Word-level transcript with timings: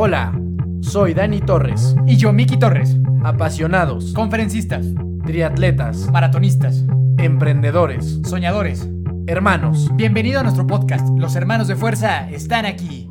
Hola, 0.00 0.32
soy 0.80 1.12
Dani 1.12 1.40
Torres. 1.40 1.96
Y 2.06 2.16
yo, 2.18 2.32
Miki 2.32 2.56
Torres. 2.56 2.96
Apasionados, 3.24 4.12
Conferencistas, 4.12 4.86
triatletas, 5.26 6.08
maratonistas, 6.12 6.84
emprendedores, 7.18 8.20
soñadores. 8.24 8.88
hermanos. 9.26 9.90
Bienvenido 9.94 10.38
a 10.38 10.44
nuestro 10.44 10.68
podcast. 10.68 11.04
Los 11.18 11.34
hermanos 11.34 11.66
de 11.66 11.74
fuerza 11.74 12.30
están 12.30 12.64
aquí. 12.64 13.08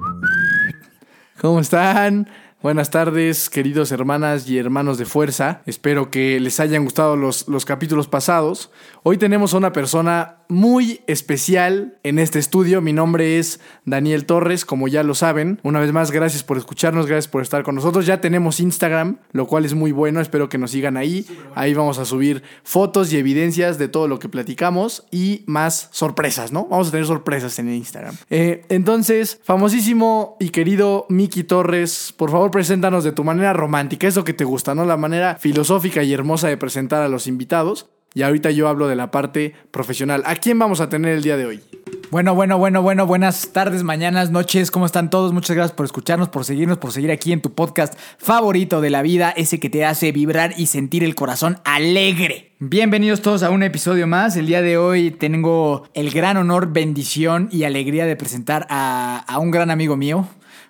¿Cómo 1.42 1.60
están? 1.60 2.30
Buenas 2.60 2.90
tardes, 2.90 3.52
queridos 3.52 3.92
hermanas 3.92 4.50
y 4.50 4.58
hermanos 4.58 4.98
de 4.98 5.06
fuerza. 5.06 5.62
Espero 5.68 6.10
que 6.10 6.40
les 6.40 6.60
hayan 6.60 6.86
gustado 6.86 7.16
los, 7.16 7.48
los 7.48 7.66
capítulos 7.66 8.08
pasados. 8.08 8.72
Hoy 9.04 9.20
tenemos 9.20 9.54
a 9.54 9.58
una 9.58 9.74
persona 9.74 10.38
muy 10.50 11.02
especial 11.08 11.98
en 12.04 12.20
este 12.20 12.40
estudio. 12.40 12.82
Mi 12.82 12.94
nombre 12.94 13.38
es 13.38 13.60
Daniel 13.86 14.26
Torres, 14.26 14.66
como 14.66 14.88
ya 14.88 15.04
lo 15.04 15.14
saben. 15.14 15.60
Una 15.64 15.80
vez 15.80 15.92
más, 15.92 16.12
gracias 16.12 16.44
por 16.44 16.58
escucharnos, 16.58 17.06
gracias 17.06 17.28
por 17.28 17.42
estar 17.42 17.64
con 17.64 17.76
nosotros. 17.76 18.06
Ya 18.06 18.22
tenemos 18.22 18.60
Instagram, 18.60 19.18
lo 19.32 19.48
cual 19.48 19.66
es 19.66 19.74
muy 19.74 19.92
bueno. 19.92 20.20
Espero 20.22 20.50
que 20.50 20.58
nos 20.58 20.72
sigan 20.72 20.98
ahí. 20.98 21.26
Ahí 21.56 21.74
vamos 21.74 22.00
a 22.00 22.06
subir 22.06 22.44
fotos 22.64 23.12
y 23.14 23.18
evidencias 23.18 23.78
de 23.78 23.88
todo 23.88 24.08
lo 24.08 24.20
que 24.20 24.30
platicamos 24.30 25.06
y 25.12 25.44
más 25.46 25.90
sorpresas, 25.92 26.52
¿no? 26.52 26.66
Vamos 26.66 26.88
a 26.88 26.92
tener 26.92 27.06
sorpresas 27.06 27.60
en 27.60 27.74
Instagram. 27.74 28.16
Eh, 28.30 28.66
entonces, 28.70 29.40
famosísimo 29.44 30.38
y 30.40 30.50
querido 30.50 31.06
Miki 31.10 31.44
Torres, 31.44 32.14
por 32.18 32.32
favor, 32.32 32.47
preséntanos 32.52 33.04
de 33.04 33.12
tu 33.12 33.24
manera 33.24 33.54
romántica, 33.54 34.08
eso 34.08 34.24
que 34.24 34.34
te 34.34 34.44
gusta, 34.44 34.76
¿no? 34.76 34.86
La 34.86 34.98
manera 34.98 35.38
filosófica 35.40 36.04
y 36.04 36.14
hermosa 36.14 36.48
de 36.48 36.58
presentar 36.58 37.02
a 37.02 37.08
los 37.08 37.28
invitados. 37.28 37.90
Y 38.14 38.24
ahorita 38.24 38.50
yo 38.52 38.68
hablo 38.68 38.88
de 38.88 38.96
la 38.96 39.12
parte 39.12 39.54
profesional. 39.70 40.24
¿A 40.26 40.36
quién 40.36 40.58
vamos 40.58 40.82
a 40.82 40.90
tener 40.90 41.14
el 41.14 41.22
día 41.22 41.38
de 41.38 41.46
hoy? 41.46 41.62
Bueno, 42.10 42.34
bueno, 42.34 42.58
bueno, 42.58 42.82
bueno. 42.82 43.06
Buenas 43.06 43.52
tardes, 43.52 43.84
mañanas, 43.84 44.32
noches. 44.32 44.72
¿Cómo 44.72 44.86
están 44.86 45.10
todos? 45.10 45.34
Muchas 45.34 45.56
gracias 45.56 45.76
por 45.76 45.86
escucharnos, 45.86 46.30
por 46.30 46.46
seguirnos, 46.46 46.78
por 46.78 46.92
seguir 46.92 47.12
aquí 47.12 47.34
en 47.34 47.42
tu 47.42 47.54
podcast 47.54 47.94
favorito 48.18 48.80
de 48.82 48.90
la 48.90 49.02
vida, 49.02 49.32
ese 49.36 49.60
que 49.60 49.70
te 49.70 49.86
hace 49.86 50.12
vibrar 50.14 50.54
y 50.58 50.68
sentir 50.68 51.04
el 51.04 51.16
corazón 51.16 51.60
alegre. 51.66 52.54
Bienvenidos 52.60 53.22
todos 53.22 53.44
a 53.44 53.50
un 53.50 53.62
episodio 53.62 54.08
más. 54.08 54.36
El 54.38 54.48
día 54.48 54.62
de 54.62 54.78
hoy 54.78 55.12
tengo 55.12 55.88
el 55.94 56.10
gran 56.10 56.38
honor, 56.38 56.72
bendición 56.72 57.50
y 57.52 57.66
alegría 57.66 58.06
de 58.06 58.16
presentar 58.16 58.66
a, 58.70 59.24
a 59.28 59.38
un 59.38 59.52
gran 59.52 59.70
amigo 59.70 59.96
mío, 59.98 60.28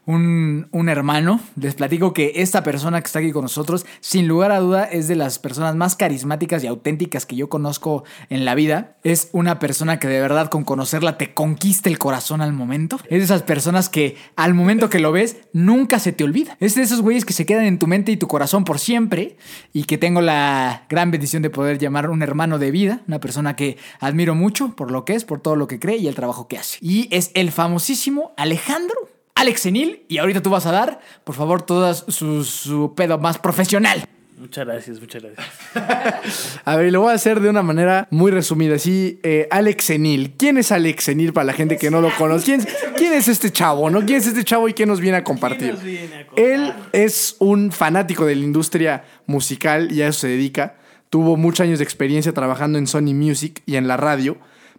un, 0.07 0.67
un, 0.71 0.89
hermano. 0.89 1.39
Les 1.59 1.75
platico 1.75 2.13
que 2.13 2.31
esta 2.37 2.63
persona 2.63 3.01
que 3.01 3.07
está 3.07 3.19
aquí 3.19 3.31
con 3.31 3.43
nosotros, 3.43 3.85
sin 3.99 4.27
lugar 4.27 4.51
a 4.51 4.59
duda, 4.59 4.85
es 4.85 5.07
de 5.07 5.15
las 5.15 5.37
personas 5.37 5.75
más 5.75 5.95
carismáticas 5.95 6.63
y 6.63 6.67
auténticas 6.67 7.25
que 7.25 7.35
yo 7.35 7.49
conozco 7.49 8.05
en 8.29 8.45
la 8.45 8.55
vida. 8.55 8.95
Es 9.03 9.29
una 9.33 9.59
persona 9.59 9.99
que 9.99 10.07
de 10.07 10.21
verdad 10.21 10.49
con 10.49 10.63
conocerla 10.63 11.17
te 11.17 11.33
conquista 11.33 11.89
el 11.89 11.99
corazón 11.99 12.41
al 12.41 12.53
momento. 12.53 12.97
Es 13.03 13.19
de 13.19 13.25
esas 13.25 13.43
personas 13.43 13.89
que 13.89 14.15
al 14.37 14.53
momento 14.53 14.89
que 14.89 14.99
lo 14.99 15.11
ves, 15.11 15.37
nunca 15.51 15.99
se 15.99 16.13
te 16.13 16.23
olvida. 16.23 16.55
Es 16.61 16.75
de 16.75 16.83
esos 16.83 17.01
güeyes 17.01 17.25
que 17.25 17.33
se 17.33 17.45
quedan 17.45 17.65
en 17.65 17.77
tu 17.77 17.85
mente 17.85 18.13
y 18.13 18.17
tu 18.17 18.27
corazón 18.27 18.63
por 18.63 18.79
siempre 18.79 19.35
y 19.73 19.83
que 19.83 19.97
tengo 19.97 20.21
la 20.21 20.85
gran 20.89 21.11
bendición 21.11 21.43
de 21.43 21.49
poder 21.49 21.79
llamar 21.79 22.09
un 22.09 22.23
hermano 22.23 22.59
de 22.59 22.71
vida, 22.71 23.01
una 23.07 23.19
persona 23.19 23.57
que 23.57 23.77
admiro 23.99 24.35
mucho 24.35 24.73
por 24.75 24.89
lo 24.89 25.03
que 25.03 25.15
es, 25.15 25.25
por 25.25 25.41
todo 25.41 25.57
lo 25.57 25.67
que 25.67 25.79
cree 25.79 25.97
y 25.97 26.07
el 26.07 26.15
trabajo 26.15 26.47
que 26.47 26.57
hace. 26.57 26.77
Y 26.79 27.09
es 27.11 27.31
el 27.33 27.51
famosísimo 27.51 28.31
Alejandro 28.37 29.16
Alex 29.37 29.61
Senil 29.61 30.03
y 30.07 30.17
ahorita 30.17 30.41
tú 30.41 30.49
vas 30.49 30.65
a 30.65 30.71
dar, 30.71 30.99
por 31.23 31.35
favor, 31.35 31.61
todo 31.61 31.93
su, 31.93 32.43
su 32.43 32.93
pedo 32.95 33.17
más 33.19 33.37
profesional. 33.37 34.07
Muchas 34.39 34.67
gracias, 34.67 34.99
muchas 34.99 35.23
gracias. 35.23 36.59
a 36.65 36.75
ver, 36.75 36.91
lo 36.91 37.01
voy 37.01 37.11
a 37.11 37.15
hacer 37.15 37.39
de 37.39 37.49
una 37.49 37.63
manera 37.63 38.07
muy 38.11 38.29
resumida. 38.31 38.75
Así, 38.75 39.19
eh, 39.23 39.47
Alex 39.49 39.85
Senil. 39.85 40.33
¿Quién 40.37 40.57
es 40.57 40.71
Alex 40.71 41.05
Senil 41.05 41.33
para 41.33 41.45
la 41.45 41.53
gente 41.53 41.77
que 41.77 41.89
no 41.89 42.01
lo 42.01 42.15
conoce? 42.15 42.45
¿Quién, 42.45 42.67
¿Quién, 42.95 43.13
es 43.13 43.27
este 43.27 43.51
chavo? 43.51 43.89
¿no? 43.89 44.05
¿Quién 44.05 44.19
es 44.19 44.27
este 44.27 44.43
chavo 44.43 44.69
y 44.69 44.73
qué 44.73 44.85
nos 44.85 44.99
viene 44.99 45.17
a 45.17 45.23
compartir? 45.23 45.75
Viene 45.83 46.15
a 46.15 46.25
Él 46.35 46.73
es 46.93 47.35
un 47.39 47.71
fanático 47.71 48.25
de 48.25 48.35
la 48.35 48.43
industria 48.43 49.05
musical 49.25 49.91
y 49.91 50.03
a 50.03 50.09
eso 50.09 50.19
se 50.19 50.27
dedica. 50.27 50.75
Tuvo 51.09 51.35
muchos 51.35 51.61
años 51.61 51.79
de 51.79 51.83
experiencia 51.83 52.31
trabajando 52.31 52.77
en 52.77 52.85
Sony 52.85 53.15
Music 53.15 53.63
y 53.65 53.75
en 53.75 53.87
la 53.87 53.97
radio. 53.97 54.37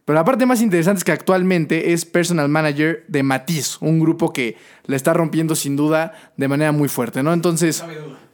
Pero 0.08 0.20
la 0.20 0.24
parte 0.24 0.46
más 0.46 0.62
interesante 0.62 1.00
es 1.00 1.04
que 1.04 1.12
actualmente 1.12 1.92
es 1.92 2.06
personal 2.06 2.48
manager 2.48 3.04
de 3.08 3.22
Matiz, 3.22 3.76
un 3.82 4.00
grupo 4.00 4.32
que 4.32 4.56
le 4.86 4.96
está 4.96 5.12
rompiendo 5.12 5.54
sin 5.54 5.76
duda 5.76 6.14
de 6.38 6.48
manera 6.48 6.72
muy 6.72 6.88
fuerte, 6.88 7.22
¿no? 7.22 7.30
Entonces, 7.34 7.84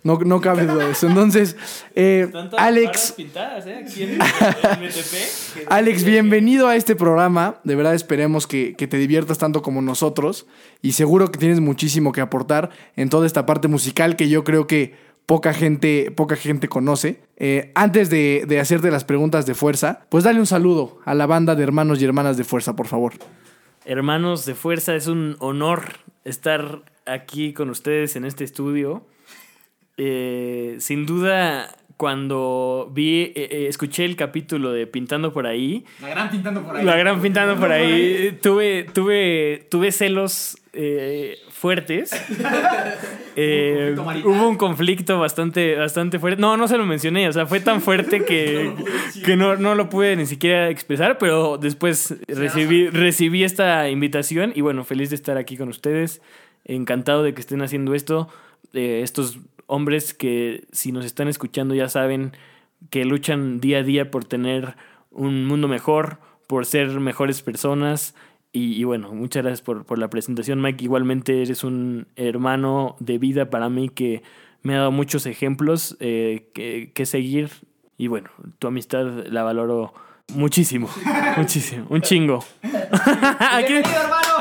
no, 0.04 0.20
no 0.20 0.40
cabe 0.40 0.66
duda 0.66 0.84
de 0.86 0.92
eso. 0.92 1.08
Entonces, 1.08 1.56
eh, 1.96 2.30
Alex, 2.56 3.14
pintadas, 3.16 3.66
¿eh? 3.66 3.82
Aquí 3.84 4.04
en 4.04 4.10
el, 4.10 4.18
MTP, 4.18 5.66
Alex, 5.68 6.04
bienvenido 6.04 6.68
a 6.68 6.76
este 6.76 6.94
programa. 6.94 7.56
De 7.64 7.74
verdad 7.74 7.96
esperemos 7.96 8.46
que, 8.46 8.76
que 8.76 8.86
te 8.86 8.96
diviertas 8.96 9.38
tanto 9.38 9.60
como 9.60 9.82
nosotros 9.82 10.46
y 10.80 10.92
seguro 10.92 11.32
que 11.32 11.40
tienes 11.40 11.58
muchísimo 11.58 12.12
que 12.12 12.20
aportar 12.20 12.70
en 12.94 13.08
toda 13.08 13.26
esta 13.26 13.46
parte 13.46 13.66
musical 13.66 14.14
que 14.14 14.28
yo 14.28 14.44
creo 14.44 14.68
que 14.68 14.94
poca 15.26 15.52
gente, 15.52 16.10
poca 16.10 16.36
gente 16.36 16.68
conoce. 16.68 17.20
Eh, 17.36 17.72
antes 17.74 18.10
de, 18.10 18.44
de, 18.46 18.60
hacerte 18.60 18.90
las 18.90 19.04
preguntas 19.04 19.46
de 19.46 19.54
fuerza, 19.54 20.06
pues 20.08 20.24
dale 20.24 20.40
un 20.40 20.46
saludo 20.46 20.98
a 21.04 21.14
la 21.14 21.26
banda 21.26 21.54
de 21.54 21.62
hermanos 21.62 22.00
y 22.00 22.04
hermanas 22.04 22.36
de 22.36 22.44
fuerza, 22.44 22.76
por 22.76 22.86
favor. 22.86 23.14
Hermanos 23.84 24.44
de 24.46 24.54
fuerza, 24.54 24.94
es 24.94 25.06
un 25.06 25.36
honor 25.40 25.98
estar 26.24 26.82
aquí 27.06 27.52
con 27.52 27.70
ustedes 27.70 28.16
en 28.16 28.24
este 28.24 28.44
estudio. 28.44 29.06
Eh, 29.96 30.76
sin 30.78 31.06
duda, 31.06 31.70
cuando 31.96 32.90
vi, 32.92 33.32
eh, 33.34 33.66
escuché 33.68 34.04
el 34.04 34.16
capítulo 34.16 34.72
de 34.72 34.86
Pintando 34.86 35.32
por 35.32 35.46
ahí. 35.46 35.84
La 36.00 36.08
gran 36.08 36.30
Pintando 36.30 36.62
por 36.62 36.76
ahí. 36.76 36.84
La 36.84 36.96
gran 36.96 37.20
Pintando 37.20 37.56
por 37.56 37.70
ahí. 37.70 38.38
tuve, 38.42 38.84
tuve, 38.84 39.66
tuve 39.70 39.92
celos 39.92 40.56
eh, 40.72 41.38
fuertes. 41.64 42.10
eh, 43.36 43.96
hubo 43.96 44.48
un 44.50 44.56
conflicto 44.56 45.18
bastante, 45.18 45.76
bastante 45.76 46.18
fuerte. 46.18 46.38
No, 46.38 46.58
no 46.58 46.68
se 46.68 46.76
lo 46.76 46.84
mencioné. 46.84 47.26
O 47.26 47.32
sea, 47.32 47.46
fue 47.46 47.58
tan 47.60 47.80
fuerte 47.80 48.22
que, 48.22 48.74
que 49.24 49.34
no, 49.34 49.56
no 49.56 49.74
lo 49.74 49.88
pude 49.88 50.14
ni 50.14 50.26
siquiera 50.26 50.68
expresar. 50.68 51.16
Pero 51.16 51.56
después 51.56 52.16
recibí, 52.28 52.90
recibí 52.90 53.44
esta 53.44 53.88
invitación. 53.88 54.52
Y 54.54 54.60
bueno, 54.60 54.84
feliz 54.84 55.08
de 55.08 55.16
estar 55.16 55.38
aquí 55.38 55.56
con 55.56 55.70
ustedes. 55.70 56.20
Encantado 56.66 57.22
de 57.22 57.32
que 57.32 57.40
estén 57.40 57.62
haciendo 57.62 57.94
esto. 57.94 58.28
Eh, 58.74 59.00
estos 59.02 59.38
hombres 59.66 60.12
que 60.12 60.64
si 60.70 60.92
nos 60.92 61.06
están 61.06 61.28
escuchando 61.28 61.74
ya 61.74 61.88
saben 61.88 62.32
que 62.90 63.06
luchan 63.06 63.58
día 63.58 63.78
a 63.78 63.82
día 63.82 64.10
por 64.10 64.26
tener 64.26 64.76
un 65.10 65.46
mundo 65.46 65.66
mejor, 65.66 66.18
por 66.46 66.66
ser 66.66 66.90
mejores 67.00 67.40
personas. 67.40 68.14
Y, 68.56 68.80
y 68.80 68.84
bueno, 68.84 69.12
muchas 69.12 69.42
gracias 69.42 69.62
por, 69.62 69.84
por, 69.84 69.98
la 69.98 70.08
presentación, 70.08 70.62
Mike. 70.62 70.84
Igualmente 70.84 71.42
eres 71.42 71.64
un 71.64 72.06
hermano 72.14 72.94
de 73.00 73.18
vida 73.18 73.50
para 73.50 73.68
mí 73.68 73.88
que 73.88 74.22
me 74.62 74.76
ha 74.76 74.78
dado 74.78 74.92
muchos 74.92 75.26
ejemplos 75.26 75.96
eh, 75.98 76.50
que, 76.54 76.92
que 76.94 77.04
seguir. 77.04 77.50
Y 77.98 78.06
bueno, 78.06 78.30
tu 78.60 78.68
amistad 78.68 79.26
la 79.26 79.42
valoro 79.42 79.92
muchísimo, 80.32 80.88
muchísimo, 81.36 81.86
un 81.90 82.00
chingo. 82.00 82.44
aquí, 83.40 83.74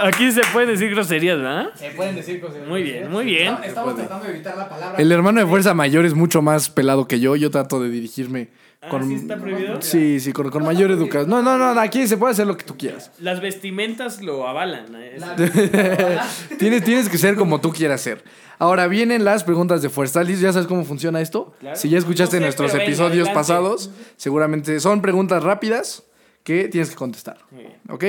aquí 0.04 0.32
se 0.32 0.42
pueden 0.54 0.70
decir 0.70 0.92
groserías, 0.92 1.40
¿verdad? 1.40 1.72
Se 1.74 1.90
pueden 1.90 2.16
decir 2.16 2.40
groserías. 2.40 2.70
Muy 2.70 2.84
bien, 2.84 3.12
muy 3.12 3.26
bien. 3.26 3.56
Estamos 3.64 3.96
tratando 3.96 4.26
de 4.26 4.32
evitar 4.32 4.56
la 4.56 4.70
palabra. 4.70 5.02
El 5.02 5.12
hermano 5.12 5.40
de 5.40 5.48
fuerza 5.48 5.74
mayor 5.74 6.06
es 6.06 6.14
mucho 6.14 6.44
más 6.44 6.70
pelado 6.70 7.08
que 7.08 7.20
yo. 7.20 7.36
Yo 7.36 7.50
trato 7.50 7.82
de 7.82 7.90
dirigirme. 7.90 8.50
Con, 8.90 9.04
¿Ah, 9.04 9.06
¿sí 9.08 9.14
está 9.16 9.38
prohibido? 9.38 9.82
Sí, 9.82 10.20
sí, 10.20 10.34
con, 10.34 10.50
con 10.50 10.64
mayor 10.64 10.92
educación. 10.92 11.30
No, 11.30 11.42
no, 11.42 11.58
no, 11.58 11.80
aquí 11.80 12.06
se 12.08 12.18
puede 12.18 12.34
hacer 12.34 12.46
lo 12.48 12.58
que 12.58 12.66
tú 12.66 12.76
quieras. 12.78 13.12
Las 13.20 13.42
vestimentas 13.42 14.22
lo 14.22 14.48
avalan. 14.48 14.88
¿eh? 14.96 15.18
tienes, 16.60 16.84
tienes 16.84 17.10
que 17.10 17.18
ser 17.18 17.36
como 17.36 17.62
tú 17.62 17.72
quieras 17.72 18.02
ser. 18.02 18.24
Ahora 18.60 18.88
vienen 18.88 19.24
las 19.24 19.44
preguntas 19.44 19.82
de 19.82 19.90
fuerza. 19.90 20.22
Liz, 20.24 20.40
¿ya 20.40 20.52
sabes 20.52 20.68
cómo 20.68 20.84
funciona 20.84 21.22
esto? 21.22 21.54
Claro. 21.60 21.76
Si 21.76 21.90
ya 21.90 21.98
escuchaste 21.98 22.38
No 22.38 22.40
sé, 22.42 22.46
nuestros 22.46 22.72
venga, 22.74 22.84
episodios 22.86 23.28
adelante. 23.28 23.34
pasados, 23.34 23.92
seguramente 24.18 24.80
son 24.80 25.02
preguntas 25.02 25.44
rápidas 25.44 26.04
que 26.44 26.68
tienes 26.68 26.90
que 26.90 26.96
contestar. 26.96 27.38
Muy 27.52 27.64
bien. 27.64 27.78
¿Ok? 27.90 28.04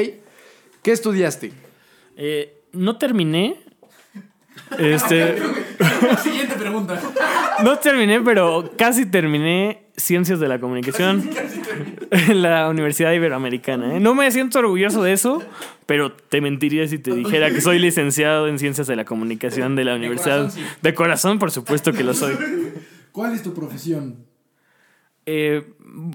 ¿Qué 0.83 0.93
estudiaste? 0.93 1.53
Eh, 2.17 2.63
no 2.73 2.99
terminé. 2.99 3.57
Este, 4.79 5.37
Siguiente 6.23 6.55
pregunta. 6.57 7.01
No 7.63 7.79
terminé, 7.79 8.21
pero 8.21 8.73
casi 8.77 9.07
terminé 9.07 9.85
Ciencias 9.97 10.41
de 10.41 10.49
la 10.49 10.59
Comunicación 10.59 11.31
en 12.11 12.43
la 12.43 12.69
Universidad 12.69 13.13
Iberoamericana. 13.13 13.97
¿eh? 13.97 14.01
No 14.01 14.15
me 14.15 14.31
siento 14.33 14.59
orgulloso 14.59 15.03
de 15.03 15.13
eso, 15.13 15.43
pero 15.87 16.13
te 16.13 16.41
mentiría 16.41 16.89
si 16.89 16.99
te 16.99 17.15
dijera 17.15 17.51
que 17.51 17.61
soy 17.61 17.79
licenciado 17.79 18.49
en 18.49 18.59
Ciencias 18.59 18.87
de 18.87 18.97
la 18.97 19.05
Comunicación 19.05 19.77
de 19.77 19.85
la 19.85 19.95
Universidad. 19.95 20.39
corazón, 20.39 20.63
sí. 20.63 20.69
De 20.83 20.95
corazón, 20.95 21.39
por 21.39 21.51
supuesto 21.51 21.93
que 21.93 22.03
lo 22.03 22.15
soy. 22.15 22.35
¿Cuál 23.13 23.35
es 23.35 23.43
tu 23.43 23.55
profesión? 23.55 24.17
Eh, 25.27 25.65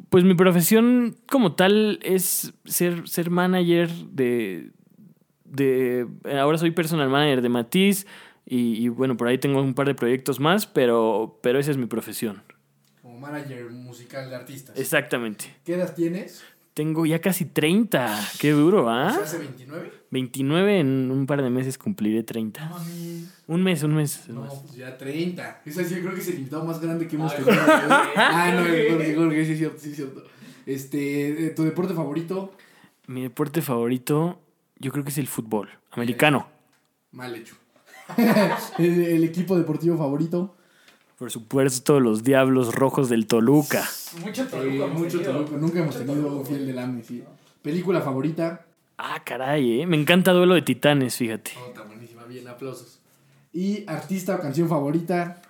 pues 0.09 0.23
mi 0.23 0.35
profesión 0.35 1.15
como 1.29 1.55
tal 1.55 1.99
es 2.03 2.53
ser, 2.65 3.07
ser 3.07 3.29
manager 3.29 3.89
de, 3.89 4.71
de... 5.45 6.05
Ahora 6.37 6.57
soy 6.57 6.71
personal 6.71 7.09
manager 7.09 7.41
de 7.41 7.49
Matiz 7.49 8.05
y, 8.49 8.83
y 8.83 8.89
bueno, 8.89 9.15
por 9.15 9.27
ahí 9.27 9.37
tengo 9.37 9.61
un 9.61 9.73
par 9.73 9.87
de 9.87 9.95
proyectos 9.95 10.39
más, 10.39 10.65
pero, 10.67 11.39
pero 11.41 11.59
esa 11.59 11.71
es 11.71 11.77
mi 11.77 11.85
profesión. 11.85 12.41
Como 13.01 13.19
manager 13.19 13.69
musical 13.71 14.29
de 14.29 14.35
artistas. 14.35 14.77
Exactamente. 14.77 15.45
¿Qué 15.63 15.75
edad 15.75 15.93
tienes? 15.95 16.43
Tengo 16.73 17.05
ya 17.05 17.19
casi 17.19 17.45
30. 17.45 18.17
Qué 18.39 18.51
duro, 18.51 18.89
¿ah? 18.89 19.09
¿Hace 19.09 19.37
29? 19.39 19.91
29 20.11 20.79
en 20.79 21.11
un 21.11 21.25
par 21.25 21.41
de 21.41 21.49
meses 21.49 21.77
cumpliré 21.77 22.23
30. 22.23 22.71
Un 23.47 23.63
mes, 23.63 23.83
un 23.83 23.95
mes. 23.95 24.19
es 24.21 24.29
No, 24.29 24.41
más. 24.41 24.53
pues 24.53 24.75
ya 24.75 24.97
30. 24.97 25.61
Ese 25.65 25.83
sí, 25.83 25.95
creo 25.95 26.13
que 26.13 26.21
es 26.21 26.27
el 26.29 26.35
invitado 26.39 26.63
más 26.63 26.79
grande 26.79 27.07
que 27.07 27.15
hemos 27.17 27.35
tenido. 27.35 27.51
ah, 27.59 28.51
no, 28.55 28.61
Jorge, 28.61 29.15
Jorge, 29.15 29.45
sí 29.45 29.51
es 29.53 29.57
cierto, 29.57 29.79
sí 29.79 29.89
es 29.89 29.95
cierto. 29.97 30.23
Este, 30.65 31.47
eh, 31.47 31.49
¿tu 31.49 31.63
deporte 31.63 31.93
favorito? 31.93 32.53
Mi 33.07 33.23
deporte 33.23 33.61
favorito, 33.61 34.39
yo 34.77 34.91
creo 34.91 35.03
que 35.03 35.09
es 35.09 35.17
el 35.17 35.27
fútbol 35.27 35.67
americano. 35.91 36.47
Mal 37.11 37.35
hecho. 37.35 37.55
el, 38.77 39.01
el 39.05 39.23
equipo 39.23 39.57
deportivo 39.57 39.97
favorito? 39.97 40.55
Por 41.17 41.29
supuesto, 41.31 41.99
los 41.99 42.23
Diablos 42.23 42.73
Rojos 42.73 43.09
del 43.09 43.27
Toluca. 43.27 43.87
Mucho 44.23 44.47
Eh, 44.53 44.89
mucho 44.93 45.21
Toluca. 45.21 45.57
Nunca 45.57 45.79
hemos 45.79 45.97
tenido 45.97 46.37
un 46.37 46.45
fiel 46.45 46.65
del 46.65 46.79
AME, 46.79 47.03
sí. 47.03 47.23
¿Película 47.61 47.99
favorita? 48.01 48.65
Ah, 48.97 49.21
caray, 49.25 49.81
¿eh? 49.81 49.85
Me 49.85 49.97
encanta 49.97 50.31
Duelo 50.31 50.55
de 50.55 50.61
Titanes, 50.61 51.15
fíjate. 51.17 51.51
Oh, 51.61 51.67
está 51.67 51.83
buenísima, 51.83 52.23
bien, 52.23 52.47
aplausos. 52.47 52.99
¿Y 53.51 53.83
artista 53.87 54.35
o 54.35 54.39
canción 54.39 54.69
favorita? 54.69 55.41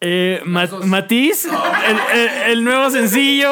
Eh, 0.00 0.42
Ma- 0.44 0.68
Matiz, 0.84 1.46
el, 1.46 2.18
el- 2.20 2.52
el 2.52 2.64
nuevo 2.64 2.90
sencillo. 2.90 3.48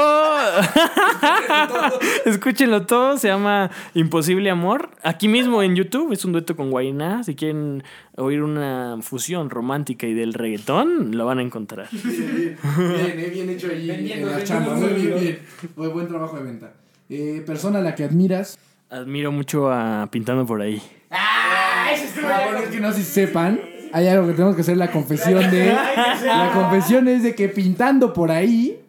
Escúchenlo 2.27 2.85
todo, 2.87 3.17
se 3.17 3.29
llama 3.29 3.71
Imposible 3.95 4.51
Amor. 4.51 4.91
Aquí 5.03 5.27
mismo 5.29 5.63
en 5.63 5.75
YouTube 5.77 6.13
es 6.13 6.25
un 6.25 6.33
dueto 6.33 6.55
con 6.57 6.71
Guainá. 6.71 7.23
Si 7.25 7.35
quieren 7.35 7.83
oír 8.17 8.43
una 8.43 8.99
fusión 9.01 9.49
romántica 9.51 10.07
y 10.07 10.15
del 10.15 10.35
reggaetón, 10.35 11.17
lo 11.17 11.25
van 11.27 11.39
a 11.39 11.43
encontrar. 11.43 11.89
Bien, 11.93 12.57
bien, 12.63 13.21
eh, 13.21 13.31
bien 13.33 13.51
hecho 13.51 13.69
ahí 13.69 13.87
Vendiendo, 13.89 14.29
en 14.31 14.39
la 14.39 14.45
chamba. 14.45 14.75
Muy 14.75 14.93
bien, 14.93 15.15
bien. 15.21 15.39
Muy 15.77 15.89
buen 15.89 16.09
trabajo 16.09 16.37
de 16.37 16.43
venta. 16.43 16.75
Eh, 17.09 17.43
persona 17.47 17.79
a 17.79 17.83
la 17.83 17.95
que 17.95 18.05
admiras. 18.05 18.59
Admiro 18.91 19.33
mucho 19.33 19.71
a 19.73 20.09
Pintando 20.11 20.45
por 20.47 20.61
ahí. 20.61 20.81
¡Ah! 21.11 21.89
Ese 21.93 22.05
estuvo 22.07 22.27
Ah, 22.29 22.43
es 22.57 22.63
con- 22.63 22.71
que 22.71 22.81
no 22.81 22.93
sé 22.93 23.03
si 23.03 23.11
sepan. 23.13 23.61
Hay 23.95 24.09
algo 24.09 24.27
que 24.27 24.33
tenemos 24.33 24.57
que 24.57 24.63
hacer 24.63 24.77
la 24.77 24.91
confesión 24.91 25.51
de. 25.53 25.67
La 26.25 26.51
confesión 26.53 27.07
es 27.07 27.23
de 27.23 27.35
que 27.35 27.49
pintando 27.49 28.13
por 28.13 28.31
ahí 28.33 28.81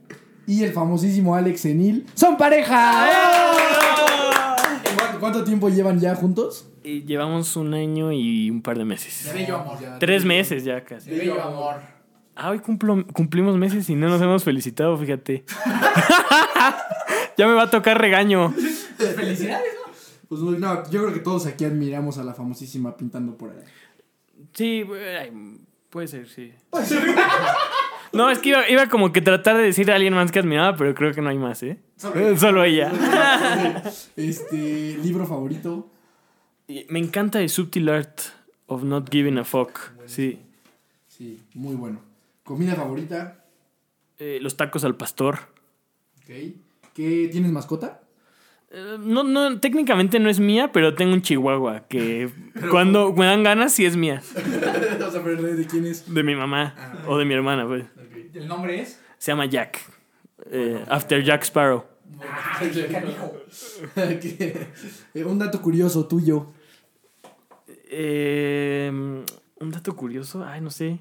y 0.48 0.63
el 0.63 0.72
famosísimo 0.74 1.36
Alex 1.36 1.66
Enil 1.66 2.06
son 2.16 2.38
pareja. 2.38 3.07
¿Cuánto, 4.98 5.19
cuánto 5.19 5.44
tiempo 5.44 5.69
llevan 5.69 6.00
ya 6.00 6.16
juntos? 6.16 6.68
Y 6.84 7.04
llevamos 7.04 7.56
un 7.56 7.74
año 7.74 8.12
y 8.12 8.50
un 8.50 8.62
par 8.62 8.78
de 8.78 8.86
meses. 8.86 9.25
De 9.25 9.34
bello 9.42 9.57
amor. 9.57 9.78
Tres 10.00 10.25
meses 10.25 10.63
ya 10.63 10.84
casi. 10.84 11.10
De 11.12 11.18
bello 11.19 11.42
amor. 11.42 11.75
Ah, 12.36 12.50
hoy 12.50 12.60
cumplo- 12.60 13.06
cumplimos 13.13 13.58
meses 13.58 13.90
y 13.90 13.96
no 13.96 14.10
nos 14.10 14.22
hemos 14.22 14.44
felicitado, 14.44 14.98
fíjate. 14.98 15.46
ya 17.38 17.48
me 17.48 17.54
va 17.54 17.63
a 17.63 17.69
tocar 17.69 18.00
regaño. 18.00 18.51
Felicidades, 18.98 19.68
¿no? 19.86 19.86
Pues 20.28 20.42
no, 20.42 20.90
yo 20.90 21.01
creo 21.04 21.13
que 21.13 21.19
todos 21.19 21.46
aquí 21.46 21.63
admiramos 21.66 22.18
a 22.18 22.24
la 22.24 22.34
famosísima 22.34 22.98
pintando 22.98 23.38
por 23.38 23.51
ahí. 23.51 23.58
Sí, 24.56 24.84
ay, 25.19 25.31
puede 25.90 26.07
ser, 26.07 26.28
sí. 26.28 26.52
No, 28.13 28.30
es 28.30 28.40
que 28.40 28.50
iba, 28.50 28.69
iba 28.69 28.88
como 28.88 29.12
que 29.12 29.22
tratar 29.22 29.57
de 29.57 29.63
decir 29.63 29.92
a 29.92 29.96
alguien 29.96 30.13
más 30.13 30.31
que 30.31 30.40
admiraba, 30.40 30.78
pero 30.78 30.96
creo 30.96 31.13
que 31.13 31.22
no 31.22 31.28
hay 31.30 31.38
más, 31.38 31.62
¿eh? 31.63 31.80
Eh, 32.16 32.36
Solo 32.38 32.63
ella. 32.63 32.90
Este, 34.16 34.98
libro 35.04 35.28
favorito. 35.28 35.92
Me 36.88 37.00
encanta 37.00 37.40
The 37.40 37.50
Subtle 37.50 37.92
Art 37.92 38.22
of 38.68 38.84
Not 38.84 39.10
Giving 39.12 39.38
a 39.38 39.44
Fuck. 39.44 39.80
Sí. 40.06 40.40
Sí, 41.10 41.42
muy 41.54 41.75
bueno. 41.75 42.00
Comida 42.46 42.75
favorita. 42.75 43.44
Eh, 44.18 44.40
los 44.42 44.56
tacos 44.56 44.86
al 44.86 44.96
pastor. 44.96 45.40
Ok. 46.22 46.30
¿Qué 46.94 47.28
tienes 47.30 47.51
mascota? 47.51 48.01
No, 49.00 49.24
no, 49.24 49.60
técnicamente 49.60 50.19
no 50.19 50.30
es 50.30 50.39
mía, 50.39 50.72
pero 50.74 50.95
tengo 50.95 51.13
un 51.13 51.22
chihuahua 51.22 51.88
que 51.88 52.30
cuando 52.72 53.13
me 53.13 53.25
dan 53.25 53.44
ganas 53.44 53.72
sí 53.72 53.86
es 53.86 53.95
mía. 53.95 54.22
Vamos 55.00 55.16
a 55.16 55.19
ver 55.19 55.42
de 55.42 55.66
quién 55.66 55.86
es. 55.86 56.13
De 56.13 56.24
mi 56.24 56.36
mamá 56.36 56.75
o 57.07 57.18
de 57.18 57.25
mi 57.25 57.33
hermana, 57.33 57.66
pues. 57.66 57.86
El 58.33 58.48
nombre 58.48 58.81
es. 58.81 59.00
Se 59.18 59.31
llama 59.31 59.45
Jack. 59.45 59.80
Eh, 60.51 60.83
after 60.89 61.24
Jack 61.24 61.44
Sparrow. 61.44 61.86
Eh, 63.95 65.24
Un 65.25 65.39
dato 65.39 65.62
curioso 65.62 66.06
tuyo. 66.07 66.48
Eh, 67.89 68.89
un 68.92 69.72
dato 69.72 69.95
curioso, 69.95 70.44
ay, 70.45 70.60
no 70.60 70.69
sé. 70.69 71.00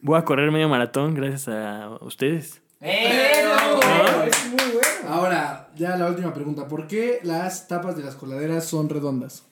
Voy 0.00 0.18
a 0.18 0.24
correr 0.24 0.52
medio 0.52 0.68
maratón 0.68 1.14
gracias 1.14 1.48
a 1.48 1.98
ustedes. 2.02 2.62
¡Eh! 2.80 3.42
no, 3.44 3.80
¿No? 3.80 4.22
Es 4.22 4.46
muy 4.50 4.72
bueno. 4.74 4.93
Ahora, 5.08 5.70
ya 5.76 5.96
la 5.96 6.08
última 6.08 6.32
pregunta. 6.34 6.68
¿Por 6.68 6.86
qué 6.86 7.20
las 7.22 7.68
tapas 7.68 7.96
de 7.96 8.02
las 8.02 8.14
coladeras 8.16 8.64
son 8.64 8.88
redondas? 8.88 9.44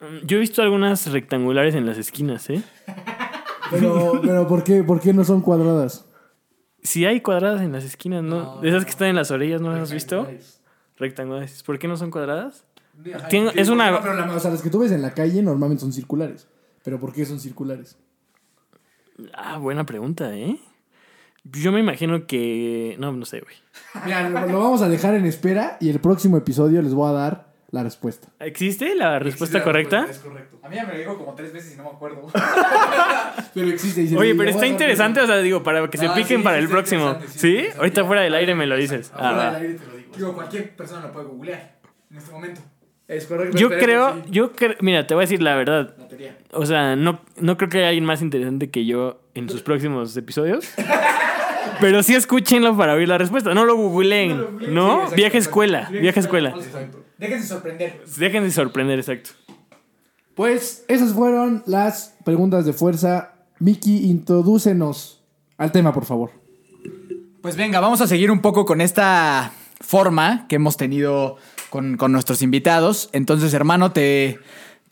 Mm, 0.00 0.26
Yo 0.26 0.36
he 0.36 0.40
visto 0.40 0.62
algunas 0.62 1.10
rectangulares 1.10 1.74
en 1.74 1.86
las 1.86 1.98
esquinas, 1.98 2.48
¿eh? 2.50 2.62
Pero, 3.70 4.20
pero 4.22 4.46
¿por, 4.46 4.62
qué, 4.64 4.82
¿por 4.84 5.00
qué 5.00 5.12
no 5.12 5.24
son 5.24 5.40
cuadradas? 5.40 6.04
Si 6.82 7.06
hay 7.06 7.20
cuadradas 7.22 7.62
en 7.62 7.72
las 7.72 7.84
esquinas, 7.84 8.22
¿no? 8.22 8.62
Esas 8.62 8.84
que 8.84 8.90
están 8.90 9.08
en 9.08 9.16
las 9.16 9.30
orillas, 9.30 9.60
¿no 9.60 9.70
las 9.72 9.82
has 9.82 9.92
visto? 9.92 10.28
Rectangulares. 10.96 11.62
¿Por 11.62 11.78
qué 11.78 11.88
no 11.88 11.96
son 11.96 12.10
cuadradas? 12.10 12.64
Es 13.56 13.66
No, 13.68 13.74
una... 13.74 14.00
pero 14.02 14.14
la- 14.14 14.34
o 14.34 14.38
sea, 14.38 14.50
las 14.50 14.62
que 14.62 14.70
tú 14.70 14.80
ves 14.80 14.92
en 14.92 15.02
la 15.02 15.12
calle 15.14 15.42
normalmente 15.42 15.80
son 15.80 15.92
circulares. 15.92 16.46
¿Pero 16.84 17.00
por 17.00 17.12
qué 17.12 17.24
son 17.24 17.40
circulares? 17.40 17.96
Ah, 19.32 19.58
buena 19.58 19.84
pregunta, 19.86 20.36
¿eh? 20.36 20.58
Yo 21.44 21.72
me 21.72 21.80
imagino 21.80 22.26
que... 22.26 22.96
No, 22.98 23.12
no 23.12 23.24
sé, 23.26 23.40
güey. 23.40 23.54
Mira, 24.04 24.28
lo, 24.28 24.46
lo 24.46 24.58
vamos 24.60 24.82
a 24.82 24.88
dejar 24.88 25.14
en 25.14 25.26
espera 25.26 25.76
y 25.80 25.90
el 25.90 26.00
próximo 26.00 26.36
episodio 26.38 26.80
les 26.82 26.94
voy 26.94 27.08
a 27.10 27.12
dar 27.12 27.52
la 27.70 27.82
respuesta. 27.82 28.28
¿Existe 28.40 28.94
la 28.94 29.18
respuesta 29.18 29.62
correcta? 29.62 30.06
Es 30.08 30.18
correcto. 30.18 30.58
A 30.62 30.68
mí 30.68 30.76
ya 30.76 30.84
me 30.86 30.92
lo 30.94 30.98
dijo 31.00 31.18
como 31.18 31.34
tres 31.34 31.52
veces 31.52 31.74
y 31.74 31.76
no 31.76 31.82
me 31.84 31.90
acuerdo. 31.90 32.26
Pero 33.54 33.66
existe. 33.68 34.00
dice, 34.02 34.16
Oye, 34.16 34.34
pero 34.34 34.48
está 34.50 34.66
interesante, 34.66 35.20
o 35.20 35.26
sea, 35.26 35.38
digo, 35.38 35.62
para 35.62 35.86
que 35.90 35.98
se 35.98 36.06
Ah, 36.06 36.14
piquen 36.14 36.38
sí, 36.38 36.42
para 36.44 36.56
sí, 36.56 36.62
el 36.62 36.68
próximo. 36.68 37.16
sí. 37.28 37.64
Ahorita 37.76 38.04
fuera 38.04 38.22
del 38.22 38.34
aire 38.34 38.54
me 38.54 38.66
lo 38.66 38.76
dices. 38.76 39.12
Ah, 39.14 39.18
Fuera 39.34 39.52
del 39.52 39.62
aire 39.62 39.74
te 39.78 39.86
lo 39.86 39.96
digo. 39.96 40.08
Digo, 40.16 40.34
cualquier 40.34 40.74
persona 40.76 41.02
lo 41.06 41.12
puede 41.12 41.26
googlear 41.26 41.78
en 42.10 42.16
este 42.16 42.32
momento. 42.32 42.60
Es 43.06 43.26
correcto. 43.26 43.58
Yo 43.58 43.68
creo, 43.68 44.14
sí. 44.14 44.30
yo 44.30 44.52
creo, 44.52 44.76
mira, 44.80 45.06
te 45.06 45.14
voy 45.14 45.22
a 45.22 45.26
decir 45.26 45.42
la 45.42 45.54
verdad. 45.56 45.94
La 45.98 46.08
teoría. 46.08 46.38
O 46.52 46.64
sea, 46.64 46.96
no, 46.96 47.20
no 47.38 47.56
creo 47.58 47.68
que 47.68 47.78
haya 47.78 47.88
alguien 47.88 48.04
más 48.06 48.22
interesante 48.22 48.70
que 48.70 48.86
yo 48.86 49.20
en 49.34 49.48
sus 49.50 49.62
próximos 49.62 50.16
episodios. 50.16 50.64
Pero 51.80 52.02
sí 52.02 52.14
escúchenlo 52.14 52.76
para 52.76 52.94
oír 52.94 53.08
la 53.08 53.18
respuesta. 53.18 53.54
No 53.54 53.64
lo 53.64 53.76
googleen, 53.76 54.74
¿no? 54.74 55.08
Sí, 55.08 55.14
exacto, 55.14 55.16
Vieja 55.16 55.26
exacto. 55.26 55.38
escuela, 55.38 55.88
vieja 55.90 56.20
escuela. 56.20 56.54
Déjense 57.18 57.48
sorprender. 57.48 58.02
Déjense 58.16 58.50
sorprender, 58.50 58.98
exacto. 58.98 59.30
Pues 60.34 60.84
esas 60.88 61.12
fueron 61.12 61.62
las 61.66 62.16
preguntas 62.24 62.66
de 62.66 62.72
fuerza. 62.72 63.34
Miki, 63.60 64.06
introdúcenos 64.10 65.22
al 65.56 65.70
tema, 65.70 65.92
por 65.92 66.04
favor. 66.04 66.32
Pues 67.40 67.56
venga, 67.56 67.78
vamos 67.80 68.00
a 68.00 68.06
seguir 68.06 68.30
un 68.30 68.40
poco 68.40 68.64
con 68.64 68.80
esta 68.80 69.52
forma 69.80 70.46
que 70.48 70.56
hemos 70.56 70.76
tenido 70.76 71.36
con, 71.70 71.96
con 71.96 72.10
nuestros 72.10 72.42
invitados. 72.42 73.10
Entonces, 73.12 73.54
hermano, 73.54 73.92
te, 73.92 74.38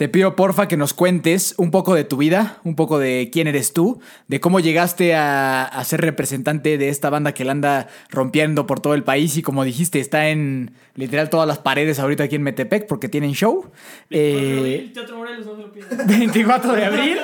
te 0.03 0.09
pido 0.09 0.35
porfa 0.35 0.67
que 0.67 0.77
nos 0.77 0.95
cuentes 0.95 1.55
un 1.59 1.71
poco 1.71 1.95
de 1.95 2.03
tu 2.03 2.17
vida, 2.17 2.59
un 2.65 2.75
poco 2.75 2.99
de 2.99 3.31
quién 3.33 3.47
eres 3.47 3.73
tú, 3.73 4.01
de 4.27 4.41
cómo 4.41 4.59
llegaste 4.59 5.15
a, 5.15 5.63
a 5.63 5.85
ser 5.85 6.01
representante 6.01 6.77
de 6.77 6.89
esta 6.89 7.09
banda 7.09 7.35
que 7.35 7.45
la 7.45 7.53
anda 7.53 7.87
rompiendo 8.11 8.67
por 8.67 8.81
todo 8.81 8.95
el 8.95 9.05
país 9.05 9.37
y 9.37 9.43
como 9.43 9.63
dijiste, 9.63 10.01
está 10.01 10.29
en 10.31 10.73
literal 10.97 11.31
todas 11.31 11.47
las 11.47 11.59
paredes 11.59 12.01
ahorita 12.01 12.25
aquí 12.25 12.35
en 12.35 12.43
Metepec 12.43 12.89
porque 12.89 13.09
tienen 13.09 13.33
show. 13.35 13.71
Eh, 14.11 14.91
Teatro 14.93 15.19
Morelos, 15.19 15.47
no 15.47 15.55
se 15.55 15.63
lo 15.63 15.73
pierdan. 15.73 16.05
24 16.05 16.73
de 16.73 16.85
abril. 16.85 17.19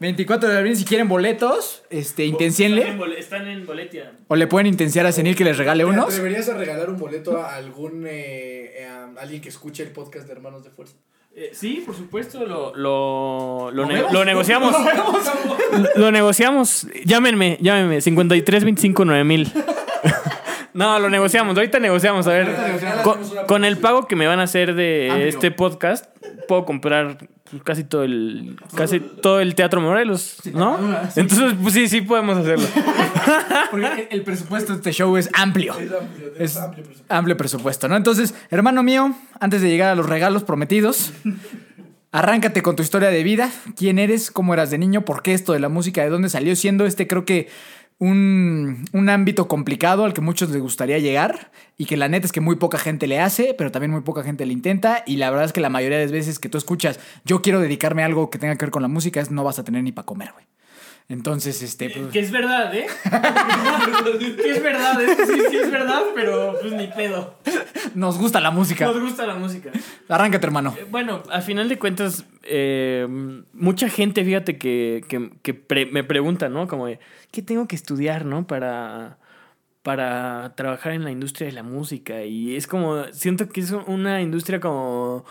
24 0.00 0.48
de 0.48 0.58
abril, 0.58 0.76
si 0.76 0.84
quieren 0.84 1.06
boletos, 1.06 1.84
este, 1.88 2.24
intencienle. 2.24 2.98
Están 3.16 3.46
en 3.46 3.64
Boletia. 3.64 4.10
O 4.26 4.34
le 4.34 4.48
pueden 4.48 4.66
intenciar 4.66 5.06
a 5.06 5.12
Senil 5.12 5.36
que 5.36 5.44
les 5.44 5.56
regale 5.56 5.84
unos. 5.84 6.06
atreverías 6.06 6.48
a 6.48 6.54
regalar 6.54 6.90
un 6.90 6.98
boleto 6.98 7.40
a 7.40 7.54
algún 7.54 8.08
alguien 9.16 9.40
que 9.40 9.50
escuche 9.50 9.84
el 9.84 9.92
podcast 9.92 10.26
de 10.26 10.32
Hermanos 10.32 10.64
de 10.64 10.70
Fuerza? 10.70 10.96
Eh, 11.34 11.50
sí, 11.54 11.82
por 11.86 11.96
supuesto, 11.96 12.44
lo, 12.44 12.74
lo, 12.76 13.70
lo, 13.70 13.86
ne- 13.86 13.94
vemos? 13.94 14.12
lo 14.12 14.24
negociamos. 14.24 14.74
lo 15.96 16.10
negociamos. 16.12 16.86
Llámenme, 17.04 17.56
llámenme. 17.60 18.00
53 18.00 18.64
25 18.64 19.04
9000. 19.04 19.52
No, 20.74 20.98
lo 20.98 21.08
negociamos. 21.10 21.56
Ahorita 21.56 21.78
negociamos. 21.78 22.26
A 22.26 22.30
ver, 22.32 22.54
con, 23.46 23.64
el 23.64 23.78
pago 23.78 24.06
que 24.06 24.16
me 24.16 24.26
van 24.26 24.40
a 24.40 24.44
hacer 24.44 24.74
de 24.74 25.28
este 25.28 25.50
podcast, 25.50 26.06
puedo 26.48 26.64
comprar 26.64 27.18
casi 27.64 27.84
todo 27.84 28.04
el 28.04 28.56
casi 28.74 29.00
todo 29.00 29.40
el 29.40 29.54
Teatro 29.54 29.80
Morelos, 29.80 30.36
¿no? 30.54 30.78
Entonces, 31.16 31.54
pues 31.62 31.74
sí, 31.74 31.88
sí 31.88 32.00
podemos 32.02 32.36
hacerlo. 32.38 32.66
Porque 33.70 34.08
el- 34.10 34.22
presupuesto 34.22 34.72
de 34.72 34.78
este 34.78 34.92
show 34.92 35.16
es 35.16 35.28
amplio. 35.34 35.72
amplio, 35.74 36.00
Es 36.38 36.58
amplio 37.08 37.36
presupuesto, 37.36 37.88
¿no? 37.88 37.96
Entonces, 37.96 38.34
hermano 38.50 38.82
mío, 38.82 39.14
antes 39.40 39.62
de 39.62 39.68
llegar 39.68 39.90
a 39.90 39.94
los 39.94 40.08
regalos 40.08 40.44
prometidos, 40.44 41.12
arráncate 42.12 42.62
con 42.62 42.76
tu 42.76 42.82
historia 42.82 43.08
de 43.08 43.22
vida. 43.22 43.50
¿Quién 43.76 43.98
eres? 43.98 44.30
¿Cómo 44.30 44.52
eras 44.54 44.70
de 44.70 44.78
niño? 44.78 45.04
¿Por 45.04 45.22
qué 45.22 45.32
esto 45.34 45.52
de 45.52 45.60
la 45.60 45.68
música? 45.68 46.02
¿De 46.02 46.10
dónde 46.10 46.28
salió? 46.28 46.54
Siendo 46.56 46.84
este, 46.86 47.06
creo 47.06 47.24
que, 47.24 47.48
un, 48.02 48.84
un 48.92 49.08
ámbito 49.08 49.46
complicado 49.46 50.04
al 50.04 50.12
que 50.12 50.20
muchos 50.20 50.50
les 50.50 50.60
gustaría 50.60 50.98
llegar 50.98 51.52
y 51.78 51.84
que 51.84 51.96
la 51.96 52.08
neta 52.08 52.26
es 52.26 52.32
que 52.32 52.40
muy 52.40 52.56
poca 52.56 52.76
gente 52.76 53.06
le 53.06 53.20
hace, 53.20 53.54
pero 53.56 53.70
también 53.70 53.92
muy 53.92 54.00
poca 54.00 54.24
gente 54.24 54.44
le 54.44 54.52
intenta 54.52 55.04
y 55.06 55.18
la 55.18 55.30
verdad 55.30 55.44
es 55.46 55.52
que 55.52 55.60
la 55.60 55.68
mayoría 55.68 55.98
de 55.98 56.06
las 56.06 56.12
veces 56.12 56.40
que 56.40 56.48
tú 56.48 56.58
escuchas 56.58 56.98
yo 57.24 57.42
quiero 57.42 57.60
dedicarme 57.60 58.02
a 58.02 58.06
algo 58.06 58.28
que 58.28 58.40
tenga 58.40 58.56
que 58.56 58.64
ver 58.64 58.72
con 58.72 58.82
la 58.82 58.88
música 58.88 59.20
es 59.20 59.30
no 59.30 59.44
vas 59.44 59.60
a 59.60 59.64
tener 59.64 59.84
ni 59.84 59.92
para 59.92 60.04
comer, 60.04 60.32
güey. 60.32 60.44
Entonces, 61.12 61.62
este... 61.62 61.90
pues, 61.90 62.06
Que 62.10 62.20
es 62.20 62.30
verdad, 62.32 62.74
¿eh? 62.74 62.86
que 64.42 64.50
es 64.50 64.62
verdad, 64.62 65.00
¿eh? 65.02 65.14
sí, 65.26 65.40
sí 65.50 65.56
es 65.58 65.70
verdad, 65.70 66.02
pero 66.14 66.56
pues 66.60 66.72
ni 66.72 66.86
pedo. 66.86 67.36
nos 67.94 68.16
gusta 68.18 68.40
la 68.40 68.50
música. 68.50 68.86
Nos 68.86 68.98
gusta 68.98 69.26
la 69.26 69.34
música. 69.34 69.70
Arráncate, 70.08 70.46
hermano. 70.46 70.74
Eh, 70.78 70.86
Bueno, 70.90 71.22
al 71.30 71.42
final 71.42 71.68
de 71.68 71.78
cuentas, 71.78 72.24
eh, 72.44 73.06
mucha 73.52 73.88
gente, 73.90 74.24
fíjate, 74.24 74.56
que, 74.56 75.04
que- 75.06 75.30
que 75.42 75.52
pre- 75.54 75.86
me 75.86 76.02
pregunta, 76.02 76.48
¿no? 76.48 76.66
Como 76.66 76.86
¿qué 77.30 77.42
tengo 77.42 77.68
que 77.68 77.76
estudiar, 77.76 78.24
¿no? 78.24 78.46
Para, 78.46 79.18
para 79.82 80.54
trabajar 80.56 80.92
en 80.92 81.04
la 81.04 81.10
industria 81.10 81.46
de 81.46 81.52
la 81.52 81.62
música. 81.62 82.24
Y 82.24 82.56
es 82.56 82.66
como, 82.66 83.04
siento 83.12 83.48
que 83.50 83.60
es 83.60 83.70
una 83.86 84.22
industria 84.22 84.60
como 84.60 85.24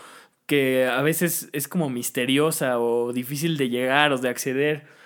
que 0.46 0.86
a 0.86 1.02
veces 1.02 1.48
es 1.52 1.66
como 1.66 1.90
misteriosa 1.90 2.78
o 2.78 3.12
difícil 3.12 3.56
de 3.56 3.68
llegar 3.68 4.12
o 4.12 4.18
de 4.18 4.28
acceder. 4.28 5.01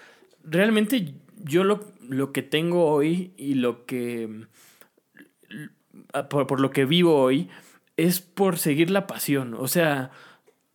Realmente 0.49 1.15
yo 1.45 1.65
lo, 1.65 1.81
lo 2.09 2.33
que 2.33 2.43
tengo 2.43 2.87
hoy 2.87 3.33
y 3.37 3.55
lo 3.55 3.85
que 3.85 4.47
por, 6.29 6.47
por 6.47 6.61
lo 6.61 6.71
que 6.71 6.85
vivo 6.85 7.17
hoy 7.21 7.49
es 7.97 8.21
por 8.21 8.59
seguir 8.59 8.91
la 8.91 9.07
pasión. 9.07 9.55
O 9.55 9.69
sea, 9.69 10.11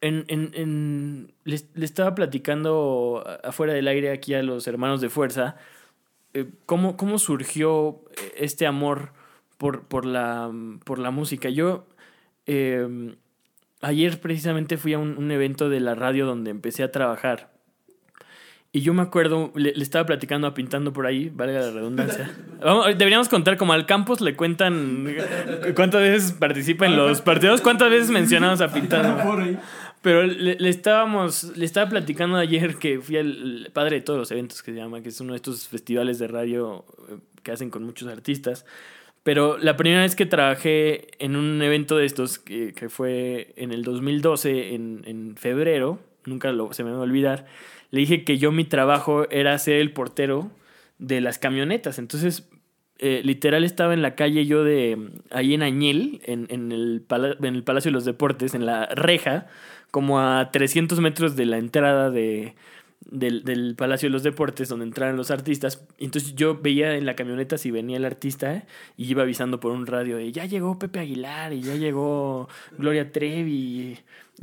en, 0.02 0.26
en, 0.28 0.52
en- 0.56 1.34
le, 1.44 1.56
estaba 1.84 2.16
platicando 2.16 3.24
afuera 3.44 3.74
del 3.74 3.88
aire 3.88 4.12
aquí 4.12 4.34
a 4.34 4.44
los 4.44 4.68
hermanos 4.68 5.02
de 5.02 5.10
fuerza 5.10 5.58
eh, 6.34 6.50
cómo, 6.66 6.98
cómo 6.98 7.20
surgió 7.20 8.02
este 8.38 8.66
amor 8.68 9.14
por, 9.58 9.84
por, 9.88 10.06
la, 10.06 10.52
por 10.86 11.00
la 11.00 11.12
música. 11.12 11.50
Yo 11.50 11.88
eh, 12.48 13.16
ayer 13.82 14.20
precisamente 14.20 14.78
fui 14.78 14.94
a 14.94 15.00
un 15.00 15.32
evento 15.32 15.70
de 15.70 15.80
la 15.80 15.96
radio 15.96 16.26
donde 16.26 16.52
empecé 16.52 16.84
a 16.84 16.92
trabajar. 16.92 17.51
Y 18.74 18.82
yo 18.82 18.94
me 18.94 19.02
acuerdo, 19.02 19.52
le, 19.56 19.74
le 19.74 19.84
estaba 19.84 20.06
platicando 20.06 20.48
a 20.48 20.54
Pintando 20.54 20.94
por 20.94 21.06
ahí, 21.06 21.30
valga 21.30 21.60
la 21.60 21.72
redundancia. 21.72 22.32
Vamos, 22.64 22.86
deberíamos 22.98 23.28
contar, 23.28 23.58
como 23.58 23.74
al 23.74 23.86
campus 23.86 24.22
le 24.22 24.36
cuentan 24.36 25.14
cuántas 25.76 26.02
veces 26.02 26.32
participa 26.32 26.86
en 26.86 26.96
los 26.96 27.22
partidos, 27.22 27.60
cuántas 27.60 27.90
veces 27.90 28.10
mencionamos 28.12 28.62
a 28.62 28.72
Pintando. 28.72 29.18
Pero 30.02 30.24
le, 30.24 30.56
le 30.56 30.70
estábamos, 30.70 31.56
le 31.56 31.66
estaba 31.66 31.90
platicando 31.90 32.38
ayer 32.38 32.76
que 32.76 33.02
fui 33.02 33.18
al 33.18 33.66
el 33.66 33.72
padre 33.72 33.98
de 33.98 34.02
todos 34.02 34.18
los 34.18 34.32
eventos 34.32 34.64
que 34.64 34.72
se 34.72 34.78
llama, 34.78 35.02
que 35.02 35.10
es 35.10 35.20
uno 35.20 35.34
de 35.34 35.38
estos 35.38 35.68
festivales 35.68 36.18
de 36.18 36.28
radio 36.28 36.86
eh, 37.10 37.18
que 37.44 37.52
hacen 37.52 37.70
con 37.70 37.84
muchos 37.84 38.08
artistas. 38.08 38.66
Pero 39.24 39.58
la 39.58 39.78
primera 39.78 40.02
vez 40.02 40.16
que 40.16 40.26
trabajé 40.26 41.10
en 41.20 41.36
un 41.36 41.62
evento 41.62 41.98
de 41.98 42.06
estos, 42.06 42.40
que, 42.40 42.74
que 42.74 42.90
fue 42.90 43.54
en 43.58 43.72
el 43.72 43.84
2012, 43.84 44.74
en, 44.74 45.04
en 45.06 45.36
febrero, 45.36 46.00
nunca 46.26 46.52
lo, 46.52 46.74
se 46.74 46.84
me 46.84 46.92
va 46.92 46.98
a 46.98 47.02
olvidar, 47.02 47.46
le 47.92 48.00
dije 48.00 48.24
que 48.24 48.38
yo 48.38 48.52
mi 48.52 48.64
trabajo 48.64 49.30
era 49.30 49.58
ser 49.60 49.76
el 49.76 49.94
portero 49.94 50.50
de 50.98 51.22
las 51.22 51.38
camionetas. 51.40 52.00
Entonces, 52.00 52.50
eh, 53.00 53.22
literal 53.24 53.64
estaba 53.64 53.94
en 53.94 54.02
la 54.02 54.16
calle 54.16 54.46
yo 54.46 54.64
de 54.64 55.12
ahí 55.30 55.54
en 55.54 55.64
Añel, 55.64 56.22
en, 56.26 56.48
en, 56.50 56.72
el 56.72 57.06
en 57.10 57.56
el 57.56 57.64
Palacio 57.64 57.90
de 57.90 57.94
los 57.94 58.06
Deportes, 58.06 58.54
en 58.54 58.66
la 58.66 58.86
reja, 58.88 59.48
como 59.92 60.20
a 60.20 60.52
300 60.52 61.00
metros 61.00 61.36
de 61.36 61.46
la 61.46 61.58
entrada 61.58 62.10
de, 62.12 62.56
del, 63.10 63.44
del 63.44 63.76
Palacio 63.76 64.08
de 64.08 64.14
los 64.14 64.24
Deportes, 64.24 64.70
donde 64.70 64.86
entraron 64.86 65.18
los 65.18 65.32
artistas. 65.32 65.84
Entonces 65.98 66.36
yo 66.36 66.60
veía 66.62 66.96
en 66.96 67.06
la 67.06 67.16
camioneta 67.16 67.58
si 67.58 67.72
venía 67.72 67.98
el 67.98 68.06
artista 68.06 68.66
y 68.98 69.10
iba 69.10 69.24
avisando 69.24 69.60
por 69.60 69.72
un 69.72 69.88
radio 69.88 70.18
de 70.18 70.32
ya 70.32 70.46
llegó 70.46 70.80
Pepe 70.80 71.00
Aguilar 71.00 71.54
y 71.54 71.62
ya 71.62 71.76
llegó 71.76 72.48
Gloria 72.78 73.12
Trevi 73.12 73.98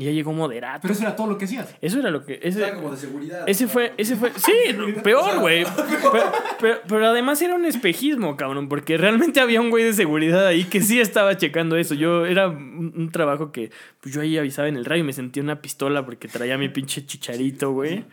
ya 0.05 0.12
llegó 0.12 0.33
Moderato. 0.33 0.83
Pero 0.83 0.95
eso 0.95 1.02
era 1.02 1.17
todo 1.17 1.26
lo 1.26 1.38
que 1.38 1.47
hacías. 1.47 1.75
Eso 1.81 1.99
era 1.99 2.11
lo 2.11 2.25
que... 2.25 2.38
Ese, 2.43 2.61
Era 2.61 2.75
como 2.75 2.93
de 2.93 2.97
seguridad. 2.97 3.49
ese 3.49 3.67
fue, 3.67 3.93
ese 3.97 4.17
fue, 4.17 4.33
sí, 4.37 4.52
peor, 5.02 5.40
güey. 5.40 5.64
Pero, 6.11 6.33
pero, 6.61 6.81
pero 6.88 7.07
además 7.07 7.43
era 7.43 7.55
un 7.55 7.64
espejismo, 7.64 8.37
cabrón, 8.37 8.69
porque 8.69 8.97
realmente 8.97 9.40
había 9.40 9.61
un 9.61 9.71
güey 9.71 9.85
de 9.85 9.93
seguridad 9.93 10.47
ahí 10.47 10.64
que 10.64 10.81
sí 10.81 11.00
estaba 11.00 11.37
checando 11.37 11.76
eso. 11.76 11.95
Yo 11.95 12.25
era 12.25 12.49
un, 12.49 12.93
un 12.97 13.11
trabajo 13.11 13.52
que 13.52 13.71
pues, 14.00 14.14
yo 14.14 14.21
ahí 14.21 14.38
avisaba 14.38 14.69
en 14.69 14.76
el 14.76 14.85
radio 14.85 15.02
y 15.02 15.07
me 15.07 15.12
sentía 15.12 15.43
una 15.43 15.61
pistola 15.61 16.05
porque 16.05 16.28
traía 16.28 16.57
mi 16.57 16.69
pinche 16.69 17.05
chicharito, 17.05 17.73
güey. 17.73 18.05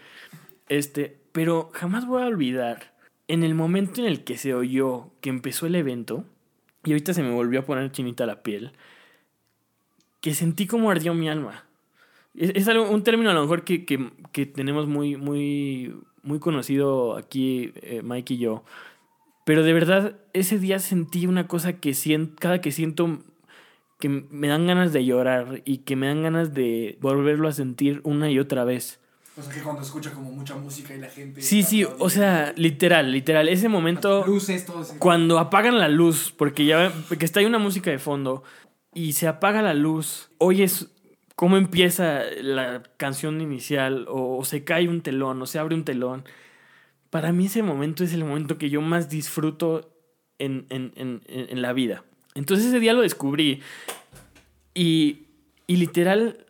Este, 0.68 1.18
pero 1.32 1.70
jamás 1.74 2.06
voy 2.06 2.24
a 2.24 2.28
olvidar 2.28 2.94
en 3.28 3.44
el 3.44 3.56
momento 3.56 4.02
en 4.02 4.08
el 4.08 4.24
que 4.24 4.38
se 4.38 4.54
oyó 4.54 5.12
que 5.22 5.30
empezó 5.30 5.66
el 5.68 5.76
evento 5.76 6.26
y 6.84 6.92
ahorita 6.92 7.14
se 7.14 7.24
me 7.24 7.32
volvió 7.32 7.62
a 7.62 7.66
poner 7.66 7.92
chinita 7.92 8.26
la 8.26 8.44
piel, 8.44 8.72
que 10.22 10.34
sentí 10.34 10.68
como 10.68 10.92
ardió 10.92 11.14
mi 11.14 11.30
alma. 11.30 11.65
Es, 12.38 12.52
es 12.56 12.68
algo, 12.68 12.90
un 12.90 13.04
término 13.04 13.30
a 13.30 13.34
lo 13.34 13.42
mejor 13.42 13.64
que, 13.64 13.86
que, 13.86 14.12
que 14.32 14.46
tenemos 14.46 14.88
muy, 14.88 15.16
muy, 15.18 15.96
muy 16.24 16.40
conocido 16.40 17.16
aquí, 17.16 17.72
eh, 17.82 18.02
Mike 18.04 18.34
y 18.36 18.38
yo. 18.38 18.64
Pero 19.46 19.64
de 19.64 19.74
verdad, 19.74 20.16
ese 20.34 20.58
día 20.58 20.80
sentí 20.80 21.28
una 21.28 21.48
cosa 21.48 21.74
que 21.74 21.94
siento, 21.94 22.36
cada 22.40 22.62
que 22.62 22.72
siento 22.72 23.20
que 24.00 24.10
me 24.10 24.48
dan 24.48 24.68
ganas 24.68 24.92
de 24.92 25.06
llorar 25.06 25.62
y 25.66 25.80
que 25.80 25.96
me 25.96 26.08
dan 26.08 26.24
ganas 26.24 26.54
de 26.54 26.98
volverlo 27.00 27.48
a 27.48 27.52
sentir 27.52 28.02
una 28.04 28.30
y 28.30 28.40
otra 28.40 28.66
vez. 28.66 29.00
O 29.38 29.42
sea, 29.42 29.54
que 29.54 29.62
cuando 29.62 29.82
escucha 29.82 30.12
como 30.12 30.32
mucha 30.32 30.56
música 30.56 30.96
y 30.96 31.00
la 31.00 31.10
gente. 31.10 31.42
Sí, 31.42 31.62
sí, 31.64 31.84
o 31.84 32.10
sea, 32.10 32.54
literal, 32.56 33.12
literal. 33.12 33.50
Ese 33.50 33.68
momento 33.68 34.26
Luces, 34.26 34.66
todo 34.66 34.82
eso. 34.82 34.96
cuando 34.98 35.40
apagan 35.40 35.78
la 35.78 35.90
luz, 35.90 36.34
porque 36.36 36.66
ya 36.66 36.92
que 37.20 37.26
está 37.26 37.42
ahí 37.42 37.46
una 37.46 37.60
música 37.60 37.92
de 37.92 38.00
fondo 38.00 38.44
y 38.94 39.14
se 39.14 39.28
apaga 39.28 39.62
la 39.62 39.74
luz, 39.74 40.32
oyes 40.38 40.90
cómo 41.36 41.58
empieza 41.58 42.22
la 42.42 42.84
canción 42.98 43.42
inicial 43.42 44.06
o, 44.10 44.38
o 44.38 44.46
se 44.46 44.64
cae 44.64 44.88
un 44.88 45.02
telón 45.02 45.42
o 45.42 45.46
se 45.46 45.60
abre 45.60 45.76
un 45.76 45.84
telón. 45.84 46.26
Para 47.10 47.32
mí 47.32 47.46
ese 47.46 47.64
momento 47.64 48.04
es 48.04 48.14
el 48.14 48.24
momento 48.24 48.58
que 48.58 48.70
yo 48.70 48.82
más 48.82 49.10
disfruto 49.10 49.92
en, 50.40 50.66
en, 50.70 50.92
en, 50.96 51.22
en 51.28 51.62
la 51.62 51.74
vida. 51.74 52.04
Entonces 52.34 52.68
ese 52.68 52.80
día 52.80 52.94
lo 52.94 53.02
descubrí 53.02 53.62
y, 54.74 55.24
y 55.68 55.78
literal 55.78 56.46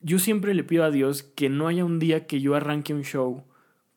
yo 0.00 0.18
siempre 0.18 0.54
le 0.54 0.64
pido 0.64 0.84
a 0.84 0.90
Dios 0.90 1.22
que 1.22 1.48
no 1.48 1.68
haya 1.68 1.84
un 1.84 1.98
día 1.98 2.26
que 2.26 2.40
yo 2.40 2.54
arranque 2.54 2.94
un 2.94 3.02
show, 3.02 3.44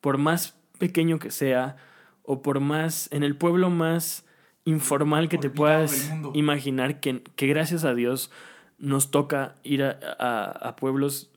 por 0.01 0.17
más 0.17 0.57
pequeño 0.79 1.19
que 1.19 1.29
sea, 1.29 1.77
o 2.23 2.41
por 2.41 2.59
más, 2.59 3.09
en 3.11 3.23
el 3.23 3.35
pueblo 3.35 3.69
más 3.69 4.25
informal 4.65 5.29
que 5.29 5.37
te 5.37 5.49
puedas 5.49 6.11
imaginar, 6.33 6.99
que, 6.99 7.21
que 7.35 7.47
gracias 7.47 7.85
a 7.85 7.93
Dios 7.93 8.31
nos 8.79 9.11
toca 9.11 9.55
ir 9.63 9.83
a, 9.83 9.91
a- 10.19 10.75
pueblos 10.75 11.31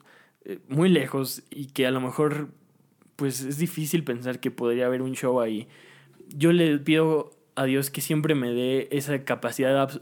eh, 0.45 0.59
muy 0.69 0.89
lejos 0.89 1.43
y 1.49 1.67
que 1.67 1.85
a 1.87 1.91
lo 1.91 2.01
mejor 2.01 2.49
pues 3.15 3.41
es 3.41 3.57
difícil 3.57 4.03
pensar 4.03 4.39
que 4.39 4.51
podría 4.51 4.85
haber 4.87 5.01
un 5.01 5.13
show 5.13 5.39
ahí. 5.39 5.67
Yo 6.35 6.51
le 6.51 6.77
pido 6.79 7.31
a 7.55 7.65
Dios 7.65 7.89
que 7.91 8.01
siempre 8.01 8.35
me 8.35 8.51
dé 8.51 8.87
esa 8.91 9.23
capacidad 9.23 10.01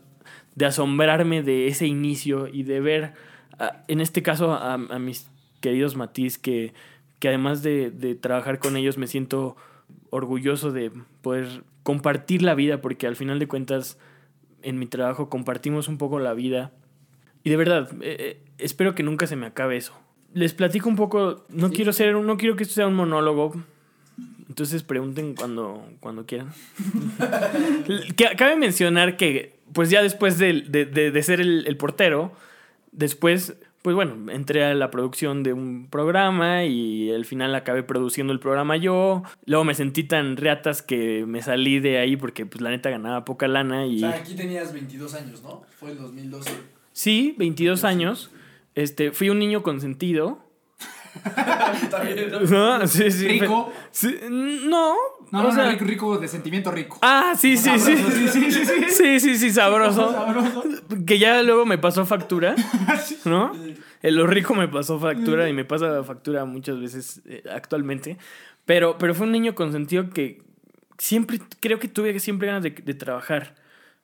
de 0.55 0.65
asombrarme 0.65 1.43
de 1.43 1.67
ese 1.67 1.87
inicio 1.87 2.47
y 2.47 2.63
de 2.63 2.79
ver, 2.79 3.13
en 3.87 4.01
este 4.01 4.21
caso, 4.23 4.53
a, 4.53 4.73
a 4.73 4.99
mis 4.99 5.27
queridos 5.59 5.95
Matiz, 5.95 6.37
que, 6.37 6.73
que 7.19 7.27
además 7.27 7.63
de, 7.63 7.91
de 7.91 8.15
trabajar 8.15 8.59
con 8.59 8.77
ellos 8.77 8.97
me 8.97 9.07
siento 9.07 9.55
orgulloso 10.09 10.71
de 10.71 10.91
poder 11.21 11.63
compartir 11.83 12.41
la 12.41 12.55
vida, 12.55 12.81
porque 12.81 13.07
al 13.07 13.15
final 13.15 13.39
de 13.39 13.47
cuentas, 13.47 13.97
en 14.61 14.79
mi 14.79 14.85
trabajo 14.85 15.29
compartimos 15.29 15.87
un 15.87 15.97
poco 15.97 16.19
la 16.19 16.33
vida. 16.33 16.71
Y 17.43 17.49
de 17.49 17.57
verdad, 17.57 17.89
eh, 18.01 18.15
eh, 18.19 18.43
espero 18.57 18.93
que 18.95 19.03
nunca 19.03 19.27
se 19.27 19.35
me 19.35 19.45
acabe 19.47 19.77
eso. 19.77 19.93
Les 20.33 20.53
platico 20.53 20.87
un 20.89 20.95
poco, 20.95 21.43
no 21.49 21.71
quiero 21.71 21.91
ser, 21.93 22.13
no 22.15 22.37
quiero 22.37 22.55
que 22.55 22.63
esto 22.63 22.75
sea 22.75 22.87
un 22.87 22.95
monólogo. 22.95 23.53
Entonces 24.47 24.83
pregunten 24.83 25.33
cuando, 25.35 25.85
cuando 25.99 26.25
quieran. 26.25 26.49
Que- 28.15 28.35
Cabe 28.37 28.55
mencionar 28.55 29.17
que, 29.17 29.59
pues 29.73 29.89
ya 29.89 30.01
después 30.03 30.37
de, 30.37 30.61
de- 30.67 30.85
de- 30.85 31.11
de 31.11 31.23
ser 31.23 31.41
el, 31.41 31.65
el 31.67 31.77
portero, 31.77 32.31
después, 32.91 33.55
pues 33.81 33.95
bueno, 33.95 34.31
entré 34.31 34.63
a 34.65 34.73
la 34.73 34.91
producción 34.91 35.43
de 35.43 35.53
un 35.53 35.87
programa 35.89 36.65
y 36.65 37.11
al 37.11 37.25
final 37.25 37.55
acabé 37.55 37.83
produciendo 37.83 38.31
el 38.33 38.39
programa 38.39 38.77
yo. 38.77 39.23
Luego 39.45 39.63
me 39.63 39.73
sentí 39.73 40.03
tan 40.03 40.37
reatas 40.37 40.81
que 40.81 41.25
me 41.25 41.41
salí 41.41 41.79
de 41.79 41.97
ahí 41.97 42.15
porque, 42.17 42.45
pues 42.45 42.61
la 42.61 42.69
neta 42.69 42.89
ganaba 42.89 43.25
poca 43.25 43.47
lana 43.47 43.81
O 43.83 43.85
y... 43.87 43.99
sea, 43.99 44.11
aquí 44.11 44.35
tenías 44.35 44.71
22 44.73 45.13
años, 45.15 45.41
¿no? 45.43 45.63
Fue 45.79 45.91
el 45.91 45.97
2012. 45.97 46.51
Sí, 46.93 47.35
22 47.37 47.83
años. 47.83 48.31
Este, 48.75 49.11
fui 49.11 49.29
un 49.29 49.39
niño 49.39 49.63
consentido. 49.63 50.43
No, 52.49 52.87
sí, 52.87 53.11
sí. 53.11 53.27
Rico. 53.27 53.71
Sí, 53.91 54.17
no. 54.29 54.95
No, 55.31 55.39
o 55.39 55.43
no, 55.43 55.51
sea- 55.51 55.65
no, 55.65 55.71
rico, 55.71 55.85
rico, 55.85 56.17
de 56.17 56.27
sentimiento 56.27 56.71
rico. 56.71 56.97
Ah, 57.01 57.33
sí, 57.37 57.55
sí, 57.55 57.69
sí. 57.79 57.95
Sabroso, 57.97 58.11
sí, 58.11 58.27
sí, 58.27 58.51
sí, 58.51 58.65
sí. 58.65 58.85
Sí, 58.89 59.19
sí, 59.19 59.37
sí, 59.37 59.51
sabroso. 59.51 60.11
Sabroso. 60.13 60.63
Que 61.05 61.19
ya 61.19 61.41
luego 61.41 61.65
me 61.65 61.77
pasó 61.77 62.05
factura, 62.05 62.55
¿no? 63.25 63.51
En 64.01 64.15
lo 64.15 64.27
rico 64.27 64.55
me 64.55 64.67
pasó 64.67 64.99
factura 64.99 65.47
y 65.47 65.53
me 65.53 65.63
pasa 65.63 66.03
factura 66.03 66.43
muchas 66.45 66.79
veces 66.79 67.21
eh, 67.25 67.43
actualmente. 67.53 68.17
Pero, 68.65 68.97
pero 68.97 69.13
fue 69.15 69.25
un 69.25 69.31
niño 69.31 69.55
consentido 69.55 70.09
que 70.09 70.41
siempre, 70.97 71.39
creo 71.61 71.79
que 71.79 71.87
tuve 71.87 72.17
siempre 72.19 72.47
ganas 72.47 72.63
de, 72.63 72.71
de 72.71 72.93
trabajar. 72.93 73.55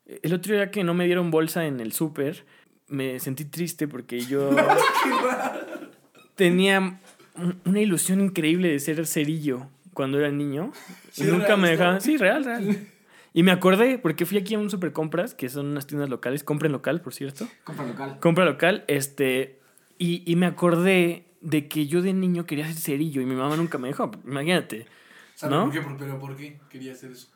El 0.05 0.33
otro 0.33 0.55
día 0.55 0.71
que 0.71 0.83
no 0.83 0.93
me 0.93 1.05
dieron 1.05 1.29
bolsa 1.31 1.65
en 1.65 1.79
el 1.81 1.91
súper, 1.91 2.45
me 2.89 3.19
sentí 3.19 3.45
triste 3.45 3.87
porque 3.87 4.19
yo 4.21 4.49
tenía 6.35 6.99
un- 7.35 7.59
una 7.65 7.79
ilusión 7.81 8.21
increíble 8.21 8.69
de 8.69 8.79
ser 8.79 9.05
cerillo 9.05 9.67
cuando 9.93 10.19
era 10.19 10.29
niño. 10.31 10.71
y 11.09 11.21
Sí, 11.21 11.23
nunca 11.25 11.47
real, 11.47 11.59
me 11.61 11.69
dejaban. 11.69 12.01
Sí, 12.01 12.17
real, 12.17 12.45
real. 12.45 12.87
Y 13.33 13.43
me 13.43 13.51
acordé 13.51 13.97
porque 13.99 14.25
fui 14.25 14.37
aquí 14.37 14.55
a 14.55 14.59
un 14.59 14.69
super 14.69 14.91
compras, 14.93 15.33
que 15.33 15.49
son 15.49 15.67
unas 15.67 15.85
tiendas 15.87 16.09
locales, 16.09 16.43
compren 16.43 16.71
local, 16.71 17.01
por 17.01 17.13
cierto. 17.13 17.47
Compra 17.63 17.85
local. 17.85 18.17
Compra 18.19 18.45
local, 18.45 18.83
este, 18.87 19.59
y, 19.97 20.23
y 20.29 20.35
me 20.35 20.45
acordé 20.47 21.25
de 21.41 21.67
que 21.67 21.85
yo 21.87 22.01
de 22.01 22.13
niño 22.13 22.45
quería 22.45 22.65
ser 22.65 22.75
cerillo 22.75 23.21
y 23.21 23.25
mi 23.25 23.35
mamá 23.35 23.55
nunca 23.55 23.77
me 23.77 23.89
dejó. 23.89 24.09
Imagínate. 24.25 24.87
¿Sabes 25.35 25.55
¿No? 25.55 25.65
por 25.65 25.73
qué? 25.73 25.95
¿Pero 25.99 26.19
por 26.19 26.35
qué 26.35 26.59
quería 26.69 26.93
hacer 26.93 27.11
eso? 27.11 27.27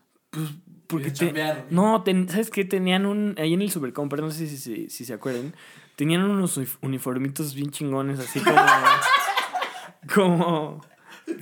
Porque 0.88 1.14
Quería 1.14 1.66
te- 1.68 1.74
no, 1.74 2.04
ten- 2.04 2.28
¿sabes 2.30 2.50
qué? 2.50 2.66
Tenían 2.66 3.06
un. 3.06 3.36
Ahí 3.38 3.54
en 3.54 3.62
el 3.62 3.72
Supercompra, 3.72 4.20
no 4.22 4.32
sé 4.32 4.48
si, 4.48 4.58
si, 4.58 4.90
si 4.90 5.06
se 5.06 5.14
acuerdan. 5.14 5.54
Tenían 5.96 6.24
unos 6.24 6.58
unif- 6.58 6.78
uniformitos 6.82 7.54
bien 7.54 7.70
chingones, 7.72 8.20
así 8.20 8.40
como. 8.42 8.58
como. 10.14 10.86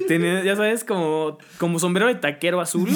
tenía- 0.07 0.43
ya 0.43 0.55
sabes, 0.55 0.83
como, 0.83 1.37
como 1.57 1.79
sombrero 1.79 2.07
de 2.07 2.15
taquero 2.15 2.61
azul 2.61 2.89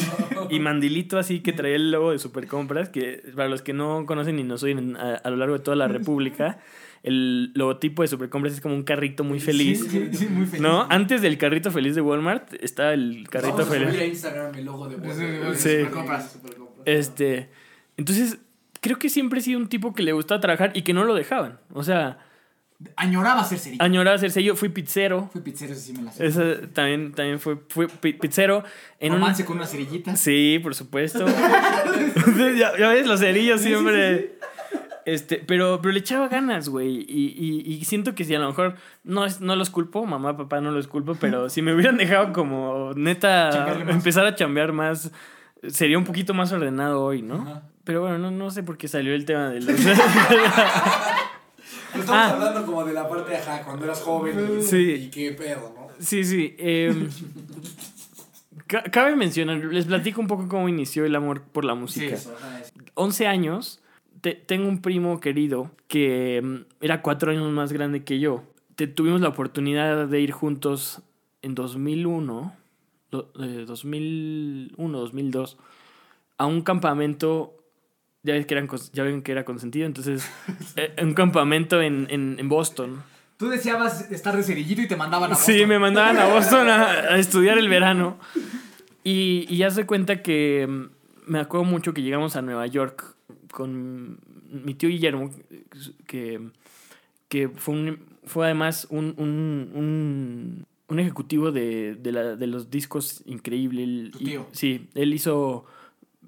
y 0.50 0.60
mandilito 0.60 1.18
así 1.18 1.40
que 1.42 1.54
traía 1.54 1.76
el 1.76 1.92
logo 1.92 2.12
de 2.12 2.20
Supercompras. 2.20 2.90
Que 2.90 3.24
para 3.36 3.50
los 3.50 3.62
que 3.62 3.74
no 3.74 4.06
conocen 4.06 4.38
y 4.40 4.44
no 4.44 4.56
oyen 4.56 4.96
a, 4.98 5.16
a 5.16 5.30
lo 5.30 5.38
largo 5.38 5.56
de 5.58 5.64
toda 5.64 5.76
la 5.78 5.88
República, 5.88 6.60
el 7.04 7.52
logotipo 7.54 8.02
de 8.02 8.08
Supercompras 8.08 8.54
es 8.54 8.62
como 8.62 8.76
un 8.76 8.84
carrito 8.84 9.24
muy 9.24 9.40
feliz. 9.40 9.86
Sí, 9.92 10.10
sí, 10.14 10.28
muy 10.28 10.46
feliz. 10.46 10.62
¿No? 10.62 10.88
Antes 10.90 11.22
del 11.22 11.38
carrito 11.38 11.70
feliz 11.72 11.96
de 11.96 12.02
Walmart 12.02 12.54
está 12.64 12.94
el 12.94 13.28
carrito 13.30 13.58
Vamos 13.58 13.68
a 13.68 13.72
feliz. 13.74 13.90
subir 13.90 14.02
a 14.02 14.06
Instagram 14.06 14.56
el 14.56 14.66
logo 14.66 14.88
de 14.88 14.96
Walmart. 14.96 15.56
Sí. 15.56 15.70
Supercompras. 15.70 16.32
Supercompras. 16.32 16.84
Este, 16.86 17.50
entonces, 17.98 18.38
creo 18.82 18.98
que 19.00 19.10
siempre 19.10 19.40
he 19.40 19.42
sido 19.44 19.60
un 19.60 19.68
tipo 19.68 19.94
que 19.94 20.02
le 20.04 20.14
gustaba 20.14 20.40
trabajar 20.42 20.72
y 20.76 20.82
que 20.84 20.94
no 20.94 21.04
lo 21.04 21.14
dejaban. 21.14 21.60
O 21.74 21.84
sea, 21.84 22.20
Añoraba 22.98 23.44
ser 23.46 23.60
cerillo. 23.60 23.82
añoraba 23.84 24.18
ser 24.18 24.32
sello, 24.32 24.56
fui 24.58 24.68
pizzero. 24.70 25.30
Fui 25.32 25.40
pizzero, 25.42 25.74
sí 25.76 25.94
me 25.94 26.02
la 26.04 26.12
sé. 26.12 26.26
Esa 26.26 26.60
también, 26.74 27.14
también 27.14 27.40
fue, 27.40 27.58
fue 27.70 27.88
pi- 27.88 28.14
pizzero 28.14 28.64
en 29.00 29.14
un... 29.14 29.20
Romance 29.20 29.46
con 29.46 29.56
una 29.58 29.66
cerillita. 29.68 30.16
Sí, 30.18 30.60
por 30.62 30.76
supuesto. 30.76 31.26
ya, 32.58 32.78
ya 32.78 32.90
ves, 32.90 33.08
los 33.08 33.20
cerillos 33.22 33.62
siempre... 33.62 34.38
Este, 35.06 35.38
pero, 35.38 35.80
pero 35.82 35.92
le 35.94 36.00
echaba 36.00 36.28
ganas, 36.30 36.70
güey. 36.70 37.06
Y, 37.10 37.36
y, 37.38 37.74
y 37.74 37.86
siento 37.86 38.16
que 38.16 38.24
si 38.24 38.34
a 38.36 38.40
lo 38.40 38.48
mejor 38.48 38.76
no, 39.04 39.26
es, 39.26 39.42
no 39.42 39.56
los 39.56 39.70
culpo, 39.70 40.06
mamá, 40.06 40.38
papá, 40.38 40.62
no 40.62 40.72
los 40.72 40.88
culpo, 40.88 41.16
pero 41.16 41.50
si 41.52 41.62
me 41.62 41.74
hubieran 41.74 41.98
dejado 41.98 42.32
como 42.34 42.92
neta 42.96 43.82
empezar 43.90 44.26
a 44.26 44.36
chambear 44.36 44.72
más, 44.72 45.12
sería 45.68 45.98
un 45.98 46.06
poquito 46.06 46.34
más 46.34 46.52
ordenado 46.52 47.04
hoy, 47.04 47.22
¿no? 47.22 47.36
Ajá. 47.42 47.64
Pero 47.84 48.02
bueno, 48.02 48.18
no, 48.18 48.32
no 48.32 48.50
sé 48.50 48.64
por 48.64 48.78
qué 48.78 48.88
salió 48.88 49.14
el 49.14 49.26
tema 49.26 49.50
de 49.50 49.60
los... 49.62 49.76
Estamos 51.94 52.10
Ah. 52.10 52.30
hablando 52.32 52.66
como 52.66 52.84
de 52.86 52.94
la 52.94 53.08
parte, 53.08 53.36
ajá, 53.38 53.62
cuando 53.64 53.86
eras 53.86 54.02
joven 54.02 54.64
Sí. 54.64 54.78
y 54.94 55.10
qué 55.10 55.32
pedo, 55.34 55.74
¿no? 55.78 55.88
sí, 56.00 56.24
sí. 56.24 56.56
em, 56.58 57.08
ca- 58.68 58.84
cabe 58.84 59.16
mencionar, 59.16 59.58
les 59.66 59.86
platico 59.86 60.20
un 60.22 60.28
poco 60.28 60.48
cómo 60.48 60.68
inició 60.70 61.06
el 61.06 61.16
amor 61.16 61.42
por 61.44 61.66
la 61.66 61.76
música. 61.76 62.16
Eso, 62.16 62.34
ajá, 62.36 62.60
eso. 62.62 62.72
11 62.96 63.28
años, 63.28 63.83
te- 64.24 64.34
tengo 64.36 64.70
un 64.70 64.82
primo 64.82 65.20
querido 65.20 65.70
que 65.90 66.42
mm, 66.42 66.56
era 66.84 67.02
cuatro 67.02 67.30
años 67.32 67.52
más 67.52 67.72
grande 67.74 68.04
que 68.04 68.20
yo. 68.20 68.44
Te- 68.76 68.88
tuvimos 68.88 69.20
la 69.22 69.28
oportunidad 69.30 70.08
de 70.08 70.20
ir 70.22 70.32
juntos 70.32 71.02
en 71.42 71.54
2001, 71.54 72.56
do- 73.12 73.32
eh, 73.40 73.66
2001, 73.68 74.98
2002, 74.98 75.58
a 76.38 76.46
un 76.46 76.62
campamento. 76.62 77.54
Ya, 78.24 78.34
ves 78.34 78.46
que 78.46 78.54
eran, 78.54 78.70
ya 78.94 79.04
ven 79.04 79.22
que 79.22 79.34
era 79.34 79.44
consentido, 79.44 79.86
entonces, 79.86 80.32
eh, 80.78 80.96
un 81.04 81.14
campamento 81.14 81.82
en, 81.82 82.08
en, 82.10 82.38
en 82.40 82.48
Boston. 82.50 83.04
Tú 83.36 83.50
deseabas 83.50 84.10
estar 84.12 84.38
de 84.38 84.44
cerillito 84.44 84.82
y 84.82 84.88
te 84.88 84.96
mandaban 84.96 85.34
a 85.34 85.36
Sí, 85.36 85.52
Boston. 85.52 85.68
me 85.70 85.80
mandaban 85.80 86.18
a 86.18 86.26
Boston 86.34 86.70
a, 86.70 86.84
a 87.14 87.18
estudiar 87.18 87.58
el 87.58 87.68
verano. 87.68 88.18
Y, 89.04 89.46
y 89.50 89.58
ya 89.58 89.70
se 89.72 89.86
cuenta 89.86 90.22
que 90.22 90.66
mm, 90.70 90.86
me 91.32 91.40
acuerdo 91.40 91.66
mucho 91.66 91.94
que 91.94 92.02
llegamos 92.02 92.38
a 92.38 92.42
Nueva 92.42 92.66
York 92.68 93.13
con 93.54 94.18
mi 94.66 94.74
tío 94.74 94.90
Guillermo, 94.90 95.30
que, 96.08 96.50
que 97.30 97.50
fue, 97.50 97.76
un- 97.76 98.00
fue 98.26 98.46
además 98.46 98.88
un, 98.90 99.14
un, 99.18 99.72
un, 99.76 100.66
un 100.88 101.00
ejecutivo 101.00 101.52
de, 101.52 101.96
de, 101.96 102.12
la- 102.12 102.36
de 102.36 102.48
los 102.48 102.70
discos 102.72 103.22
increíble. 103.26 103.84
Él- 103.84 104.10
Tu 104.12 104.20
y- 104.20 104.26
tío. 104.26 104.48
sí, 104.52 104.90
él 104.96 105.14
hizo 105.14 105.66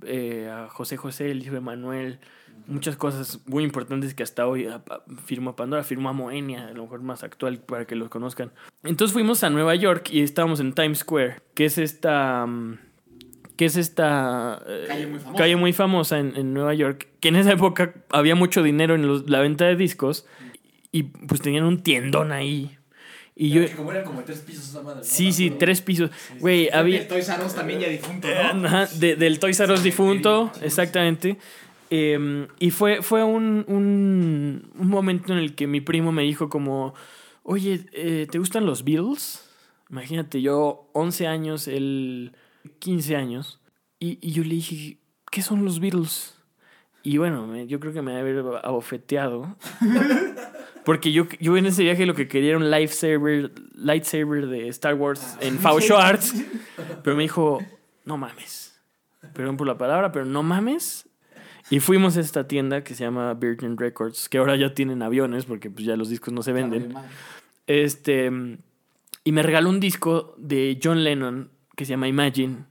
eh, 0.05 0.49
a 0.51 0.69
José 0.69 0.97
José, 0.97 1.31
él 1.31 1.41
hizo 1.41 1.55
a 1.55 1.57
Emanuel, 1.57 2.19
muchas 2.67 2.95
cosas 2.95 3.39
muy 3.47 3.63
importantes 3.63 4.13
que 4.13 4.23
hasta 4.23 4.47
hoy 4.47 4.65
a- 4.67 4.83
a- 4.89 5.03
firmó 5.25 5.51
a 5.51 5.55
Pandora, 5.55 5.83
firmó 5.83 6.09
a 6.09 6.13
Moenia, 6.13 6.67
a 6.67 6.73
lo 6.73 6.83
mejor 6.83 7.01
más 7.01 7.23
actual 7.23 7.59
para 7.59 7.85
que 7.85 7.95
los 7.95 8.09
conozcan. 8.09 8.51
Entonces 8.83 9.13
fuimos 9.13 9.43
a 9.43 9.49
Nueva 9.49 9.73
York 9.75 10.09
y 10.11 10.21
estábamos 10.21 10.59
en 10.59 10.73
Times 10.73 10.99
Square, 10.99 11.41
que 11.55 11.65
es 11.65 11.77
esta... 11.79 12.45
mm, 12.45 12.77
que 13.57 13.65
es 13.65 13.77
esta 13.77 14.61
eh, 14.67 14.85
Calle 14.87 15.07
muy 15.07 15.19
famosa. 15.19 15.37
calle 15.37 15.55
muy 15.55 15.73
famosa 15.73 16.19
en, 16.19 16.33
en 16.35 16.53
Nueva 16.53 16.73
York, 16.73 17.07
que 17.19 17.29
en 17.29 17.35
esa 17.37 17.51
época 17.53 17.93
había 18.09 18.35
mucho 18.35 18.63
dinero 18.63 18.95
en 18.95 19.07
los- 19.07 19.29
la 19.29 19.39
venta 19.39 19.65
de 19.65 19.75
discos 19.75 20.25
y 20.91 21.03
pues 21.03 21.41
tenían 21.41 21.63
un 21.65 21.81
tiendón 21.83 22.31
ahí. 22.31 22.77
Y 23.37 23.49
yo... 23.49 23.65
Que 23.65 23.71
como 23.75 23.91
eran 23.91 24.05
como 24.05 24.23
tres 24.23 24.39
pisos 24.39 24.69
esa 24.69 24.81
madre, 24.81 24.99
¿no? 24.99 25.03
Sí, 25.03 25.33
sí, 25.33 25.49
tres 25.51 25.81
pisos. 25.81 26.09
Güey, 26.39 26.69
había... 26.71 26.99
El 27.01 27.07
Toys 27.07 27.27
R 27.27 27.43
Us 27.43 27.53
también 27.53 27.79
ya 27.81 27.89
difunto, 27.89 28.29
Eh, 28.29 28.35
¿no? 28.55 28.67
ajá, 28.67 28.85
de- 28.97 29.15
del 29.17 29.39
Toys 29.39 29.59
R 29.59 29.73
Us 29.73 29.83
difunto, 29.83 30.51
exactamente. 30.61 31.37
Eh, 31.89 32.47
y 32.59 32.71
fue, 32.71 33.01
fue 33.01 33.23
un, 33.23 33.65
un, 33.67 34.71
un 34.79 34.87
momento 34.87 35.33
en 35.33 35.39
el 35.39 35.53
que 35.53 35.67
mi 35.67 35.81
primo 35.81 36.11
me 36.13 36.23
dijo 36.23 36.47
como, 36.49 36.93
oye, 37.43 37.85
eh, 37.91 38.25
¿te 38.31 38.39
gustan 38.39 38.65
los 38.65 38.83
Beatles? 38.85 39.41
Imagínate, 39.89 40.41
yo 40.41 40.89
11 40.93 41.27
años, 41.27 41.67
él 41.67 42.31
15 42.79 43.15
años. 43.15 43.59
Y, 43.99 44.17
y 44.21 44.31
yo 44.31 44.43
le 44.43 44.55
dije, 44.55 44.99
¿qué 45.31 45.41
son 45.41 45.63
los 45.65 45.79
Beatles? 45.79 46.35
Y 47.03 47.17
bueno, 47.17 47.45
me- 47.47 47.67
yo 47.67 47.79
creo 47.79 47.93
que 47.93 48.01
me 48.01 48.13
debe 48.13 48.39
haber 48.39 48.61
abofeteado. 48.65 49.55
Porque 50.85 51.11
yo, 51.11 51.27
yo 51.39 51.57
en 51.57 51.65
ese 51.65 51.83
viaje 51.83 52.05
lo 52.05 52.13
que 52.13 52.27
quería 52.27 52.49
era 52.49 52.57
un 52.57 52.69
lightsaber, 52.69 53.51
lightsaber 53.73 54.47
de 54.47 54.67
Star 54.69 54.93
Wars 54.95 55.37
en 55.41 55.57
Faux 55.57 55.89
Arts. 55.91 56.33
Pero 57.03 57.15
me 57.15 57.23
dijo, 57.23 57.59
no 58.05 58.17
mames. 58.17 58.79
Perdón 59.33 59.57
por 59.57 59.65
la 59.65 59.77
palabra, 59.77 60.11
pero 60.11 60.25
no 60.25 60.43
mames. 60.43 61.09
Y 61.71 61.79
fuimos 61.79 62.17
a 62.17 62.21
esta 62.21 62.47
tienda 62.47 62.83
que 62.83 62.93
se 62.93 63.03
llama 63.03 63.33
Virgin 63.33 63.77
Records, 63.77 64.29
que 64.29 64.37
ahora 64.37 64.55
ya 64.55 64.75
tienen 64.75 65.01
aviones 65.01 65.45
porque 65.45 65.71
pues 65.71 65.85
ya 65.85 65.95
los 65.97 66.09
discos 66.09 66.31
no 66.33 66.43
se 66.43 66.53
venden. 66.53 66.93
Este, 67.65 68.31
y 69.23 69.31
me 69.31 69.41
regaló 69.41 69.69
un 69.69 69.79
disco 69.79 70.35
de 70.37 70.79
John 70.83 71.03
Lennon 71.03 71.49
que 71.75 71.85
se 71.85 71.91
llama 71.91 72.07
Imagine, 72.07 72.65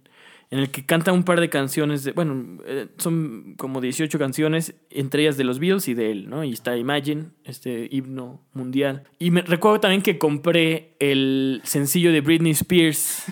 en 0.50 0.58
el 0.60 0.70
que 0.70 0.84
canta 0.86 1.12
un 1.12 1.24
par 1.24 1.40
de 1.40 1.48
canciones, 1.48 2.04
de, 2.04 2.12
bueno, 2.12 2.60
eh, 2.66 2.86
son 2.98 3.54
como 3.56 3.80
18 3.80 4.18
canciones, 4.18 4.74
entre 4.90 5.22
ellas 5.22 5.36
de 5.36 5.44
los 5.44 5.58
Beatles 5.58 5.88
y 5.88 5.94
de 5.94 6.12
él, 6.12 6.30
¿no? 6.30 6.44
Y 6.44 6.52
está 6.52 6.76
Imagine, 6.76 7.26
este 7.44 7.88
himno 7.90 8.40
mundial. 8.52 9.02
Y 9.18 9.30
me 9.30 9.42
recuerdo 9.42 9.80
también 9.80 10.02
que 10.02 10.16
compré 10.16 10.94
el 11.00 11.60
sencillo 11.64 12.12
de 12.12 12.20
Britney 12.20 12.52
Spears, 12.52 13.24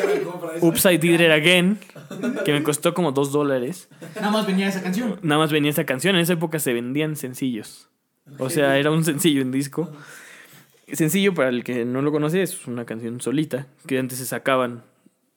Upside 0.62 0.98
Did 0.98 1.20
It 1.20 1.30
Again, 1.30 1.78
que 2.44 2.52
me 2.52 2.62
costó 2.62 2.94
como 2.94 3.12
2 3.12 3.32
dólares. 3.32 3.88
Nada 4.16 4.30
más 4.30 4.46
venía 4.46 4.68
esa 4.68 4.82
canción. 4.82 5.18
Nada 5.22 5.40
más 5.40 5.52
venía 5.52 5.70
esa 5.70 5.84
canción. 5.84 6.14
En 6.14 6.22
esa 6.22 6.34
época 6.34 6.58
se 6.58 6.72
vendían 6.72 7.16
sencillos. 7.16 7.90
O 8.38 8.48
sea, 8.48 8.78
era 8.78 8.90
un 8.90 9.04
sencillo 9.04 9.42
en 9.42 9.50
disco. 9.50 9.92
Sencillo, 10.92 11.34
para 11.34 11.48
el 11.48 11.64
que 11.64 11.84
no 11.84 12.02
lo 12.02 12.12
conoce, 12.12 12.42
es 12.42 12.66
una 12.66 12.84
canción 12.84 13.20
solita 13.20 13.66
que 13.86 13.98
antes 13.98 14.18
se 14.18 14.26
sacaban. 14.26 14.84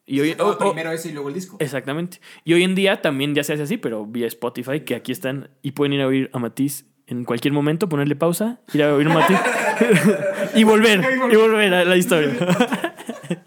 Y 0.08 0.20
hoy, 0.20 0.36
oh, 0.40 0.50
oh, 0.52 0.58
primero 0.58 0.92
ese 0.92 1.10
y 1.10 1.14
luego 1.14 1.30
el 1.30 1.34
disco. 1.36 1.58
exactamente. 1.60 2.20
Y 2.44 2.54
hoy 2.54 2.64
en 2.64 2.76
día 2.76 3.02
también 3.02 3.34
ya 3.34 3.44
se 3.44 3.54
hace 3.54 3.64
así, 3.64 3.78
pero 3.78 4.06
vía 4.06 4.28
Spotify, 4.28 4.82
que 4.82 4.94
aquí 4.96 5.12
están 5.12 5.50
y 5.64 5.72
pueden 5.72 5.94
ir 5.94 6.02
a 6.02 6.08
oír 6.08 6.30
a 6.34 6.40
Matiz 6.40 6.86
en 7.08 7.24
cualquier 7.24 7.54
momento, 7.54 7.88
ponerle 7.90 8.16
pausa, 8.16 8.60
ir 8.74 8.84
a 8.84 8.94
oír 8.96 9.08
a 9.08 9.14
Matiz 9.14 9.38
y 10.56 10.64
volver, 10.64 11.02
y 11.32 11.36
volver 11.36 11.74
a 11.74 11.86
la 11.86 11.98
historia. 11.98 12.32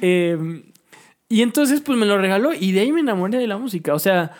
Eh, 0.00 0.62
y 1.28 1.42
entonces, 1.42 1.80
pues 1.80 1.98
me 1.98 2.06
lo 2.06 2.18
regaló 2.18 2.52
y 2.54 2.72
de 2.72 2.80
ahí 2.80 2.92
me 2.92 3.00
enamoré 3.00 3.38
de 3.38 3.46
la 3.46 3.56
música. 3.58 3.94
O 3.94 3.98
sea, 3.98 4.32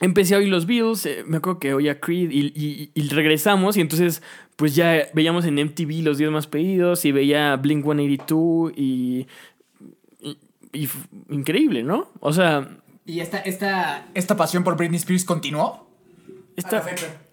empecé 0.00 0.34
a 0.34 0.38
oír 0.38 0.48
los 0.48 0.66
Beatles, 0.66 1.06
eh, 1.06 1.24
me 1.26 1.36
acuerdo 1.36 1.60
que 1.60 1.74
oía 1.74 2.00
Creed 2.00 2.30
y, 2.30 2.52
y- 2.56 2.90
y 2.94 3.08
regresamos 3.10 3.76
y 3.76 3.80
entonces, 3.80 4.22
pues 4.56 4.74
ya 4.74 5.06
veíamos 5.14 5.44
en 5.44 5.58
MTV 5.58 6.02
los 6.02 6.18
10 6.18 6.30
más 6.30 6.46
pedidos 6.46 7.04
y 7.04 7.12
veía 7.12 7.54
Blink 7.56 7.84
182 7.84 8.72
y, 8.76 9.26
y, 10.76 10.88
increíble, 11.30 11.82
¿no? 11.82 12.08
O 12.20 12.32
sea, 12.32 12.68
¿Y 13.04 13.20
esta, 13.20 13.38
esta, 13.38 14.06
esta 14.14 14.36
pasión 14.36 14.64
por 14.64 14.76
Britney 14.76 14.98
Spears 14.98 15.24
continuó? 15.24 15.86
esta, 16.56 16.82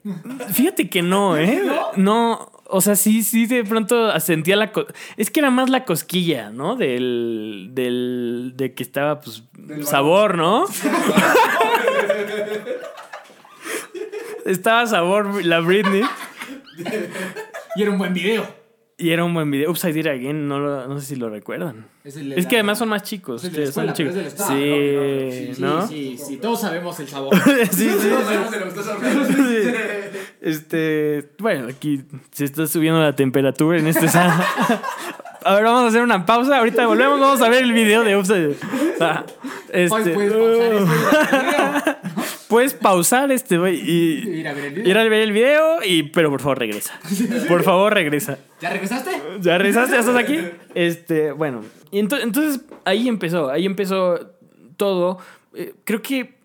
fíjate 0.52 0.90
que 0.90 1.02
no, 1.02 1.38
¿eh? 1.38 1.62
No, 1.96 2.52
o 2.66 2.82
sea, 2.82 2.96
sí, 2.96 3.24
sí, 3.24 3.46
de 3.46 3.64
pronto 3.64 4.20
sentía 4.20 4.56
la... 4.56 4.72
co- 4.72 4.86
Es 5.18 5.32
que 5.32 5.40
era 5.40 5.50
más 5.50 5.70
la 5.70 5.86
cosquilla, 5.86 6.50
¿no? 6.50 6.76
Del, 6.76 7.70
del, 7.74 8.54
de 8.56 8.74
que 8.74 8.84
estaba, 8.84 9.20
pues, 9.22 9.44
sabor, 9.84 10.36
¿no? 10.38 10.66
Estaba 14.46 14.86
sabor 14.88 15.44
la 15.46 15.60
Britney. 15.62 16.04
Y 17.76 17.82
era 17.82 17.92
un 17.92 17.98
buen 17.98 18.14
video. 18.14 18.46
Y 18.98 19.10
era 19.10 19.24
un 19.24 19.34
buen 19.34 19.50
video. 19.50 19.72
Upside 19.72 20.04
Down 20.04 20.16
Again, 20.16 20.48
no, 20.48 20.60
lo- 20.60 20.88
no 20.88 21.00
sé 21.00 21.06
si 21.08 21.16
lo 21.16 21.30
recuerdan. 21.30 21.88
Es, 22.04 22.16
el 22.16 22.30
de 22.30 22.36
Es 22.38 22.44
la- 22.44 22.50
que 22.50 22.56
además 22.58 22.78
son 22.78 22.90
más 22.90 23.02
chicos. 23.04 23.44
es 23.44 23.50
el 23.50 23.56
de 23.66 23.72
son 23.72 23.92
chicos. 23.94 24.12
es 24.12 24.16
del 24.16 24.26
estado, 24.28 24.50
Sí, 24.56 25.52
¿no? 25.60 25.88
Sí, 25.88 26.18
sí, 26.24 26.38
todos 26.38 26.62
sabemos 26.62 27.00
el 27.00 27.08
sabor. 27.08 27.36
sí, 27.72 27.90
sí, 27.90 27.90
sí. 27.90 28.10
Sí. 29.36 29.72
Este, 30.42 31.30
bueno, 31.40 31.68
aquí 31.70 32.04
se 32.32 32.46
está 32.46 32.68
subiendo 32.68 33.00
la 33.02 33.16
temperatura 33.16 33.80
en 33.80 33.88
este 33.88 34.08
sala. 34.08 34.46
A 35.46 35.56
ver, 35.56 35.64
vamos 35.66 35.84
a 35.84 35.88
hacer 35.88 36.02
una 36.02 36.26
pausa. 36.26 36.58
Ahorita 36.60 36.88
volvemos. 36.88 37.20
Vamos 37.20 37.42
a 37.42 37.50
ver 37.50 37.64
el 37.64 37.74
video 37.74 38.04
de 38.06 38.16
Upside. 38.16 38.56
Este. 39.74 40.16
Puedes 42.54 42.74
pausar 42.74 43.32
este 43.32 43.58
güey 43.58 43.80
y 43.82 44.40
Ir 44.40 44.48
a 44.48 44.54
ver 44.54 44.66
el 44.66 44.74
video. 44.74 44.90
ir 44.90 44.98
a 44.98 45.04
ver 45.04 45.22
el 45.22 45.32
video 45.32 45.84
y 45.86 46.04
pero 46.04 46.30
por 46.30 46.40
favor 46.42 46.60
regresa. 46.60 47.00
Por 47.48 47.64
favor 47.64 47.94
regresa. 47.94 48.38
¿Ya 48.62 48.70
regresaste? 48.70 49.12
¿Ya 49.42 49.58
regresaste? 49.58 49.94
¿Ya 49.96 50.00
estás 50.00 50.16
aquí? 50.16 50.38
Este, 50.76 51.32
bueno. 51.32 51.62
Y 51.92 52.00
ento- 52.00 52.20
entonces 52.22 52.62
ahí 52.86 53.08
empezó, 53.08 53.50
ahí 53.50 53.66
empezó 53.66 54.32
todo. 54.78 55.18
Eh, 55.56 55.74
creo 55.84 56.02
que 56.02 56.36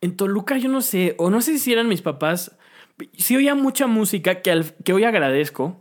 en 0.00 0.16
Toluca 0.16 0.56
yo 0.58 0.68
no 0.68 0.80
sé, 0.80 1.14
o 1.18 1.30
no 1.30 1.40
sé 1.42 1.58
si 1.58 1.72
eran 1.72 1.88
mis 1.88 2.02
papás, 2.02 2.56
sí 3.16 3.36
oía 3.36 3.54
mucha 3.54 3.86
música 3.86 4.40
que, 4.42 4.50
al- 4.50 4.74
que 4.84 4.92
hoy 4.92 5.04
agradezco, 5.04 5.80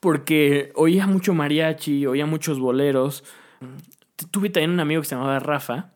porque 0.00 0.72
oía 0.74 1.06
mucho 1.06 1.34
mariachi, 1.34 2.06
oía 2.06 2.26
muchos 2.26 2.58
boleros. 2.58 3.24
Tuve 4.30 4.50
también 4.50 4.70
un 4.70 4.80
amigo 4.80 5.02
que 5.02 5.08
se 5.08 5.14
llamaba 5.14 5.38
Rafa, 5.38 5.92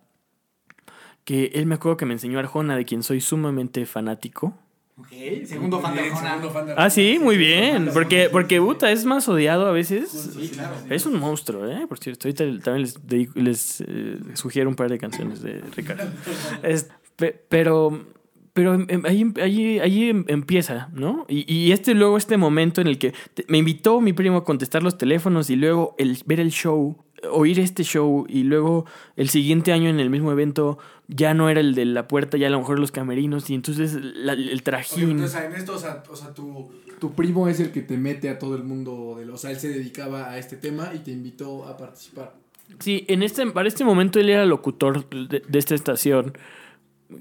que 1.26 1.50
él 1.54 1.66
me 1.66 1.74
acuerdo 1.74 1.98
que 1.98 2.06
me 2.06 2.14
enseñó 2.14 2.38
Arjona, 2.38 2.74
de 2.76 2.86
quien 2.86 3.02
soy 3.02 3.20
sumamente 3.20 3.84
fanático. 3.84 4.56
Ok, 4.98 5.08
segundo 5.44 5.80
fan 5.80 5.94
de 5.94 6.00
Arjona. 6.02 6.74
Ah, 6.78 6.88
sí, 6.88 7.18
muy 7.22 7.36
bien. 7.36 7.90
Porque, 7.92 8.30
porque 8.32 8.60
Uta 8.60 8.90
es 8.90 9.04
más 9.04 9.28
odiado 9.28 9.66
a 9.66 9.72
veces. 9.72 10.08
Sí, 10.34 10.48
claro. 10.48 10.74
Es 10.88 11.04
un 11.04 11.20
monstruo, 11.20 11.68
¿eh? 11.68 11.86
Por 11.86 11.98
cierto, 11.98 12.28
ahorita 12.28 12.44
también 12.64 12.88
les, 13.34 13.82
eh, 13.86 14.18
sugiero 14.32 14.70
un 14.70 14.76
par 14.76 14.88
de 14.88 14.96
canciones 14.98 15.42
de 15.42 15.60
Ricardo. 15.76 16.04
Es- 16.62 16.88
pe- 17.16 17.44
pero 17.50 18.06
pero 18.54 18.72
em- 18.72 18.86
em- 18.88 19.02
ahí, 19.04 19.32
ahí, 19.42 19.78
ahí 19.80 20.08
em- 20.08 20.24
empieza, 20.28 20.88
¿no? 20.94 21.26
Y, 21.28 21.44
y 21.52 21.72
este 21.72 21.92
luego, 21.92 22.16
este 22.16 22.38
momento 22.38 22.80
en 22.80 22.86
el 22.86 22.96
que 22.98 23.12
te- 23.34 23.44
me 23.48 23.58
invitó 23.58 24.00
mi 24.00 24.14
primo 24.14 24.38
a 24.38 24.44
contestar 24.44 24.82
los 24.82 24.96
teléfonos 24.96 25.50
y 25.50 25.56
luego 25.56 25.94
el, 25.98 26.16
ver 26.24 26.40
el 26.40 26.50
show, 26.52 26.96
oír 27.30 27.60
este 27.60 27.82
show 27.84 28.24
y 28.28 28.42
luego 28.44 28.86
el 29.16 29.28
siguiente 29.28 29.72
año 29.72 29.88
en 29.88 30.00
el 30.00 30.10
mismo 30.10 30.32
evento 30.32 30.78
ya 31.08 31.34
no 31.34 31.48
era 31.50 31.60
el 31.60 31.74
de 31.74 31.84
la 31.84 32.08
puerta, 32.08 32.36
ya 32.36 32.48
a 32.48 32.50
lo 32.50 32.58
mejor 32.58 32.78
los 32.78 32.90
camerinos 32.92 33.48
y 33.50 33.54
entonces 33.54 33.94
la- 33.94 34.32
el 34.32 34.62
trajín. 34.62 35.10
Entonces, 35.12 35.40
en 35.44 35.52
esto, 35.54 35.74
o 35.74 35.78
sea, 35.78 36.02
o 36.10 36.16
sea, 36.16 36.34
tu, 36.34 36.70
tu 36.98 37.12
primo 37.14 37.48
es 37.48 37.60
el 37.60 37.70
que 37.72 37.82
te 37.82 37.96
mete 37.96 38.28
a 38.28 38.38
todo 38.38 38.56
el 38.56 38.64
mundo. 38.64 39.14
Del, 39.18 39.30
o 39.30 39.36
sea, 39.36 39.50
él 39.50 39.58
se 39.58 39.68
dedicaba 39.68 40.30
a 40.30 40.38
este 40.38 40.56
tema 40.56 40.92
y 40.94 40.98
te 41.00 41.12
invitó 41.12 41.66
a 41.66 41.76
participar. 41.76 42.34
Sí, 42.80 43.04
en 43.08 43.22
este, 43.22 43.46
para 43.52 43.68
este 43.68 43.84
momento 43.84 44.18
él 44.18 44.28
era 44.30 44.44
locutor 44.44 45.08
de, 45.10 45.40
de 45.46 45.58
esta 45.58 45.76
estación, 45.76 46.32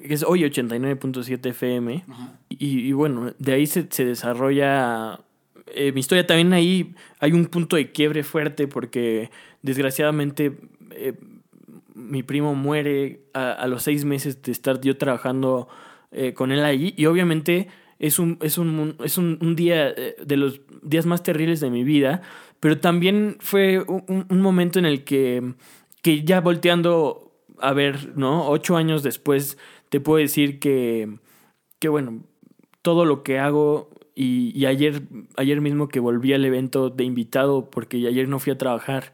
que 0.07 0.13
es 0.15 0.23
hoy 0.23 0.41
89.7 0.43 1.49
FM. 1.49 2.03
Y, 2.49 2.79
y 2.79 2.91
bueno, 2.93 3.33
de 3.37 3.53
ahí 3.53 3.67
se, 3.67 3.85
se 3.91 4.05
desarrolla 4.05 5.19
eh, 5.67 5.91
mi 5.91 5.99
historia. 5.99 6.25
También 6.27 6.53
ahí 6.53 6.95
hay 7.19 7.31
un 7.33 7.45
punto 7.47 7.75
de 7.75 7.91
quiebre 7.91 8.23
fuerte 8.23 8.67
porque 8.67 9.31
desgraciadamente 9.61 10.57
eh, 10.91 11.13
mi 11.93 12.23
primo 12.23 12.55
muere 12.55 13.21
a, 13.33 13.65
los 13.67 13.83
seis 13.83 14.05
meses 14.05 14.41
de 14.41 14.51
estar 14.51 14.81
yo 14.81 14.97
trabajando 14.97 15.67
eh, 16.11 16.33
con 16.33 16.51
él 16.51 16.63
ahí. 16.63 16.93
Y 16.97 17.05
obviamente 17.05 17.67
es 17.99 18.19
un, 18.19 18.37
es 18.41 18.57
un, 18.57 18.95
es 19.03 19.17
un, 19.17 19.37
un 19.41 19.55
día 19.55 19.93
de 19.93 20.37
los 20.37 20.61
días 20.81 21.05
más 21.05 21.23
terribles 21.23 21.59
de 21.59 21.69
mi 21.69 21.83
vida. 21.83 22.21
Pero 22.59 22.79
también 22.79 23.37
fue 23.39 23.79
un- 23.87 24.25
un 24.29 24.41
momento 24.41 24.79
en 24.79 24.85
el 24.85 25.03
que, 25.03 25.53
que 26.01 26.23
ya 26.23 26.41
volteando 26.41 27.31
a 27.59 27.73
ver, 27.73 28.17
¿no? 28.17 28.47
Ocho 28.49 28.75
años 28.75 29.01
después, 29.03 29.57
te 29.89 29.99
puedo 30.01 30.17
decir 30.19 30.59
que, 30.59 31.17
que 31.79 31.87
bueno, 31.89 32.23
todo 32.81 33.05
lo 33.05 33.23
que 33.23 33.39
hago 33.39 33.89
y, 34.15 34.57
y 34.57 34.65
ayer, 34.65 35.03
ayer 35.35 35.61
mismo 35.61 35.89
que 35.89 35.99
volví 35.99 36.33
al 36.33 36.45
evento 36.45 36.89
de 36.89 37.03
invitado, 37.03 37.69
porque 37.69 37.97
ayer 37.97 38.27
no 38.27 38.39
fui 38.39 38.53
a 38.53 38.57
trabajar, 38.57 39.13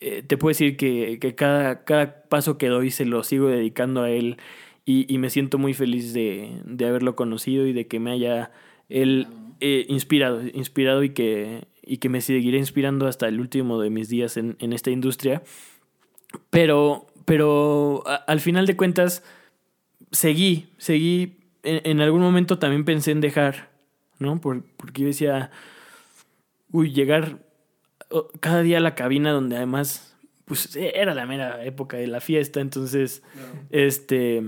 eh, 0.00 0.22
te 0.22 0.36
puedo 0.36 0.50
decir 0.50 0.76
que, 0.76 1.18
que 1.20 1.34
cada, 1.34 1.84
cada 1.84 2.22
paso 2.28 2.56
que 2.56 2.68
doy 2.68 2.90
se 2.90 3.04
lo 3.04 3.22
sigo 3.24 3.48
dedicando 3.48 4.02
a 4.02 4.10
él 4.10 4.36
y, 4.84 5.12
y 5.12 5.18
me 5.18 5.30
siento 5.30 5.58
muy 5.58 5.74
feliz 5.74 6.12
de, 6.12 6.60
de 6.64 6.86
haberlo 6.86 7.16
conocido 7.16 7.66
y 7.66 7.72
de 7.72 7.86
que 7.86 8.00
me 8.00 8.12
haya 8.12 8.52
él 8.88 9.26
eh, 9.60 9.86
inspirado, 9.88 10.42
inspirado 10.52 11.02
y 11.04 11.10
que, 11.10 11.66
y 11.82 11.96
que 11.98 12.08
me 12.08 12.20
seguiré 12.20 12.58
inspirando 12.58 13.06
hasta 13.06 13.28
el 13.28 13.40
último 13.40 13.80
de 13.80 13.90
mis 13.90 14.08
días 14.08 14.36
en, 14.36 14.56
en 14.60 14.72
esta 14.72 14.90
industria. 14.90 15.42
Pero, 16.50 17.06
pero 17.24 18.02
al 18.26 18.40
final 18.40 18.66
de 18.66 18.76
cuentas, 18.76 19.22
seguí, 20.10 20.66
seguí. 20.78 21.38
En 21.62 22.00
algún 22.00 22.20
momento 22.20 22.58
también 22.58 22.84
pensé 22.84 23.12
en 23.12 23.22
dejar, 23.22 23.70
¿no? 24.18 24.40
Por- 24.40 24.62
porque 24.76 25.02
yo 25.02 25.08
decía, 25.08 25.50
uy, 26.70 26.92
llegar 26.92 27.38
cada 28.40 28.62
día 28.62 28.78
a 28.78 28.80
la 28.80 28.94
cabina 28.94 29.32
donde 29.32 29.56
además, 29.56 30.16
pues 30.44 30.76
era 30.76 31.14
la 31.14 31.26
mera 31.26 31.64
época 31.64 31.96
de 31.96 32.06
la 32.06 32.20
fiesta, 32.20 32.60
entonces, 32.60 33.22
este, 33.70 34.42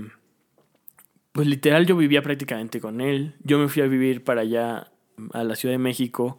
pues 1.31 1.47
literal 1.47 1.85
yo 1.85 1.95
vivía 1.97 2.21
prácticamente 2.21 2.79
con 2.79 3.01
él. 3.01 3.35
Yo 3.43 3.59
me 3.59 3.67
fui 3.67 3.81
a 3.81 3.87
vivir 3.87 4.23
para 4.23 4.41
allá, 4.41 4.91
a 5.33 5.43
la 5.43 5.55
Ciudad 5.55 5.73
de 5.73 5.79
México, 5.79 6.37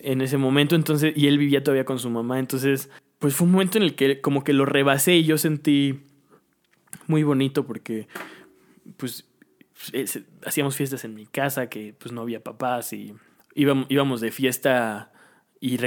en 0.00 0.20
ese 0.20 0.36
momento, 0.36 0.76
entonces, 0.76 1.12
y 1.16 1.26
él 1.26 1.38
vivía 1.38 1.62
todavía 1.64 1.84
con 1.84 1.98
su 1.98 2.08
mamá, 2.08 2.38
entonces, 2.38 2.88
pues 3.18 3.34
fue 3.34 3.46
un 3.46 3.52
momento 3.52 3.78
en 3.78 3.84
el 3.84 3.94
que 3.96 4.20
como 4.20 4.44
que 4.44 4.52
lo 4.52 4.64
rebasé 4.64 5.16
y 5.16 5.24
yo 5.24 5.38
sentí 5.38 6.00
muy 7.08 7.22
bonito 7.24 7.66
porque, 7.66 8.06
pues, 8.96 9.28
eh, 9.92 10.04
hacíamos 10.44 10.76
fiestas 10.76 11.04
en 11.04 11.14
mi 11.14 11.26
casa, 11.26 11.68
que 11.68 11.94
pues 11.98 12.12
no 12.12 12.22
había 12.22 12.42
papás 12.42 12.92
y 12.92 13.14
íbamos, 13.54 13.86
íbamos 13.88 14.20
de 14.20 14.30
fiesta 14.30 15.12
y 15.60 15.78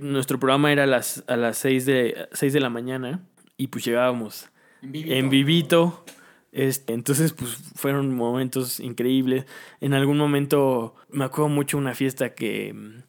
nuestro 0.00 0.38
programa 0.40 0.72
era 0.72 0.84
a 0.84 0.86
las, 0.86 1.22
a 1.28 1.36
las 1.36 1.56
6 1.58 1.86
de, 1.86 2.28
6 2.32 2.52
de 2.52 2.60
la 2.60 2.68
mañana 2.70 3.22
y 3.56 3.68
pues 3.68 3.84
llegábamos 3.84 4.48
En 4.82 4.92
vivito. 4.92 5.14
en 5.14 5.30
vivito. 5.30 6.04
Este, 6.52 6.94
entonces, 6.94 7.32
pues 7.32 7.50
fueron 7.76 8.12
momentos 8.14 8.80
increíbles. 8.80 9.46
En 9.80 9.94
algún 9.94 10.18
momento 10.18 10.96
me 11.08 11.24
acuerdo 11.24 11.48
mucho 11.48 11.78
una 11.78 11.94
fiesta 11.94 12.34
que 12.34 12.72
mm, 12.74 13.02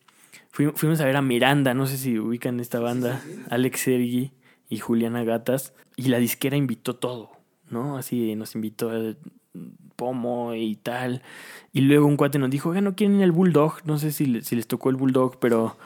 fui- 0.51 0.71
fuimos 0.75 1.01
a 1.01 1.05
ver 1.05 1.15
a 1.17 1.23
Miranda, 1.23 1.73
no 1.73 1.87
sé 1.87 1.97
si 1.97 2.19
ubican 2.19 2.59
esta 2.59 2.79
banda, 2.79 3.23
Alex 3.49 3.79
Sergi 3.79 4.31
y 4.69 4.77
Juliana 4.77 5.23
Gatas, 5.23 5.73
y 5.95 6.09
la 6.09 6.19
disquera 6.19 6.55
invitó 6.55 6.97
todo, 6.97 7.31
¿no? 7.69 7.97
Así 7.97 8.35
nos 8.35 8.53
invitó 8.53 8.93
el 8.93 9.17
pomo 10.01 10.55
y 10.55 10.77
tal. 10.77 11.21
Y 11.73 11.81
luego 11.81 12.07
un 12.07 12.17
cuate 12.17 12.39
nos 12.39 12.49
dijo, 12.49 12.69
"Oigan, 12.69 12.85
¿no 12.85 12.95
quieren 12.95 13.21
el 13.21 13.31
Bulldog? 13.31 13.85
No 13.85 13.99
sé 13.99 14.11
si, 14.11 14.41
si 14.41 14.55
les 14.55 14.67
tocó 14.67 14.89
el 14.89 14.95
Bulldog, 14.95 15.37
pero, 15.39 15.77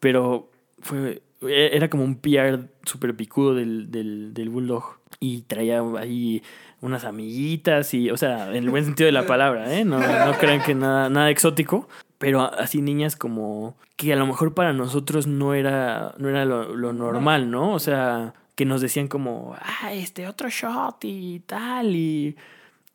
pero 0.00 0.50
fue, 0.80 1.20
era 1.42 1.90
como 1.90 2.04
un 2.04 2.16
PR 2.16 2.60
súper 2.84 3.14
picudo 3.14 3.54
del, 3.54 3.90
del, 3.90 4.32
del 4.32 4.48
Bulldog. 4.48 4.98
Y 5.20 5.42
traía 5.42 5.82
ahí 5.98 6.42
unas 6.80 7.04
amiguitas 7.04 7.92
y, 7.92 8.10
o 8.10 8.16
sea, 8.16 8.48
en 8.50 8.64
el 8.64 8.70
buen 8.70 8.84
sentido 8.84 9.06
de 9.06 9.12
la 9.12 9.26
palabra, 9.26 9.74
¿eh? 9.74 9.84
No, 9.84 9.98
no 9.98 10.32
crean 10.38 10.62
que 10.62 10.74
nada, 10.74 11.10
nada 11.10 11.30
exótico. 11.30 11.88
Pero 12.18 12.40
así 12.40 12.80
niñas 12.80 13.14
como 13.16 13.76
que 13.96 14.12
a 14.12 14.16
lo 14.16 14.26
mejor 14.26 14.54
para 14.54 14.72
nosotros 14.72 15.26
no 15.26 15.54
era, 15.54 16.14
no 16.18 16.28
era 16.30 16.44
lo, 16.44 16.74
lo 16.74 16.92
normal, 16.92 17.50
¿no? 17.50 17.72
O 17.72 17.78
sea, 17.78 18.32
que 18.56 18.64
nos 18.64 18.80
decían 18.80 19.06
como, 19.06 19.54
ah, 19.60 19.92
este 19.92 20.26
otro 20.26 20.48
shot 20.48 21.04
y 21.04 21.40
tal. 21.46 21.94
Y, 21.94 22.36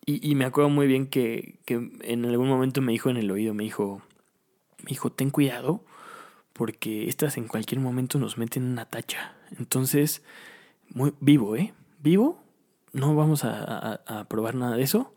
y, 0.06 0.28
y 0.30 0.34
me 0.34 0.44
acuerdo 0.44 0.70
muy 0.70 0.86
bien 0.86 1.06
que, 1.06 1.58
que 1.64 1.74
en 2.02 2.24
algún 2.24 2.48
momento 2.48 2.80
me 2.82 2.92
dijo 2.92 3.10
en 3.10 3.16
el 3.16 3.30
oído, 3.30 3.54
me 3.54 3.64
dijo, 3.64 4.02
me 4.82 4.90
dijo, 4.90 5.10
ten 5.10 5.30
cuidado 5.30 5.84
porque 6.52 7.08
estas 7.08 7.36
en 7.36 7.48
cualquier 7.48 7.80
momento 7.80 8.18
nos 8.18 8.38
meten 8.38 8.64
una 8.64 8.84
tacha. 8.86 9.34
Entonces, 9.58 10.22
muy 10.90 11.12
vivo, 11.20 11.56
¿eh? 11.56 11.74
Vivo. 12.00 12.40
No 12.92 13.14
vamos 13.16 13.42
a, 13.44 14.00
a- 14.06 14.24
probar 14.28 14.54
nada 14.54 14.76
de 14.76 14.82
eso, 14.84 15.14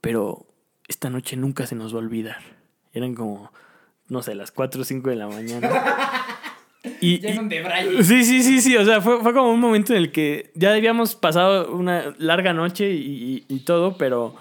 pero 0.00 0.46
esta 0.88 1.10
noche 1.10 1.36
nunca 1.36 1.66
se 1.66 1.76
nos 1.76 1.92
va 1.94 1.98
a 1.98 2.02
olvidar. 2.02 2.38
Eran 2.92 3.14
como, 3.14 3.52
no 4.08 4.22
sé, 4.22 4.34
las 4.34 4.50
4 4.50 4.80
o 4.82 4.84
5 4.84 5.10
de 5.10 5.16
la 5.16 5.28
mañana. 5.28 5.70
Y, 7.00 7.26
en 7.26 7.38
un 7.40 7.48
debraye. 7.48 8.02
Sí, 8.02 8.24
sí, 8.24 8.42
sí, 8.42 8.60
sí. 8.60 8.76
O 8.76 8.84
sea, 8.84 9.00
fue, 9.00 9.20
fue 9.22 9.32
como 9.34 9.50
un 9.52 9.60
momento 9.60 9.92
en 9.92 9.98
el 9.98 10.12
que 10.12 10.50
ya 10.54 10.72
habíamos 10.72 11.14
pasado 11.14 11.72
una 11.74 12.14
larga 12.18 12.52
noche 12.52 12.90
y, 12.92 13.44
y- 13.48 13.54
y 13.54 13.60
todo, 13.60 13.96
pero. 13.98 14.34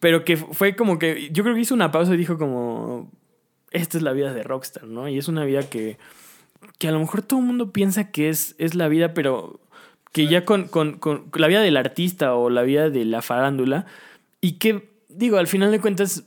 Pero 0.00 0.24
que 0.24 0.36
fue 0.36 0.74
como 0.76 0.98
que. 0.98 1.30
Yo 1.32 1.42
creo 1.42 1.54
que 1.54 1.60
hizo 1.60 1.74
una 1.74 1.90
pausa 1.92 2.14
y 2.14 2.16
dijo 2.18 2.38
como. 2.38 3.10
Esta 3.70 3.96
es 3.96 4.02
la 4.02 4.12
vida 4.12 4.34
de 4.34 4.42
Rockstar, 4.42 4.84
¿no? 4.84 5.08
Y 5.08 5.18
es 5.18 5.28
una 5.28 5.44
vida 5.44 5.62
que. 5.68 5.98
Que 6.78 6.88
a 6.88 6.92
lo 6.92 7.00
mejor 7.00 7.22
todo 7.22 7.40
el 7.40 7.46
mundo 7.46 7.72
piensa 7.72 8.10
que 8.10 8.28
es, 8.28 8.54
es 8.58 8.74
la 8.74 8.88
vida, 8.88 9.14
pero. 9.14 9.60
que 10.12 10.26
ya 10.26 10.44
con, 10.44 10.68
con, 10.68 10.98
con 10.98 11.28
la 11.34 11.46
vida 11.48 11.60
del 11.62 11.76
artista 11.76 12.34
o 12.34 12.50
la 12.50 12.62
vida 12.62 12.90
de 12.90 13.04
la 13.04 13.22
farándula, 13.22 13.86
y 14.40 14.52
que, 14.58 14.88
digo, 15.08 15.38
al 15.38 15.46
final 15.46 15.70
de 15.72 15.80
cuentas, 15.80 16.24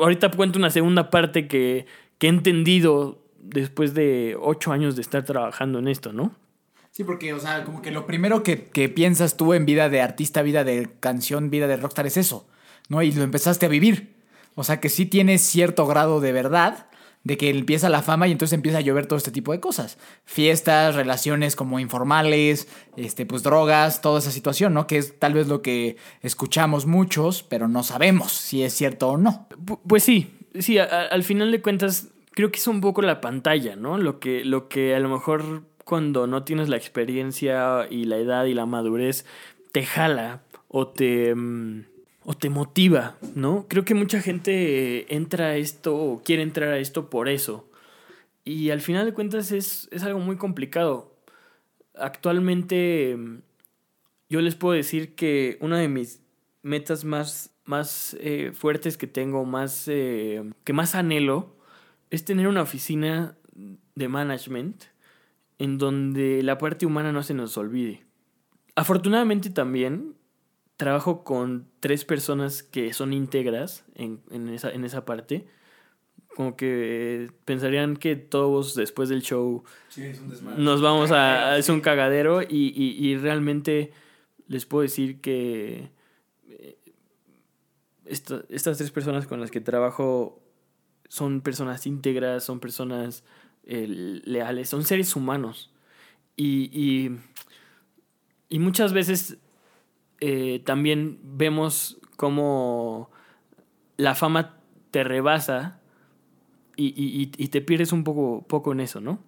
ahorita 0.00 0.30
cuento 0.30 0.58
una 0.58 0.70
segunda 0.70 1.10
parte 1.10 1.48
que, 1.48 1.86
que 2.18 2.26
he 2.28 2.30
entendido 2.30 3.18
después 3.38 3.94
de 3.94 4.36
ocho 4.40 4.72
años 4.72 4.96
de 4.96 5.02
estar 5.02 5.24
trabajando 5.24 5.78
en 5.78 5.88
esto, 5.88 6.12
¿no? 6.12 6.34
Sí, 6.90 7.04
porque, 7.04 7.32
o 7.32 7.38
sea, 7.38 7.64
como 7.64 7.80
que 7.82 7.90
lo 7.90 8.06
primero 8.06 8.42
que, 8.42 8.64
que, 8.64 8.88
piensas 8.88 9.36
tú 9.36 9.54
en 9.54 9.66
vida 9.66 9.88
de 9.88 10.00
artista, 10.00 10.42
vida 10.42 10.64
de 10.64 10.88
canción, 11.00 11.50
vida 11.50 11.66
de 11.66 11.76
rockstar 11.76 12.06
es 12.06 12.16
eso, 12.16 12.48
¿no? 12.88 13.02
Y 13.02 13.12
lo 13.12 13.22
empezaste 13.22 13.66
a 13.66 13.68
vivir. 13.68 14.16
O 14.54 14.64
sea, 14.64 14.80
que 14.80 14.88
sí 14.88 15.06
tienes 15.06 15.42
cierto 15.42 15.86
grado 15.86 16.20
de 16.20 16.32
verdad 16.32 16.88
de 17.24 17.36
que 17.36 17.50
empieza 17.50 17.88
la 17.88 18.02
fama 18.02 18.26
y 18.26 18.32
entonces 18.32 18.54
empieza 18.54 18.78
a 18.78 18.80
llover 18.80 19.06
todo 19.06 19.18
este 19.18 19.30
tipo 19.30 19.52
de 19.52 19.60
cosas. 19.60 19.98
Fiestas, 20.24 20.94
relaciones 20.94 21.56
como 21.56 21.78
informales, 21.78 22.68
este, 22.96 23.26
pues 23.26 23.42
drogas, 23.42 24.00
toda 24.00 24.20
esa 24.20 24.30
situación, 24.30 24.72
¿no? 24.72 24.86
Que 24.86 24.98
es 24.98 25.18
tal 25.18 25.34
vez 25.34 25.46
lo 25.46 25.60
que 25.60 25.96
escuchamos 26.22 26.86
muchos, 26.86 27.42
pero 27.42 27.68
no 27.68 27.82
sabemos 27.82 28.32
si 28.32 28.62
es 28.62 28.72
cierto 28.72 29.10
o 29.10 29.18
no. 29.18 29.46
Pues 29.86 30.04
sí, 30.04 30.34
sí, 30.58 30.78
al 30.78 31.22
final 31.22 31.52
de 31.52 31.60
cuentas, 31.60 32.08
creo 32.38 32.52
que 32.52 32.60
es 32.60 32.68
un 32.68 32.80
poco 32.80 33.02
la 33.02 33.20
pantalla, 33.20 33.74
¿no? 33.74 33.98
Lo 33.98 34.20
que, 34.20 34.44
lo 34.44 34.68
que 34.68 34.94
a 34.94 35.00
lo 35.00 35.08
mejor 35.08 35.64
cuando 35.84 36.28
no 36.28 36.44
tienes 36.44 36.68
la 36.68 36.76
experiencia 36.76 37.88
y 37.90 38.04
la 38.04 38.16
edad 38.16 38.44
y 38.44 38.54
la 38.54 38.64
madurez 38.64 39.26
te 39.72 39.84
jala 39.84 40.42
o 40.68 40.86
te... 40.86 41.34
Mm, 41.34 41.86
o 42.22 42.34
te 42.34 42.48
motiva, 42.48 43.16
¿no? 43.34 43.66
Creo 43.68 43.84
que 43.84 43.94
mucha 43.94 44.20
gente 44.20 45.12
entra 45.12 45.46
a 45.46 45.56
esto 45.56 45.96
o 45.96 46.22
quiere 46.22 46.42
entrar 46.42 46.68
a 46.68 46.78
esto 46.78 47.10
por 47.10 47.28
eso. 47.28 47.68
Y 48.44 48.70
al 48.70 48.82
final 48.82 49.06
de 49.06 49.14
cuentas 49.14 49.50
es, 49.50 49.88
algo 50.04 50.20
muy 50.20 50.36
complicado. 50.36 51.16
Actualmente 51.94 53.16
yo 54.28 54.40
les 54.42 54.54
puedo 54.54 54.74
decir 54.74 55.16
que 55.16 55.58
una 55.60 55.78
de 55.78 55.88
mis 55.88 56.20
metas 56.62 57.04
más, 57.04 57.50
más 57.64 58.16
eh, 58.20 58.52
fuertes 58.54 58.96
que 58.96 59.08
tengo, 59.08 59.44
más, 59.44 59.88
eh, 59.88 60.44
que 60.62 60.72
más 60.72 60.94
anhelo, 60.94 61.57
es 62.10 62.24
tener 62.24 62.48
una 62.48 62.62
oficina 62.62 63.36
de 63.94 64.08
management 64.08 64.84
en 65.58 65.78
donde 65.78 66.42
la 66.42 66.58
parte 66.58 66.86
humana 66.86 67.12
no 67.12 67.22
se 67.22 67.34
nos 67.34 67.56
olvide. 67.56 68.04
Afortunadamente 68.74 69.50
también 69.50 70.14
trabajo 70.76 71.24
con 71.24 71.66
tres 71.80 72.04
personas 72.04 72.62
que 72.62 72.92
son 72.92 73.12
íntegras 73.12 73.84
en, 73.96 74.20
esa, 74.48 74.70
en 74.70 74.84
esa 74.84 75.04
parte. 75.04 75.46
Como 76.36 76.56
que 76.56 77.32
pensarían 77.44 77.96
que 77.96 78.14
todos 78.14 78.76
después 78.76 79.08
del 79.08 79.22
show 79.22 79.64
nos 80.56 80.80
vamos 80.80 81.10
a... 81.10 81.58
Es 81.58 81.68
un 81.68 81.80
cagadero 81.80 82.42
y, 82.42 83.16
realmente 83.16 83.92
les 84.46 84.64
puedo 84.64 84.82
decir 84.82 85.20
que 85.20 85.90
eh, 86.48 86.78
estas 88.06 88.78
tres 88.78 88.92
personas 88.92 89.26
con 89.26 89.40
las 89.40 89.50
que 89.50 89.60
trabajo 89.60 90.40
son 91.08 91.40
personas 91.40 91.86
íntegras, 91.86 92.44
son 92.44 92.60
personas 92.60 93.24
eh, 93.64 93.86
leales, 94.24 94.68
son 94.68 94.84
seres 94.84 95.16
humanos. 95.16 95.70
Y, 96.36 96.70
y, 96.72 97.18
y 98.48 98.58
muchas 98.58 98.92
veces 98.92 99.38
eh, 100.20 100.62
también 100.64 101.18
vemos 101.22 101.98
cómo 102.16 103.10
la 103.96 104.14
fama 104.14 104.56
te 104.90 105.04
rebasa 105.04 105.80
y, 106.80 107.26
te 107.26 107.60
pierdes 107.60 107.92
un 107.92 108.04
poco, 108.04 108.44
poco 108.46 108.70
en 108.70 108.78
eso, 108.80 109.00
¿no? 109.00 109.18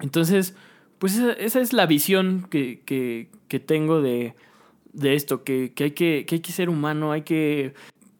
Entonces, 0.00 0.56
pues 0.98 1.16
esa, 1.16 1.60
es 1.60 1.72
la 1.72 1.86
visión 1.86 2.48
que, 2.50 3.28
tengo 3.64 4.02
de, 4.02 4.34
esto, 4.94 5.44
que, 5.44 5.72
hay 5.78 5.92
que, 5.92 6.26
hay 6.28 6.40
que 6.40 6.52
ser 6.52 6.68
humano, 6.68 7.12
hay 7.12 7.22
que, 7.22 7.74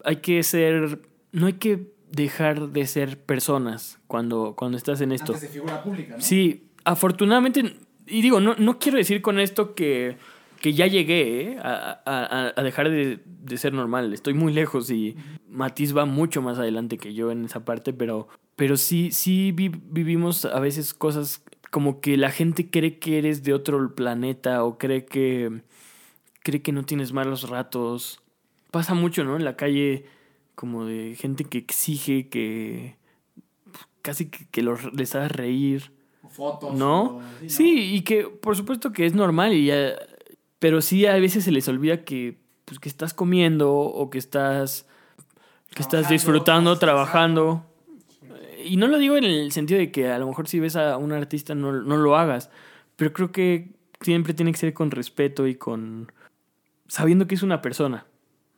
hay 0.05 0.17
que 0.17 0.43
ser, 0.43 1.01
no 1.33 1.47
hay 1.47 1.53
que 1.53 1.92
dejar 2.13 2.69
de 2.69 2.87
ser 2.87 3.19
personas 3.19 3.99
cuando, 4.07 4.55
cuando 4.55 4.77
estás 4.77 5.01
en 5.01 5.11
esto. 5.11 5.33
Antes 5.33 5.41
de 5.41 5.53
figura 5.53 5.83
pública, 5.83 6.15
¿no? 6.15 6.21
Sí, 6.21 6.69
afortunadamente, 6.85 7.75
y 8.07 8.21
digo, 8.21 8.39
no, 8.39 8.55
no 8.57 8.79
quiero 8.79 8.97
decir 8.97 9.21
con 9.21 9.39
esto 9.39 9.75
que 9.75 10.17
que 10.63 10.71
ya 10.71 10.87
llegué 10.87 11.41
¿eh? 11.41 11.57
a, 11.61 12.53
dejar 12.63 12.89
de, 12.89 13.19
ser 13.57 13.73
normal. 13.73 14.13
Estoy 14.13 14.33
muy 14.33 14.53
lejos 14.53 14.89
y 14.91 15.17
Matiz 15.49 15.93
va 15.95 16.05
mucho 16.05 16.41
más 16.41 16.57
adelante 16.57 16.97
que 16.97 17.13
yo 17.13 17.31
en 17.31 17.43
esa 17.43 17.65
parte, 17.65 17.91
pero, 17.91 18.29
pero 18.55 18.77
sí, 18.77 19.11
sí 19.11 19.51
vivimos 19.51 20.45
a 20.45 20.61
veces 20.61 20.93
cosas 20.93 21.43
como 21.69 21.99
que 21.99 22.15
la 22.15 22.31
gente 22.31 22.69
cree 22.69 22.97
que 22.97 23.17
eres 23.17 23.43
de 23.43 23.53
otro 23.53 23.93
planeta 23.93 24.63
o 24.63 24.77
cree 24.77 25.03
que, 25.03 25.63
cree 26.43 26.61
que 26.61 26.71
no 26.71 26.85
tienes 26.85 27.11
malos 27.11 27.49
ratos. 27.49 28.21
Pasa 28.71 28.93
mucho, 28.93 29.25
¿no? 29.25 29.35
En 29.35 29.43
la 29.43 29.57
calle 29.57 30.05
como 30.55 30.85
de 30.85 31.15
gente 31.15 31.45
que 31.45 31.57
exige 31.57 32.29
que 32.29 32.95
casi 34.01 34.29
que, 34.29 34.63
les 34.93 35.15
hagas 35.15 35.31
reír. 35.31 35.91
Fotos. 36.29 36.73
¿No? 36.73 37.21
Sí, 37.47 37.95
y 37.95 38.01
que 38.01 38.23
por 38.23 38.55
supuesto 38.55 38.91
que 38.91 39.05
es 39.05 39.13
normal 39.13 39.53
y 39.53 39.67
ya 39.67 39.95
pero 40.63 40.79
sí 40.81 41.05
a 41.05 41.15
veces 41.15 41.43
se 41.43 41.51
les 41.51 41.67
olvida 41.67 42.05
que, 42.05 42.37
pues, 42.63 42.79
que 42.79 42.87
estás 42.87 43.13
comiendo 43.13 43.73
o 43.73 44.09
que 44.09 44.17
estás, 44.17 44.87
que 45.75 45.81
estás 45.81 46.07
disfrutando, 46.07 46.79
trabajando. 46.79 47.65
Y 48.63 48.77
no 48.77 48.87
lo 48.87 48.97
digo 48.97 49.17
en 49.17 49.25
el 49.25 49.51
sentido 49.51 49.77
de 49.77 49.91
que 49.91 50.09
a 50.09 50.17
lo 50.19 50.25
mejor 50.25 50.47
si 50.47 50.61
ves 50.61 50.77
a 50.77 50.95
un 50.95 51.11
artista 51.11 51.53
no, 51.53 51.73
no 51.73 51.97
lo 51.97 52.15
hagas, 52.15 52.49
pero 52.95 53.11
creo 53.11 53.33
que 53.33 53.71
siempre 53.99 54.33
tiene 54.33 54.53
que 54.53 54.57
ser 54.57 54.73
con 54.73 54.89
respeto 54.89 55.47
y 55.47 55.55
con... 55.55 56.09
sabiendo 56.87 57.27
que 57.27 57.35
es 57.35 57.43
una 57.43 57.61
persona, 57.61 58.05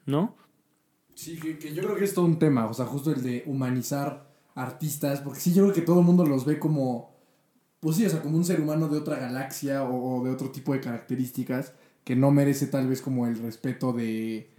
¿no? 0.06 0.36
Sí, 1.16 1.40
que, 1.40 1.74
yo 1.74 1.82
creo 1.82 1.96
que 1.96 2.04
es 2.04 2.14
todo 2.14 2.26
un 2.26 2.38
tema, 2.38 2.68
o 2.68 2.74
sea, 2.74 2.86
justo 2.86 3.12
el 3.12 3.24
de 3.24 3.44
humanizar 3.48 4.30
artistas, 4.54 5.22
porque 5.22 5.40
sí, 5.40 5.54
yo 5.54 5.64
creo 5.64 5.74
que 5.74 5.82
todo 5.82 6.00
el 6.00 6.06
mundo 6.06 6.26
los 6.26 6.46
ve 6.46 6.60
como, 6.60 7.16
pues 7.80 7.96
sí, 7.96 8.06
o 8.06 8.10
sea, 8.10 8.22
como 8.22 8.38
un 8.38 8.46
ser 8.46 8.60
humano 8.60 8.90
de 8.90 8.98
otra 8.98 9.18
galaxia 9.18 9.84
o 9.84 10.24
de 10.24 10.32
otro 10.32 10.52
tipo 10.52 10.74
de 10.74 10.82
características 10.82 11.74
que 12.04 12.16
no 12.16 12.32
merece 12.32 12.68
tal 12.68 12.88
vez 12.88 13.02
como 13.02 13.28
el 13.28 13.38
respeto 13.40 13.92
de... 13.92 14.52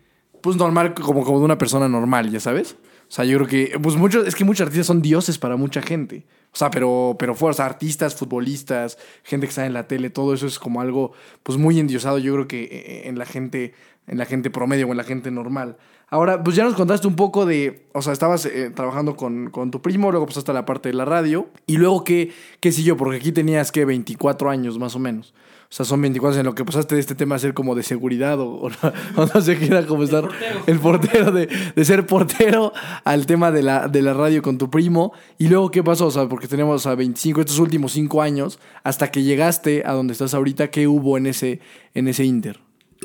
Pues 0.42 0.56
normal, 0.56 0.94
como, 0.94 1.24
como 1.24 1.38
de 1.38 1.44
una 1.44 1.58
persona 1.58 1.88
normal, 1.88 2.30
ya 2.30 2.40
sabes. 2.40 2.76
O 3.08 3.12
sea, 3.12 3.24
yo 3.24 3.38
creo 3.38 3.48
que, 3.48 3.78
pues 3.78 3.94
muchos, 3.94 4.26
es 4.26 4.34
que 4.34 4.44
muchos 4.44 4.66
artistas 4.66 4.86
son 4.86 5.00
dioses 5.00 5.38
para 5.38 5.56
mucha 5.56 5.80
gente. 5.80 6.26
O 6.52 6.56
sea, 6.56 6.70
pero, 6.70 7.16
pero 7.18 7.34
fuerza, 7.34 7.64
artistas, 7.64 8.16
futbolistas, 8.16 8.98
gente 9.22 9.46
que 9.46 9.50
está 9.50 9.66
en 9.66 9.74
la 9.74 9.86
tele, 9.86 10.10
todo 10.10 10.34
eso 10.34 10.46
es 10.46 10.58
como 10.58 10.80
algo, 10.80 11.12
pues 11.42 11.56
muy 11.58 11.78
endiosado, 11.78 12.18
yo 12.18 12.32
creo 12.32 12.48
que 12.48 12.64
eh, 12.64 12.68
eh, 12.72 13.02
en 13.04 13.18
la 13.18 13.26
gente, 13.26 13.74
en 14.06 14.18
la 14.18 14.24
gente 14.24 14.50
promedio 14.50 14.88
o 14.88 14.90
en 14.90 14.96
la 14.96 15.04
gente 15.04 15.30
normal. 15.30 15.76
Ahora, 16.08 16.42
pues 16.42 16.56
ya 16.56 16.64
nos 16.64 16.74
contaste 16.74 17.06
un 17.06 17.14
poco 17.14 17.46
de, 17.46 17.86
o 17.92 18.02
sea, 18.02 18.12
estabas 18.12 18.46
eh, 18.46 18.70
trabajando 18.70 19.16
con, 19.16 19.50
con, 19.50 19.70
tu 19.70 19.82
primo, 19.82 20.10
luego 20.10 20.26
pasaste 20.26 20.50
a 20.50 20.54
la 20.54 20.64
parte 20.64 20.88
de 20.88 20.94
la 20.94 21.04
radio, 21.04 21.48
y 21.66 21.76
luego 21.76 22.04
qué, 22.04 22.32
qué 22.60 22.72
siguió, 22.72 22.96
porque 22.96 23.18
aquí 23.18 23.32
tenías 23.32 23.70
que 23.70 23.84
24 23.84 24.50
años 24.50 24.78
más 24.78 24.96
o 24.96 24.98
menos. 24.98 25.34
O 25.68 25.74
sea, 25.76 25.84
son 25.84 26.00
24 26.00 26.38
en 26.40 26.46
lo 26.46 26.54
que 26.54 26.64
pasaste 26.64 26.94
de 26.94 27.00
este 27.00 27.16
tema 27.16 27.34
a 27.34 27.40
ser 27.40 27.52
como 27.52 27.74
de 27.74 27.82
seguridad 27.82 28.38
o, 28.40 28.70
no, 29.16 29.40
sé 29.40 29.58
qué 29.58 29.66
era 29.66 29.84
como 29.84 30.04
estar 30.04 30.28
el 30.66 30.78
portero, 30.78 31.32
de, 31.32 31.48
de, 31.74 31.84
ser 31.84 32.06
portero 32.06 32.72
al 33.04 33.26
tema 33.26 33.50
de 33.50 33.62
la, 33.62 33.88
de 33.88 34.00
la 34.00 34.14
radio 34.14 34.42
con 34.42 34.58
tu 34.58 34.70
primo. 34.70 35.12
Y 35.38 35.48
luego, 35.48 35.70
¿qué 35.72 35.82
pasó? 35.82 36.06
O 36.06 36.10
sea, 36.10 36.28
porque 36.28 36.46
tenemos 36.46 36.86
a 36.86 36.94
25, 36.94 37.40
estos 37.40 37.58
últimos 37.58 37.92
5 37.92 38.22
años, 38.22 38.60
hasta 38.84 39.10
que 39.10 39.24
llegaste 39.24 39.82
a 39.84 39.92
donde 39.92 40.12
estás 40.12 40.34
ahorita, 40.34 40.70
¿qué 40.70 40.86
hubo 40.86 41.18
en 41.18 41.26
ese, 41.26 41.60
en 41.94 42.06
ese 42.06 42.24
Inter? 42.24 42.60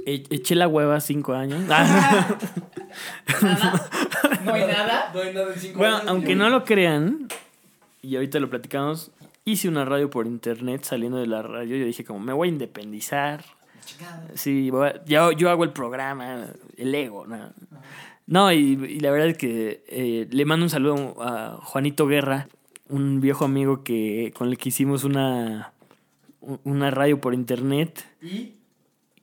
E, 0.06 0.24
eché 0.30 0.56
la 0.56 0.68
hueva 0.68 1.02
5 1.02 1.34
años. 1.34 1.62
¿No 4.46 4.54
hay 4.54 4.68
nada? 4.68 5.12
No 5.14 5.22
hay 5.22 5.34
nada 5.34 5.54
en 5.54 5.60
5 5.60 5.66
años. 5.66 5.76
Bueno, 5.76 5.98
aunque 6.08 6.36
no 6.36 6.50
lo 6.50 6.64
crean, 6.64 7.28
y 8.02 8.16
ahorita 8.16 8.40
lo 8.40 8.50
platicamos, 8.50 9.12
hice 9.46 9.68
una 9.68 9.86
radio 9.86 10.10
por 10.10 10.28
internet 10.28 10.84
saliendo 10.84 11.18
de 11.18 11.28
la 11.28 11.42
radio. 11.42 11.78
Yo 11.78 11.86
dije 11.86 12.04
como, 12.04 12.20
me 12.20 12.34
voy 12.34 12.50
a 12.50 12.52
independizar. 12.52 13.44
Sí, 14.36 14.72
yo, 15.06 15.32
yo 15.32 15.50
hago 15.50 15.64
el 15.64 15.72
programa, 15.72 16.48
el 16.78 16.96
ego, 16.96 17.26
¿no? 17.28 17.52
No, 18.28 18.52
y, 18.52 19.00
la 19.00 19.12
verdad 19.12 19.30
es 19.30 19.38
que 19.38 19.84
eh, 19.88 20.28
le 20.30 20.46
mando 20.46 20.66
un 20.66 20.70
saludo 20.70 21.22
a 21.22 21.60
Juanito 21.64 22.08
Guerra, 22.08 22.48
un 22.88 23.20
viejo 23.20 23.46
amigo 23.46 23.84
que 23.84 24.32
con 24.38 24.48
el 24.48 24.58
que 24.58 24.70
hicimos 24.70 25.04
una, 25.04 25.74
una 26.64 26.92
radio 26.92 27.20
por 27.20 27.34
internet. 27.34 28.06
¿Y? 28.22 28.54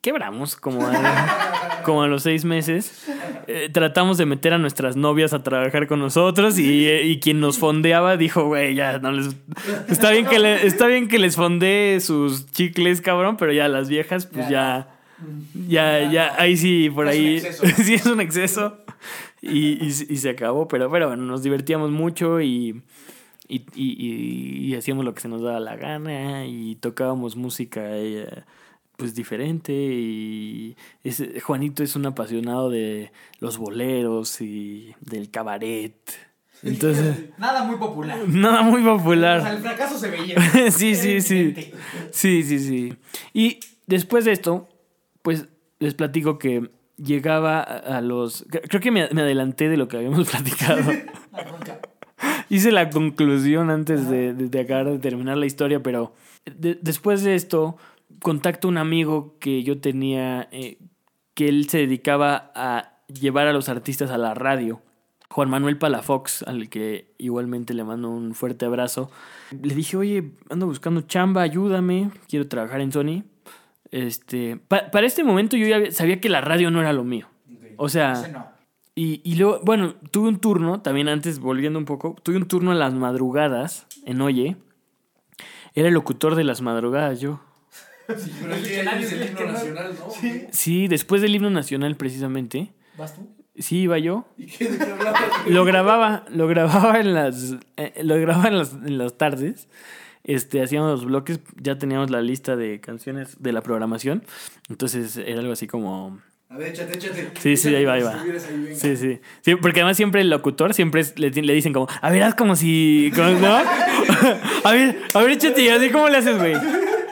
quebramos 0.01 0.57
como 0.57 0.87
a, 0.87 1.83
como 1.85 2.03
a 2.03 2.09
los 2.09 2.23
seis 2.23 2.45
meses. 2.45 3.07
Eh, 3.51 3.71
tratamos 3.73 4.19
de 4.19 4.27
meter 4.27 4.53
a 4.53 4.59
nuestras 4.59 4.95
novias 4.95 5.33
a 5.33 5.43
trabajar 5.43 5.87
con 5.87 6.01
nosotros 6.01 6.59
y, 6.59 7.19
quien 7.23 7.41
nos 7.41 7.57
fondeaba 7.57 8.19
dijo, 8.19 8.45
güey, 8.45 8.75
ya 8.75 8.99
no 8.99 9.11
les... 9.11 9.35
Está 9.89 10.11
bien, 10.11 10.27
que 10.27 10.39
le, 10.39 10.67
está 10.67 10.87
bien 10.87 11.09
que 11.09 11.19
les 11.19 11.35
fondee 11.35 11.99
sus 12.01 12.53
chicles, 12.53 13.01
cabrón, 13.01 13.39
pero 13.39 13.51
ya 13.51 13.67
las 13.69 13.89
viejas, 13.89 14.27
pues 14.27 14.51
ya... 14.51 14.95
Ya, 15.67 16.13
ya, 16.13 16.35
ahí 16.37 16.59
sí, 16.59 16.91
por 16.95 17.09
ahí. 17.09 17.41
sí, 17.77 17.95
es 17.95 18.05
un 18.05 18.21
exceso. 18.21 18.77
Y, 19.41 19.83
y, 19.83 19.91
se 19.93 20.29
acabó, 20.29 20.69
pero, 20.69 20.91
pero 20.91 21.09
bueno, 21.09 21.25
nos 21.25 21.43
divertíamos 21.43 21.91
mucho 21.91 22.43
y, 22.43 22.83
y, 23.49 23.65
y, 23.75 24.75
hacíamos 24.77 25.07
lo 25.07 25.15
que 25.15 25.23
se 25.23 25.29
nos 25.29 25.41
daba 25.41 25.59
la 25.59 25.77
gana 25.77 26.47
y 26.47 26.77
tocábamos 26.77 27.35
música. 27.35 27.99
Y, 27.99 28.25
pues 28.99 29.15
diferente 29.15 29.73
y 29.73 30.77
es, 31.05 31.23
Juanito 31.45 31.83
es 31.85 31.95
un 31.95 32.05
apasionado 32.07 32.69
de 32.69 33.13
los 33.39 33.57
boleros 33.57 34.41
y 34.41 34.93
del 35.01 35.31
cabaret. 35.31 35.95
Entonces, 36.65 37.31
Nada 37.39 37.63
muy 37.63 37.77
popular. 37.77 38.19
nada 38.29 38.63
muy 38.63 38.81
O 38.81 38.85
sea, 38.85 38.97
popular. 38.97 39.55
el 39.55 39.59
fracaso 39.63 39.97
se 39.99 40.11
veía. 40.11 40.37
sí, 40.73 40.97
sí, 40.97 41.21
sí. 41.21 41.55
Sí, 42.11 42.43
sí, 42.43 42.59
sí. 42.59 42.95
Y 43.33 43.61
después 43.87 44.25
de 44.25 44.33
esto, 44.33 44.69
pues 45.23 45.47
les 45.79 45.95
platico 45.95 46.41
que 46.41 46.69
llegaba 46.97 47.61
a 47.63 48.01
los... 48.01 48.45
Creo 48.51 48.81
que 48.81 48.91
me, 48.91 49.03
adelanté 49.03 49.69
de 49.69 49.77
lo 49.77 49.87
que 49.87 49.99
habíamos 49.99 50.29
platicado. 50.31 50.81
La. 51.33 51.81
Hice 52.51 52.73
la 52.73 52.91
conclusión 52.91 53.71
antes 53.71 54.09
de, 54.11 54.35
de- 54.35 54.49
de 54.49 54.61
acabar 54.61 54.87
de 54.91 54.99
terminar 54.99 55.37
la 55.37 55.47
historia, 55.47 55.81
pero 55.85 56.15
de- 56.47 56.77
después 56.83 57.23
de 57.23 57.37
esto, 57.37 57.77
contacto 58.21 58.69
a 58.69 58.71
un 58.71 58.79
amigo 58.79 59.37
que 59.41 59.63
yo 59.63 59.81
tenía, 59.81 60.49
eh, 60.53 60.79
que 61.35 61.49
él 61.49 61.69
se 61.69 61.79
dedicaba 61.79 62.51
a 62.55 62.93
llevar 63.07 63.47
a 63.47 63.53
los 63.53 63.69
artistas 63.69 64.11
a 64.11 64.19
la 64.19 64.35
radio. 64.35 64.83
Juan 65.31 65.51
Manuel 65.51 65.77
Palafox, 65.79 66.43
al 66.45 66.69
que 66.71 67.13
igualmente 67.19 67.75
le 67.75 67.85
mando 67.85 68.09
un 68.09 68.35
fuerte 68.35 68.65
abrazo. 68.65 69.11
Le 69.63 69.75
dije, 69.75 69.97
oye, 69.97 70.33
ando 70.51 70.67
buscando 70.67 71.03
chamba, 71.03 71.43
ayúdame, 71.43 72.11
quiero 72.29 72.49
trabajar 72.49 72.81
en 72.81 72.93
Sony. 72.93 73.25
Este, 73.91 74.57
pa- 74.57 74.91
para 74.91 75.07
este 75.07 75.25
momento 75.25 75.57
yo 75.57 75.67
ya 75.67 75.91
sabía 75.93 76.21
que 76.21 76.29
la 76.29 76.41
radio 76.41 76.71
no 76.71 76.81
era 76.81 76.93
lo 76.93 77.05
mío. 77.05 77.27
O 77.77 77.89
sea, 77.89 78.29
no. 78.33 78.47
y, 78.95 79.21
y 79.23 79.37
luego, 79.37 79.61
bueno, 79.65 79.95
tuve 80.11 80.29
un 80.29 80.41
turno, 80.41 80.81
también 80.81 81.09
antes, 81.09 81.39
volviendo 81.39 81.79
un 81.79 81.85
poco, 81.85 82.17
tuve 82.23 82.37
un 82.39 82.49
turno 82.49 82.73
en 82.73 82.79
las 82.79 82.95
madrugadas, 82.95 83.87
en 84.05 84.21
Oye. 84.23 84.57
Era 85.75 85.89
el 85.89 85.95
locutor 85.95 86.35
de 86.35 86.45
las 86.45 86.61
madrugadas, 86.63 87.21
yo. 87.21 87.41
Sí, 90.51 90.89
después 90.89 91.23
del 91.23 91.35
himno 91.35 91.51
nacional, 91.51 91.97
precisamente. 91.97 92.71
¿Vas 92.97 93.15
tú? 93.15 93.29
Sí, 93.59 93.79
iba 93.81 93.99
yo. 93.99 94.25
¿Y 94.37 94.47
qué 94.47 94.67
de 94.69 94.79
qué 94.79 94.93
hablabas? 94.93 95.23
Lo 95.49 95.65
grababa, 95.65 96.25
lo 96.31 96.47
grababa 96.47 97.01
en 97.01 97.13
las, 97.15 97.57
eh, 97.77 97.93
lo 98.03 98.17
grababa 98.21 98.49
en 98.49 98.59
las, 98.59 98.73
en 98.73 98.99
las 98.99 99.19
tardes. 99.19 99.69
Este, 100.25 100.63
hacíamos 100.63 100.91
los 100.91 101.05
bloques, 101.07 101.41
ya 101.61 101.77
teníamos 101.79 102.11
la 102.11 102.21
lista 102.21 102.55
de 102.55 102.81
canciones 102.81 103.37
de 103.43 103.53
la 103.53 103.63
programación. 103.63 104.23
Entonces 104.69 105.17
era 105.17 105.41
algo 105.41 105.53
así 105.53 105.67
como 105.67 106.21
A 106.51 106.57
ver, 106.59 106.69
échate, 106.73 106.99
échate. 106.99 107.31
Sí, 107.41 107.57
sí, 107.57 107.75
ahí 107.75 107.85
va, 107.85 107.95
ahí 107.95 108.03
va. 108.03 108.21
Ahí. 108.23 108.75
Sí, 108.75 108.97
sí. 108.97 109.21
Sí, 109.41 109.57
porque 109.57 109.81
además 109.81 109.97
siempre 109.97 110.21
el 110.21 110.31
locutor 110.31 110.73
siempre 110.75 111.01
es- 111.01 111.19
le, 111.19 111.31
le 111.31 111.53
dicen 111.55 111.73
como, 111.73 111.89
a 112.01 112.11
ver, 112.11 112.23
haz 112.23 112.35
como 112.35 112.55
si. 112.57 113.11
como- 113.15 113.31
¿No? 113.41 113.57
a 114.65 114.73
ver, 114.73 114.99
a 115.15 115.19
ver, 115.21 115.31
échate, 115.33 115.63
y 115.63 115.69
así 115.69 115.89
cómo 115.91 116.09
le 116.09 116.19
haces, 116.19 116.37
güey. 116.39 116.55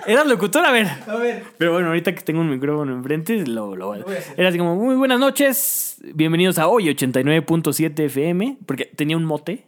¿Eras 0.06 0.26
locutor? 0.26 0.64
A 0.64 0.72
ver. 0.72 0.86
A 1.06 1.16
ver. 1.16 1.42
Pero 1.58 1.72
bueno, 1.72 1.88
ahorita 1.88 2.14
que 2.14 2.20
tengo 2.22 2.40
un 2.40 2.50
micrófono 2.50 2.92
enfrente, 2.94 3.44
lo, 3.46 3.74
lo 3.76 3.94
Lo 3.96 4.04
voy 4.04 4.14
a 4.14 4.18
hacer. 4.18 4.34
Era 4.36 4.48
así 4.50 4.58
como, 4.58 4.76
muy 4.76 4.94
buenas 4.94 5.18
noches, 5.18 5.98
bienvenidos 6.14 6.58
a 6.58 6.68
hoy 6.68 6.84
89.7 6.86 7.98
FM, 8.04 8.58
porque 8.66 8.84
tenía 8.84 9.16
un 9.16 9.24
mote, 9.24 9.64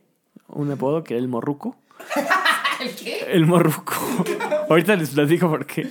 un 0.49 0.71
apodo 0.71 1.03
que 1.03 1.15
era 1.15 1.21
el 1.23 1.29
morruco. 1.29 1.77
¿El 2.81 2.95
qué? 2.95 3.19
El 3.33 3.47
morruco. 3.47 3.95
Ahorita 4.71 4.95
les 4.97 5.11
platico 5.11 5.49
por 5.49 5.67
qué. 5.67 5.87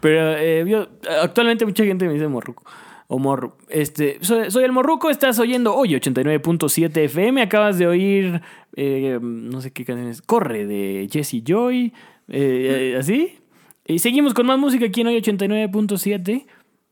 Pero 0.00 0.36
eh, 0.36 0.64
yo- 0.66 0.88
actualmente 1.22 1.64
mucha 1.64 1.84
gente 1.84 2.06
me 2.06 2.14
dice 2.14 2.26
morruco. 2.26 2.64
O 3.06 3.18
morro. 3.18 3.58
Este, 3.68 4.18
soy, 4.22 4.50
soy 4.50 4.64
el 4.64 4.72
morruco, 4.72 5.10
estás 5.10 5.38
oyendo 5.38 5.74
hoy 5.76 5.90
89.7 5.90 6.96
FM. 7.04 7.42
Acabas 7.42 7.78
de 7.78 7.86
oír, 7.86 8.40
eh, 8.74 9.18
no 9.22 9.60
sé 9.60 9.70
qué 9.72 9.84
canciones. 9.84 10.22
Corre 10.22 10.66
de 10.66 11.06
Jesse 11.12 11.42
Joy. 11.44 11.92
eh, 12.28 12.92
eh, 12.94 12.96
¿Así? 12.98 13.38
Y 13.86 13.98
seguimos 13.98 14.32
con 14.34 14.46
más 14.46 14.58
música 14.58 14.86
aquí 14.86 15.02
en 15.02 15.08
hoy 15.08 15.16
89.7. 15.20 16.46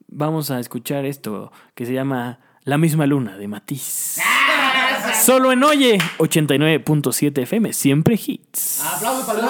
Vamos 0.09 0.51
a 0.51 0.61
escuchar 0.61 1.05
esto 1.07 1.51
que 1.75 1.87
se 1.87 1.95
llama 1.95 2.39
La 2.65 2.77
misma 2.79 3.07
luna 3.07 3.37
de 3.39 3.49
Matiz. 3.49 4.19
Solo 5.25 5.53
en 5.53 5.63
Oye 5.65 5.99
89.7 6.19 7.39
FM, 7.43 7.73
siempre 7.73 8.19
hits. 8.25 8.83
Aplausos 8.85 9.25
para 9.25 9.41
el. 9.41 9.47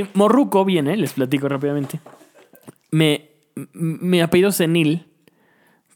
Y 0.00 0.06
Morruco 0.14 0.64
viene, 0.64 0.96
les 0.96 1.12
platico 1.14 1.48
rápidamente. 1.48 2.00
Me, 2.90 3.30
m- 3.56 3.66
mi 3.72 4.20
apellido 4.20 4.52
senil, 4.52 5.06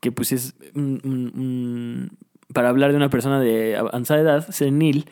que 0.01 0.11
pues 0.11 0.33
es 0.33 0.55
un- 0.75 1.01
un- 1.05 1.33
un- 1.41 2.11
para 2.55 2.71
hablar 2.71 2.91
de 2.93 2.97
una 2.97 3.11
persona 3.11 3.39
de 3.41 3.77
avanzada 3.77 4.21
edad, 4.21 4.49
senil, 4.51 5.09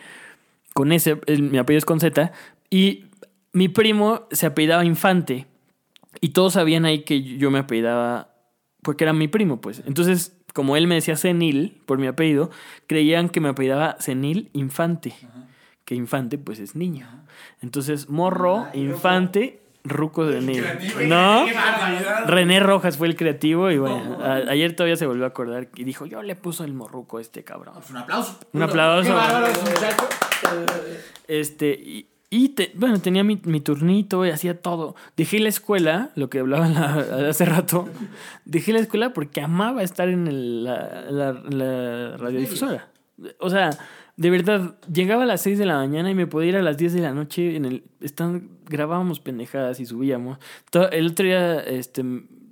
con 0.72 0.92
ese, 0.92 1.18
el- 1.26 1.42
mi 1.42 1.58
apellido 1.58 1.78
es 1.78 1.84
con 1.84 2.00
Z, 2.00 2.32
y 2.70 3.04
mi 3.52 3.68
primo 3.68 4.26
se 4.30 4.46
apellidaba 4.46 4.84
Infante, 4.84 5.46
y 6.20 6.30
todos 6.30 6.54
sabían 6.54 6.84
ahí 6.84 7.00
que 7.04 7.22
yo 7.22 7.50
me 7.50 7.60
apellidaba, 7.60 8.30
porque 8.82 9.04
era 9.04 9.12
mi 9.12 9.28
primo, 9.28 9.60
pues. 9.60 9.82
Entonces, 9.86 10.36
como 10.54 10.76
él 10.76 10.86
me 10.86 10.94
decía 10.96 11.16
senil, 11.16 11.80
por 11.86 11.98
mi 11.98 12.06
apellido, 12.06 12.50
creían 12.86 13.28
que 13.28 13.40
me 13.40 13.48
apellidaba 13.50 13.96
senil 14.00 14.50
Infante, 14.52 15.14
que 15.84 15.94
Infante 15.94 16.38
pues 16.38 16.58
es 16.58 16.74
niño. 16.74 17.06
Entonces, 17.62 18.08
morro, 18.08 18.66
infante, 18.74 19.60
ruco 19.84 20.26
de 20.26 20.40
niño. 20.40 20.64
¿No? 21.06 21.46
René 22.26 22.60
Rojas 22.60 22.96
fue 22.96 23.06
el 23.06 23.14
creativo 23.16 23.70
y 23.70 23.78
bueno, 23.78 24.18
a- 24.20 24.34
ayer 24.50 24.74
todavía 24.74 24.96
se 24.96 25.06
volvió 25.06 25.24
a 25.24 25.28
acordar 25.28 25.68
y 25.76 25.84
dijo, 25.84 26.04
yo 26.06 26.22
le 26.22 26.34
puso 26.34 26.64
el 26.64 26.74
morruco 26.74 27.18
a 27.18 27.20
este 27.20 27.44
cabrón. 27.44 27.74
Pues 27.74 27.90
un 27.90 27.96
aplauso. 27.98 28.38
Un 28.52 28.62
aplauso. 28.62 29.08
Qué 29.08 29.14
bárbaro 29.14 29.46
muchacho. 29.60 30.08
Este, 31.26 31.70
y, 31.70 32.06
y 32.30 32.50
te- 32.50 32.72
bueno, 32.74 32.98
tenía 33.00 33.24
mi, 33.24 33.40
mi 33.44 33.60
turnito 33.60 34.24
y 34.26 34.30
hacía 34.30 34.60
todo. 34.60 34.94
Dejé 35.16 35.38
la 35.40 35.48
escuela, 35.48 36.10
lo 36.14 36.28
que 36.30 36.40
hablaba 36.40 36.68
la- 36.68 37.28
hace 37.30 37.44
rato, 37.44 37.88
dejé 38.44 38.72
la 38.72 38.80
escuela 38.80 39.12
porque 39.12 39.40
amaba 39.40 39.82
estar 39.82 40.08
en 40.08 40.26
el- 40.26 40.64
la, 40.64 41.06
la- 41.10 41.32
la 41.32 42.16
radiodifusora. 42.16 42.88
O 43.40 43.50
sea, 43.50 43.70
de 44.16 44.30
verdad, 44.30 44.76
llegaba 44.92 45.22
a 45.22 45.26
las 45.26 45.40
6 45.42 45.58
de 45.58 45.66
la 45.66 45.76
mañana 45.76 46.10
y 46.10 46.14
me 46.14 46.26
podía 46.26 46.48
ir 46.50 46.56
a 46.56 46.62
las 46.62 46.76
10 46.76 46.92
de 46.92 47.00
la 47.00 47.12
noche 47.12 47.56
en 47.56 47.64
el... 47.64 47.84
Están, 48.00 48.48
grabábamos 48.68 49.20
pendejadas 49.20 49.78
y 49.80 49.86
subíamos. 49.86 50.38
To- 50.70 50.90
el 50.90 51.06
otro 51.08 51.24
día, 51.24 51.60
este... 51.60 52.04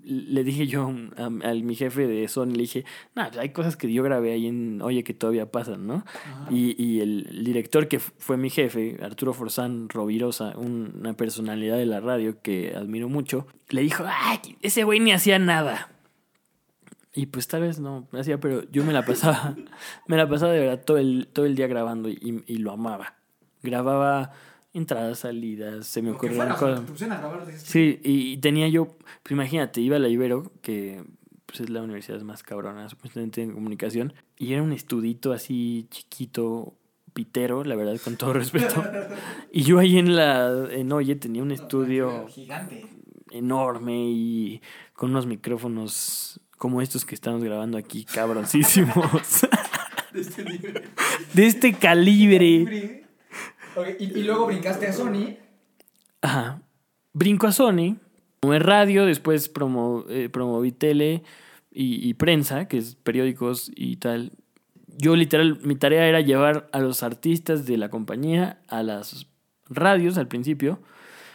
Le 0.08 0.44
dije 0.44 0.68
yo 0.68 0.92
a, 1.16 1.24
a 1.24 1.30
mi 1.54 1.74
jefe 1.74 2.06
de 2.06 2.28
Sony, 2.28 2.52
le 2.52 2.58
dije, 2.62 2.84
nah, 3.16 3.26
pues 3.26 3.38
hay 3.38 3.48
cosas 3.50 3.76
que 3.76 3.92
yo 3.92 4.04
grabé 4.04 4.32
ahí 4.32 4.46
en 4.46 4.80
Oye 4.80 5.02
que 5.02 5.14
todavía 5.14 5.50
pasan, 5.50 5.86
¿no? 5.88 6.04
Y, 6.48 6.80
y 6.80 7.00
el, 7.00 7.42
director 7.44 7.88
que 7.88 7.98
fue 7.98 8.36
mi 8.36 8.48
jefe, 8.48 8.98
Arturo 9.02 9.32
Forzán 9.32 9.88
Rovirosa, 9.88 10.56
un- 10.56 10.92
una 11.00 11.14
personalidad 11.14 11.76
de 11.76 11.86
la 11.86 11.98
radio 11.98 12.40
que 12.40 12.72
admiro 12.76 13.08
mucho, 13.08 13.48
le 13.70 13.80
dijo, 13.82 14.04
ay, 14.06 14.38
ese 14.62 14.84
güey 14.84 15.00
ni 15.00 15.10
hacía 15.10 15.40
nada. 15.40 15.90
Y 17.12 17.26
pues 17.26 17.48
tal 17.48 17.62
vez 17.62 17.80
no 17.80 18.06
hacía, 18.12 18.38
pero 18.38 18.62
yo 18.70 18.84
me 18.84 18.92
la 18.92 19.04
pasaba, 19.04 19.56
me 20.06 20.16
la 20.16 20.28
pasaba 20.28 20.52
de 20.52 20.60
verdad 20.60 20.84
todo 20.84 20.98
el, 20.98 21.26
todo 21.32 21.46
el 21.46 21.56
día 21.56 21.66
grabando 21.66 22.08
y, 22.10 22.44
y 22.46 22.58
lo 22.58 22.70
amaba. 22.72 23.14
Grababa 23.62 24.32
entradas, 24.76 25.20
salidas, 25.20 25.86
se 25.86 26.02
me 26.02 26.12
fuera, 26.14 26.54
cosas. 26.54 26.82
de. 27.46 27.58
Sí, 27.58 28.00
y 28.02 28.36
tenía 28.38 28.68
yo, 28.68 28.96
pues 29.22 29.32
imagínate, 29.32 29.80
iba 29.80 29.96
a 29.96 29.98
la 29.98 30.08
Ibero, 30.08 30.52
que 30.62 31.02
pues 31.46 31.60
es 31.60 31.70
la 31.70 31.82
universidad 31.82 32.20
más 32.22 32.42
cabrona, 32.42 32.88
supuestamente 32.88 33.42
en 33.42 33.52
comunicación, 33.52 34.12
y 34.36 34.52
era 34.52 34.62
un 34.62 34.72
estudito 34.72 35.32
así 35.32 35.86
chiquito, 35.90 36.74
pitero, 37.12 37.64
la 37.64 37.76
verdad, 37.76 37.98
con 38.02 38.16
todo 38.16 38.32
respeto. 38.34 38.84
Y 39.52 39.62
yo 39.62 39.78
ahí 39.78 39.96
en 39.98 40.14
la, 40.16 40.68
en 40.70 40.92
Oye 40.92 41.16
tenía 41.16 41.42
un 41.42 41.50
estudio 41.50 42.26
Gigante. 42.28 42.84
enorme 43.30 43.94
y 44.10 44.60
con 44.92 45.10
unos 45.10 45.26
micrófonos 45.26 46.40
como 46.58 46.82
estos 46.82 47.04
que 47.06 47.14
estamos 47.14 47.42
grabando 47.42 47.78
aquí, 47.78 48.04
cabroncísimos. 48.04 49.46
De 51.32 51.46
este 51.46 51.74
calibre. 51.74 53.05
Y, 53.98 54.04
y 54.04 54.22
luego 54.22 54.46
brincaste 54.46 54.86
a 54.86 54.92
Sony. 54.92 55.36
Ajá. 56.22 56.60
Brinco 57.12 57.46
a 57.46 57.52
Sony, 57.52 57.96
promoví 58.42 58.58
radio, 58.58 59.06
después 59.06 59.48
promo, 59.48 60.04
eh, 60.08 60.28
promoví 60.30 60.72
tele 60.72 61.22
y, 61.72 62.06
y 62.08 62.14
prensa, 62.14 62.68
que 62.68 62.78
es 62.78 62.94
periódicos 62.96 63.70
y 63.74 63.96
tal. 63.96 64.32
Yo 64.98 65.14
literal, 65.16 65.58
mi 65.62 65.76
tarea 65.76 66.06
era 66.06 66.20
llevar 66.20 66.68
a 66.72 66.80
los 66.80 67.02
artistas 67.02 67.66
de 67.66 67.76
la 67.76 67.90
compañía 67.90 68.60
a 68.68 68.82
las 68.82 69.26
radios 69.68 70.16
al 70.16 70.26
principio 70.28 70.78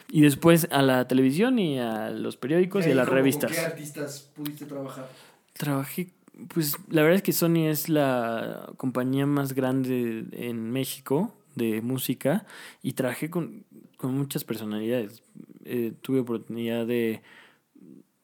y 0.09 0.21
después 0.21 0.67
a 0.71 0.81
la 0.81 1.07
televisión 1.07 1.59
y 1.59 1.79
a 1.79 2.09
los 2.09 2.37
periódicos 2.37 2.85
y 2.87 2.91
a 2.91 2.95
las 2.95 3.05
¿Cómo- 3.07 3.17
revistas. 3.17 3.51
¿Con 3.51 3.59
qué 3.59 3.65
artistas 3.65 4.31
pudiste 4.35 4.65
trabajar? 4.65 5.07
Trabajé, 5.53 6.09
pues 6.53 6.75
la 6.89 7.01
verdad 7.03 7.17
es 7.17 7.21
que 7.23 7.33
Sony 7.33 7.67
es 7.67 7.87
la 7.89 8.71
compañía 8.77 9.25
más 9.25 9.53
grande 9.53 10.25
en 10.31 10.71
México 10.71 11.35
de 11.55 11.81
música 11.81 12.45
y 12.81 12.93
trabajé 12.93 13.29
con, 13.29 13.63
con 13.97 14.17
muchas 14.17 14.43
personalidades. 14.43 15.23
Eh, 15.65 15.93
tuve 16.01 16.19
oportunidad 16.19 16.85
de, 16.87 17.21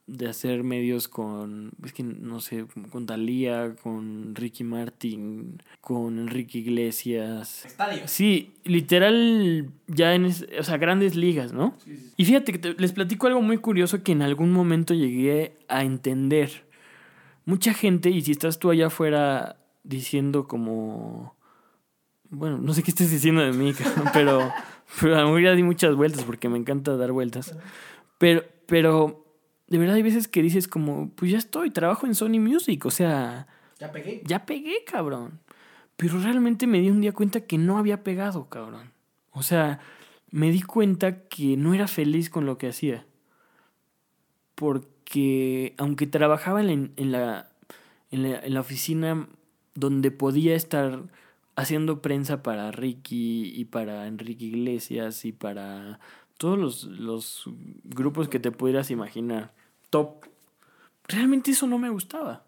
de 0.07 0.28
hacer 0.30 0.63
medios 0.63 1.07
con, 1.09 1.71
es 1.84 1.91
que 1.93 2.01
no 2.03 2.39
sé, 2.39 2.65
con 2.91 3.05
Dalía, 3.05 3.75
con 3.84 4.34
Ricky 4.36 4.63
Martin, 4.63 5.61
con 5.82 6.17
Enrique 6.19 6.59
Iglesias. 6.59 7.65
Estadios. 7.65 8.09
Sí, 8.09 8.51
literal, 8.63 9.69
ya 9.88 10.15
en, 10.15 10.25
es- 10.25 10.47
o 10.57 10.63
sea, 10.63 10.78
grandes 10.78 11.15
ligas, 11.15 11.51
¿no? 11.53 11.75
Y 12.15 12.23
fíjate 12.25 12.53
que 12.53 12.59
te- 12.59 12.73
les 12.75 12.93
platico 12.93 13.28
algo 13.28 13.41
muy 13.41 13.57
curioso 13.57 14.01
que 14.03 14.13
en 14.13 14.21
algún 14.21 14.51
momento 14.53 14.93
llegué 14.93 15.57
a 15.67 15.84
entender. 15.84 16.65
Mucha 17.45 17.73
gente, 17.73 18.09
y 18.09 18.21
si 18.21 18.32
estás 18.32 18.59
tú 18.59 18.69
allá 18.71 18.88
afuera 18.88 19.57
diciendo 19.84 20.47
como... 20.47 21.37
Bueno, 22.30 22.57
no 22.57 22.73
sé 22.73 22.84
qué 22.84 22.91
estés 22.91 23.11
diciendo 23.11 23.41
de 23.41 23.51
mí, 23.51 23.73
cabrón, 23.78 24.09
pero, 24.13 24.51
pero 24.99 25.15
a 25.15 25.19
lo 25.21 25.25
mejor 25.28 25.41
ya 25.41 25.53
di 25.53 25.63
muchas 25.63 25.95
vueltas 25.95 26.23
porque 26.23 26.49
me 26.49 26.57
encanta 26.57 26.95
dar 26.97 27.11
vueltas. 27.11 27.55
Pero, 28.17 28.43
pero 28.65 29.25
de 29.67 29.78
verdad 29.78 29.95
hay 29.95 30.03
veces 30.03 30.28
que 30.28 30.41
dices 30.41 30.67
como, 30.67 31.09
pues 31.11 31.32
ya 31.32 31.38
estoy, 31.38 31.71
trabajo 31.71 32.05
en 32.05 32.15
Sony 32.15 32.39
Music, 32.39 32.86
o 32.86 32.91
sea, 32.91 33.47
Ya 33.80 33.91
pegué. 33.91 34.21
ya 34.25 34.45
pegué, 34.45 34.84
cabrón. 34.86 35.39
Pero 35.95 36.19
realmente 36.19 36.67
me 36.67 36.80
di 36.80 36.89
un 36.89 37.01
día 37.01 37.11
cuenta 37.11 37.41
que 37.41 37.57
no 37.57 37.78
había 37.78 38.03
pegado, 38.03 38.49
cabrón. 38.49 38.91
O 39.32 39.41
sea, 39.43 39.80
me 40.30 40.51
di 40.51 40.61
cuenta 40.61 41.28
que 41.28 41.57
no 41.57 41.73
era 41.73 41.88
feliz 41.88 42.30
con 42.30 42.45
lo 42.45 42.57
que 42.57 42.67
hacía. 42.67 43.05
Porque 44.55 45.75
aunque 45.78 46.07
trabajaba 46.07 46.61
en 46.61 46.91
en 46.95 47.11
la, 47.11 47.49
en 48.11 48.23
la, 48.23 48.39
en 48.39 48.53
la 48.53 48.59
oficina 48.59 49.28
donde 49.75 50.11
podía 50.11 50.55
estar 50.55 51.03
haciendo 51.58 52.01
prensa 52.01 52.41
para 52.43 52.72
Ricky 52.72 53.51
y 53.53 53.66
para 53.66 54.08
Enrique 54.08 54.45
Iglesias 54.45 55.26
y 55.26 55.34
para 55.34 55.99
todos 56.38 56.58
los, 56.58 56.84
los 56.86 57.43
grupos 57.84 58.30
que 58.30 58.39
te 58.39 58.51
pudieras 58.51 58.91
imaginar, 58.91 59.53
top, 59.89 60.24
realmente 61.08 61.51
eso 61.51 61.68
no 61.68 61.78
me 61.80 61.89
gustaba. 61.89 62.45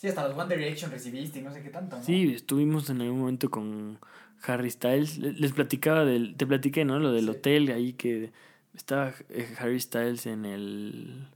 Sí, 0.00 0.08
hasta 0.08 0.28
los 0.28 0.38
One 0.38 0.56
Direction 0.56 0.90
recibiste 0.90 1.40
y 1.40 1.42
no 1.42 1.52
sé 1.52 1.62
qué 1.62 1.70
tanto. 1.70 1.96
¿no? 1.96 2.02
Sí, 2.02 2.32
estuvimos 2.32 2.88
en 2.90 3.00
algún 3.00 3.20
momento 3.20 3.50
con 3.50 3.98
Harry 4.46 4.70
Styles. 4.70 5.18
Le- 5.18 5.32
Les 5.32 5.52
platicaba 5.52 6.04
del. 6.04 6.36
Te 6.36 6.46
platiqué, 6.46 6.84
¿no? 6.84 6.98
Lo 6.98 7.10
del 7.12 7.28
hotel 7.28 7.70
ahí 7.72 7.94
que 7.94 8.32
estaba 8.74 9.12
eh, 9.30 9.54
Harry 9.58 9.80
Styles 9.80 10.26
en 10.26 10.44
el. 10.44 11.28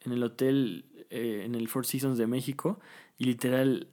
En 0.00 0.12
el 0.12 0.22
hotel, 0.22 0.84
eh, 1.10 1.42
en 1.44 1.54
el 1.54 1.68
Four 1.68 1.86
Seasons 1.86 2.18
de 2.18 2.26
México. 2.26 2.80
Y 3.18 3.24
literal, 3.26 3.86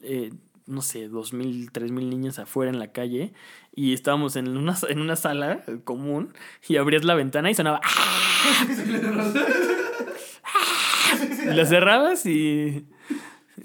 eh, 0.00 0.32
no 0.66 0.80
sé, 0.82 1.08
dos 1.08 1.32
mil, 1.32 1.70
tres 1.72 1.90
mil 1.90 2.08
niños 2.10 2.38
afuera 2.38 2.70
en 2.70 2.78
la 2.78 2.92
calle. 2.92 3.32
Y 3.74 3.92
estábamos 3.92 4.36
en 4.36 4.56
una, 4.56 4.76
en 4.88 5.00
una 5.00 5.16
sala 5.16 5.64
común. 5.84 6.32
Y 6.68 6.76
abrías 6.76 7.04
la 7.04 7.14
ventana 7.14 7.50
y 7.50 7.54
sonaba. 7.54 7.80
y 11.44 11.54
la 11.54 11.66
cerrabas 11.66 12.26
y. 12.26 12.86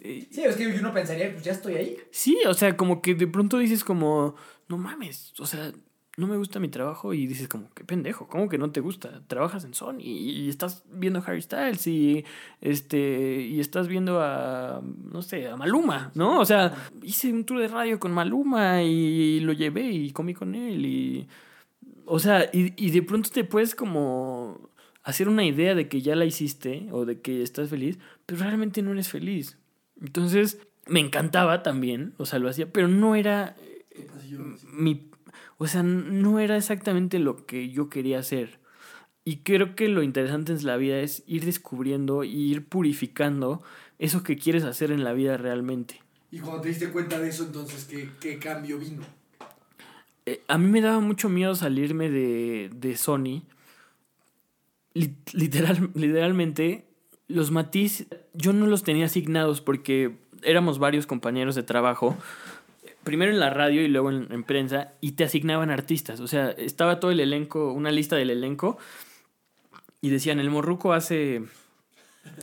y- 0.04 0.28
Sí, 0.32 0.44
es 0.44 0.56
que 0.56 0.68
uno 0.68 0.94
pensaría, 0.94 1.32
pues 1.32 1.44
ya 1.44 1.52
estoy 1.52 1.76
ahí. 1.76 1.98
Sí, 2.12 2.38
o 2.48 2.54
sea, 2.54 2.76
como 2.78 3.02
que 3.02 3.16
de 3.16 3.28
pronto 3.28 3.58
dices 3.58 3.84
como, 3.84 4.36
no 4.68 4.78
mames, 4.78 5.34
o 5.40 5.46
sea, 5.46 5.72
no 6.20 6.28
me 6.28 6.38
gusta 6.38 6.60
mi 6.60 6.68
trabajo 6.68 7.14
y 7.14 7.26
dices 7.26 7.48
como, 7.48 7.70
qué 7.74 7.84
pendejo, 7.84 8.28
¿cómo 8.28 8.50
que 8.50 8.58
no 8.58 8.72
te 8.72 8.82
gusta? 8.82 9.22
Trabajas 9.28 9.64
en 9.64 9.74
Sony 9.74 10.02
y 10.02 10.50
estás 10.50 10.84
viendo 10.92 11.24
Harry 11.26 11.42
Styles 11.42 11.88
y 11.88 12.26
este 12.62 13.42
y 13.42 13.60
estás 13.60 13.88
viendo 13.88 14.22
a 14.22 14.82
no 15.12 15.22
sé, 15.22 15.48
a 15.48 15.56
Maluma, 15.56 16.12
¿no? 16.16 16.40
O 16.40 16.46
sea, 16.46 16.74
hice 17.02 17.32
un 17.32 17.46
tour 17.46 17.60
de 17.62 17.70
radio 17.70 18.00
con 18.00 18.12
Maluma 18.12 18.84
y 18.84 19.40
lo 19.40 19.54
llevé 19.54 19.92
y 19.92 20.12
comí 20.12 20.34
con 20.34 20.56
él 20.56 20.86
y 20.86 21.28
o 22.06 22.20
sea, 22.20 22.50
y, 22.52 22.74
y 22.76 22.92
de 22.92 23.02
pronto 23.02 23.30
te 23.30 23.44
puedes 23.44 23.74
como 23.74 24.70
hacer 25.04 25.30
una 25.30 25.46
idea 25.46 25.74
de 25.74 25.88
que 25.88 26.02
ya 26.02 26.16
la 26.16 26.26
hiciste 26.26 26.88
o 26.92 27.06
de 27.06 27.22
que 27.22 27.44
estás 27.44 27.70
feliz, 27.70 27.98
pero 28.26 28.42
realmente 28.42 28.82
no 28.82 28.92
eres 28.92 29.08
feliz. 29.10 29.58
Entonces, 30.02 30.60
me 30.88 31.00
encantaba 31.00 31.64
también, 31.64 32.14
o 32.18 32.26
sea, 32.26 32.40
lo 32.40 32.50
hacía, 32.50 32.72
pero 32.72 32.88
no 32.88 33.16
era 33.16 33.56
eh, 33.62 34.08
mi 34.74 35.09
o 35.60 35.68
sea, 35.68 35.84
no 35.84 36.40
era 36.40 36.58
exactamente 36.58 37.20
lo 37.20 37.46
que 37.46 37.70
yo 37.70 37.90
quería 37.90 38.18
hacer. 38.20 38.58
Y 39.26 39.38
creo 39.44 39.76
que 39.76 39.88
lo 39.90 40.02
interesante 40.02 40.52
en 40.54 40.66
la 40.66 40.78
vida 40.78 41.00
es 41.02 41.22
ir 41.28 41.46
descubriendo 41.46 42.24
y 42.24 42.32
ir 42.52 42.66
purificando 42.68 43.62
eso 44.00 44.24
que 44.24 44.38
quieres 44.38 44.64
hacer 44.64 44.90
en 44.92 45.04
la 45.04 45.14
vida 45.14 45.38
realmente. 45.38 46.02
Y 46.32 46.40
cuando 46.40 46.62
te 46.62 46.70
diste 46.70 46.90
cuenta 46.90 47.20
de 47.20 47.30
eso, 47.30 47.44
entonces, 47.44 47.86
¿qué, 47.86 48.10
qué 48.20 48.40
cambio 48.40 48.80
vino? 48.80 49.04
Eh, 50.26 50.42
a 50.48 50.58
mí 50.58 50.68
me 50.68 50.82
daba 50.82 51.00
mucho 51.00 51.30
miedo 51.30 51.54
salirme 51.56 52.10
de, 52.10 52.70
de 52.74 52.96
Sony. 52.98 53.44
Li- 54.94 55.16
Literal, 55.34 55.92
literalmente, 55.94 56.86
los 57.28 57.52
matiz 57.52 58.08
yo 58.34 58.54
no 58.54 58.66
los 58.66 58.84
tenía 58.84 59.06
asignados 59.06 59.62
porque 59.62 60.18
éramos 60.44 60.80
varios 60.80 61.06
compañeros 61.06 61.56
de 61.56 61.64
trabajo. 61.64 62.18
Primero 63.04 63.32
en 63.32 63.40
la 63.40 63.50
radio 63.50 63.82
y 63.82 63.88
luego 63.88 64.10
en, 64.12 64.32
en 64.32 64.44
prensa, 64.44 64.94
y 65.02 65.14
te 65.14 65.24
asignaban 65.24 65.72
artistas. 65.72 66.20
O 66.20 66.28
sea, 66.28 66.52
estaba 66.52 67.00
todo 67.00 67.12
el 67.12 67.20
elenco, 67.20 67.72
una 67.74 67.92
lista 67.92 68.16
del 68.16 68.30
elenco, 68.30 68.78
y 70.02 70.10
decían: 70.10 70.40
el 70.40 70.50
morruco 70.50 70.94
hace 70.94 71.44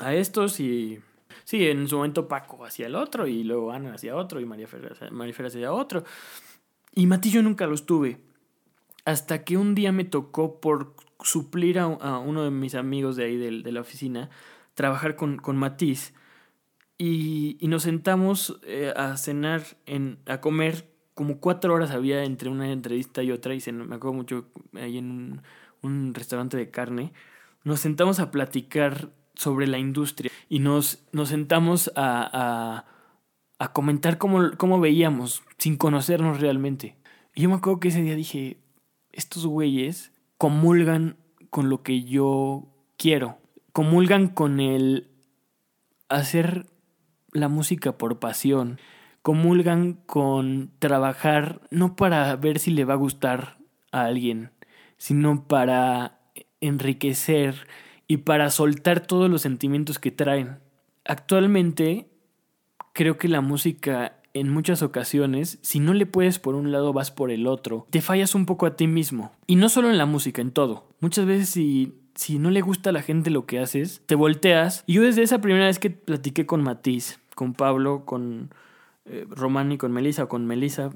a 0.01 0.15
estos 0.15 0.61
y. 0.61 1.01
Sí, 1.45 1.69
en 1.69 1.87
su 1.87 1.97
momento 1.97 2.27
Paco 2.27 2.65
hacía 2.65 2.87
el 2.87 2.97
otro, 2.97 3.29
y 3.29 3.45
luego 3.45 3.71
Ana 3.71 3.95
hacía 3.95 4.17
otro, 4.17 4.41
y 4.41 4.45
María 4.47 4.67
Fer, 4.67 5.13
María 5.13 5.35
hacía 5.47 5.73
otro. 5.73 6.03
Y 6.93 7.07
Mati 7.07 7.31
yo 7.31 7.43
nunca 7.43 7.67
los 7.67 7.87
tuve. 7.87 8.19
Hasta 9.05 9.45
que 9.45 9.57
un 9.57 9.77
día 9.77 9.93
me 9.93 10.05
tocó 10.05 10.61
por 10.61 10.95
suplir 11.21 11.79
a, 11.79 11.87
uno 11.87 12.43
de 12.43 12.51
mis 12.51 12.75
amigos 12.75 13.15
de 13.15 13.25
ahí 13.27 13.37
del- 13.37 13.63
de, 13.63 13.71
la 13.71 13.81
oficina, 13.83 14.29
trabajar 14.75 15.15
con, 15.15 15.37
con 15.37 15.57
Matiz. 15.57 16.15
Y, 16.99 17.59
y 17.61 17.69
nos 17.69 17.83
sentamos 17.83 18.59
eh, 18.65 18.93
a 18.97 19.17
cenar, 19.17 19.63
en, 19.87 20.19
a 20.27 20.41
comer. 20.41 20.93
Como 21.15 21.41
cuatro 21.41 21.73
horas 21.73 21.91
había 21.91 22.25
entre 22.25 22.51
una 22.51 22.71
entrevista 22.71 23.23
y 23.23 23.31
otra. 23.33 23.55
Y 23.55 23.61
se, 23.61 23.73
me 23.73 23.95
acuerdo 23.95 24.15
mucho 24.15 24.47
ahí 24.75 24.99
en 24.99 25.11
un, 25.11 25.43
un 25.83 26.15
restaurante 26.15 26.57
de 26.57 26.71
carne. 26.71 27.13
Nos 27.65 27.81
sentamos 27.81 28.21
a 28.21 28.31
platicar 28.31 29.11
sobre 29.35 29.67
la 29.67 29.79
industria. 29.79 30.31
Y 30.49 30.59
nos, 30.59 31.05
nos 31.13 31.29
sentamos 31.29 31.91
a, 31.97 32.29
a, 32.33 32.87
a 33.59 33.73
comentar 33.73 34.19
cómo, 34.19 34.51
cómo 34.57 34.81
veíamos, 34.81 35.43
sin 35.59 35.77
conocernos 35.77 36.41
realmente. 36.41 36.97
Y 37.35 37.43
yo 37.43 37.49
me 37.49 37.57
acuerdo 37.57 37.81
que 37.81 37.89
ese 37.89 38.03
día 38.03 38.15
dije, 38.15 38.59
estos 39.13 39.47
güeyes 39.47 40.13
comulgan 40.39 41.17
con 41.51 41.69
lo 41.69 41.83
que 41.83 42.03
yo 42.03 42.69
quiero. 42.97 43.39
Comulgan 43.73 44.29
con 44.29 44.61
el 44.61 45.11
hacer 46.09 46.67
la 47.37 47.49
música 47.49 47.99
por 47.99 48.18
pasión. 48.18 48.78
Comulgan 49.22 49.95
con 50.07 50.70
trabajar 50.78 51.61
no 51.70 51.97
para 51.97 52.34
ver 52.37 52.59
si 52.59 52.70
le 52.70 52.84
va 52.84 52.95
a 52.95 52.99
gustar 52.99 53.59
a 53.93 54.05
alguien, 54.05 54.51
sino 54.97 55.47
para 55.47 56.20
enriquecer 56.61 57.66
y 58.07 58.18
para 58.18 58.51
soltar 58.51 59.01
todos 59.01 59.30
los 59.30 59.43
sentimientos 59.43 59.99
que 59.99 60.11
traen. 60.11 60.59
Actualmente 61.05 62.09
creo 62.93 63.18
que 63.18 63.28
la 63.28 63.41
música 63.41 64.16
en 64.37 64.51
muchas 64.51 64.82
ocasiones, 64.82 65.59
si 65.62 65.80
no 65.80 65.95
le 65.95 66.05
puedes 66.05 66.39
por 66.39 66.57
un 66.57 66.70
lado, 66.70 66.93
vas 66.93 67.11
por 67.11 67.30
el 67.30 67.47
otro. 67.47 67.87
Te 67.91 68.03
fallas 68.03 68.34
un 68.34 68.45
poco 68.45 68.66
a 68.66 68.76
ti 68.76 68.87
mismo. 68.87 69.32
Y 69.47 69.57
no 69.57 69.70
solo 69.70 69.91
en 69.91 69.97
la 69.97 70.05
música, 70.05 70.43
en 70.43 70.51
todo. 70.51 70.91
Muchas 71.01 71.24
veces 71.24 71.49
si, 71.49 71.95
si 72.14 72.39
no 72.39 72.51
le 72.51 72.61
gusta 72.61 72.91
a 72.91 72.93
la 72.93 73.01
gente 73.01 73.30
lo 73.30 73.47
que 73.47 73.61
haces, 73.61 74.03
te 74.05 74.14
volteas. 74.14 74.84
Y 74.87 74.95
yo 74.95 75.03
desde 75.03 75.22
esa 75.22 75.41
primera 75.41 75.66
vez 75.66 75.78
que 75.78 75.89
platiqué 75.89 76.45
con 76.45 76.62
Matiz, 76.62 77.18
con 77.37 77.53
Pablo, 77.53 78.05
con 78.05 78.51
eh, 79.05 79.24
Román 79.28 79.70
y 79.70 79.78
con 79.78 79.93
Melissa, 79.93 80.24
o 80.24 80.28
con 80.28 80.47
Melissa, 80.47 80.91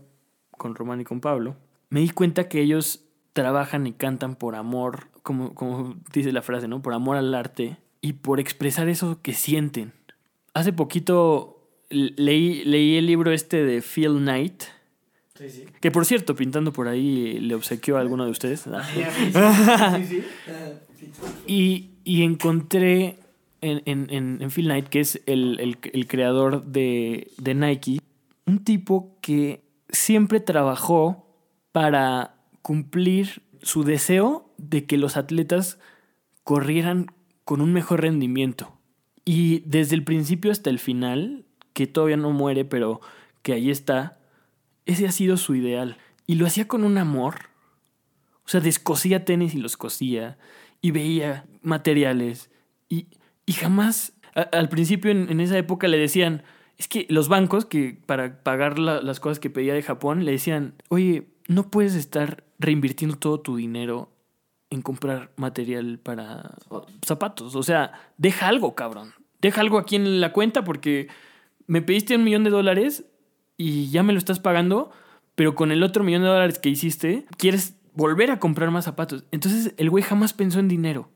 con 0.50 0.74
Román 0.74 1.02
y 1.02 1.04
con 1.04 1.20
Pablo, 1.20 1.54
me 1.90 2.00
di 2.00 2.08
cuenta 2.08 2.48
que 2.48 2.60
ellos 2.60 3.04
trabajan 3.34 3.86
y 3.86 3.92
cantan 3.92 4.34
por 4.34 4.56
amor, 4.56 5.08
como, 5.22 5.54
como 5.54 5.96
dice 6.12 6.32
la 6.32 6.42
frase, 6.42 6.66
¿no? 6.66 6.82
Por 6.82 6.94
amor 6.94 7.16
al 7.16 7.34
arte 7.34 7.76
y 8.00 8.14
por 8.14 8.40
expresar 8.40 8.88
eso 8.88 9.20
que 9.22 9.34
sienten. 9.34 9.92
Hace 10.54 10.72
poquito 10.72 11.68
leí, 11.90 12.64
leí 12.64 12.96
el 12.96 13.06
libro 13.06 13.32
este 13.32 13.62
de 13.62 13.82
Phil 13.82 14.16
Knight. 14.16 14.62
Sí, 15.34 15.50
sí. 15.50 15.64
Que 15.80 15.90
por 15.90 16.06
cierto, 16.06 16.34
pintando 16.34 16.72
por 16.72 16.88
ahí, 16.88 17.38
le 17.38 17.54
obsequió 17.54 17.98
a 17.98 18.00
alguno 18.00 18.24
de 18.24 18.30
ustedes. 18.30 18.60
sí, 18.94 20.04
sí. 20.08 20.22
Y, 21.46 21.90
y 22.04 22.22
encontré 22.22 23.18
en, 23.60 23.82
en, 23.84 24.38
en, 24.40 24.50
Phil 24.50 24.66
Knight, 24.66 24.88
que 24.88 25.00
es 25.00 25.22
el, 25.26 25.58
el, 25.60 25.78
el 25.92 26.06
creador 26.06 26.64
de, 26.64 27.30
de 27.38 27.54
Nike, 27.54 28.00
un 28.46 28.64
tipo 28.64 29.16
que 29.20 29.62
siempre 29.88 30.40
trabajó 30.40 31.26
para 31.72 32.36
cumplir 32.62 33.42
su 33.62 33.84
deseo 33.84 34.52
de 34.56 34.86
que 34.86 34.96
los 34.96 35.16
atletas 35.16 35.78
corrieran 36.44 37.06
con 37.44 37.60
un 37.60 37.72
mejor 37.72 38.02
rendimiento. 38.02 38.78
Y 39.24 39.60
desde 39.66 39.94
el 39.94 40.04
principio 40.04 40.50
hasta 40.50 40.70
el 40.70 40.78
final, 40.78 41.44
que 41.72 41.86
todavía 41.86 42.16
no 42.16 42.30
muere, 42.30 42.64
pero 42.64 43.00
que 43.42 43.52
ahí 43.52 43.70
está, 43.70 44.18
ese 44.86 45.06
ha 45.06 45.12
sido 45.12 45.36
su 45.36 45.54
ideal. 45.54 45.98
Y 46.26 46.34
lo 46.34 46.46
hacía 46.46 46.66
con 46.68 46.84
un 46.84 46.98
amor. 46.98 47.50
O 48.44 48.48
sea, 48.48 48.60
descosía 48.60 49.24
tenis 49.24 49.54
y 49.54 49.58
los 49.58 49.76
cosía. 49.76 50.38
Y 50.80 50.90
veía 50.90 51.46
materiales. 51.62 52.50
Y, 52.88 53.06
Y 53.46 53.52
jamás, 53.52 54.12
al 54.52 54.68
principio 54.68 55.10
en, 55.10 55.40
esa 55.40 55.58
época 55.58 55.88
le 55.88 55.98
decían, 55.98 56.42
es 56.78 56.88
que 56.88 57.06
los 57.10 57.28
bancos 57.28 57.64
que 57.66 57.98
para 58.06 58.42
pagar 58.42 58.78
la- 58.78 59.02
las 59.02 59.20
cosas 59.20 59.38
que 59.40 59.50
pedía 59.50 59.74
de 59.74 59.82
Japón 59.82 60.24
le 60.24 60.32
decían, 60.32 60.74
oye, 60.88 61.28
no 61.48 61.70
puedes 61.70 61.94
estar 61.94 62.44
reinvirtiendo 62.58 63.16
todo 63.16 63.40
tu 63.40 63.56
dinero 63.56 64.12
en 64.70 64.82
comprar 64.82 65.32
material 65.36 65.98
para 65.98 66.54
zapatos. 67.04 67.56
O 67.56 67.62
sea, 67.62 67.92
deja 68.18 68.46
algo, 68.48 68.74
cabrón. 68.74 69.12
Deja 69.40 69.60
algo 69.62 69.78
aquí 69.78 69.96
en 69.96 70.20
la 70.20 70.32
cuenta 70.32 70.62
porque 70.64 71.08
me 71.66 71.82
pediste 71.82 72.14
un 72.16 72.24
millón 72.24 72.44
de 72.44 72.50
dólares 72.50 73.04
y 73.56 73.90
ya 73.90 74.02
me 74.02 74.12
lo 74.12 74.18
estás 74.18 74.38
pagando, 74.38 74.90
pero 75.34 75.54
con 75.54 75.72
el 75.72 75.82
otro 75.82 76.04
millón 76.04 76.22
de 76.22 76.28
dólares 76.28 76.58
que 76.58 76.68
hiciste, 76.68 77.26
quieres 77.36 77.74
volver 77.94 78.30
a 78.30 78.38
comprar 78.38 78.70
más 78.70 78.84
zapatos. 78.84 79.24
Entonces 79.32 79.74
el 79.76 79.90
güey 79.90 80.04
jamás 80.04 80.32
pensó 80.32 80.60
en 80.60 80.68
dinero. 80.68 81.10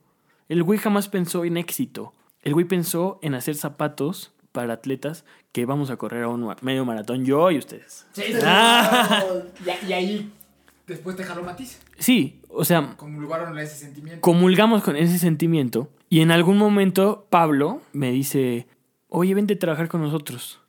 El 0.49 0.63
güey 0.63 0.79
jamás 0.79 1.07
pensó 1.07 1.45
en 1.45 1.57
éxito. 1.57 2.13
El 2.41 2.53
güey 2.53 2.65
pensó 2.65 3.19
en 3.21 3.33
hacer 3.33 3.55
zapatos 3.55 4.31
para 4.51 4.73
atletas 4.73 5.25
que 5.51 5.65
vamos 5.65 5.89
a 5.89 5.97
correr 5.97 6.23
a 6.23 6.29
un 6.29 6.53
medio 6.61 6.85
maratón 6.85 7.25
yo 7.25 7.49
y 7.51 7.57
ustedes. 7.57 8.05
Ah. 8.43 9.23
y, 9.83 9.87
y 9.87 9.93
ahí 9.93 10.31
después 10.87 11.15
te 11.15 11.23
jaló 11.23 11.43
Matiz. 11.43 11.81
Sí, 11.97 12.39
o 12.49 12.63
sea, 12.63 12.95
Comulgaron 12.95 13.57
ese 13.59 13.75
sentimiento. 13.75 14.21
comulgamos 14.21 14.83
con 14.83 14.95
ese 14.95 15.17
sentimiento 15.17 15.89
y 16.09 16.21
en 16.21 16.31
algún 16.31 16.57
momento 16.57 17.25
Pablo 17.29 17.81
me 17.91 18.11
dice, 18.11 18.67
oye, 19.09 19.33
vente 19.33 19.55
a 19.55 19.59
trabajar 19.59 19.87
con 19.87 20.01
nosotros. 20.01 20.61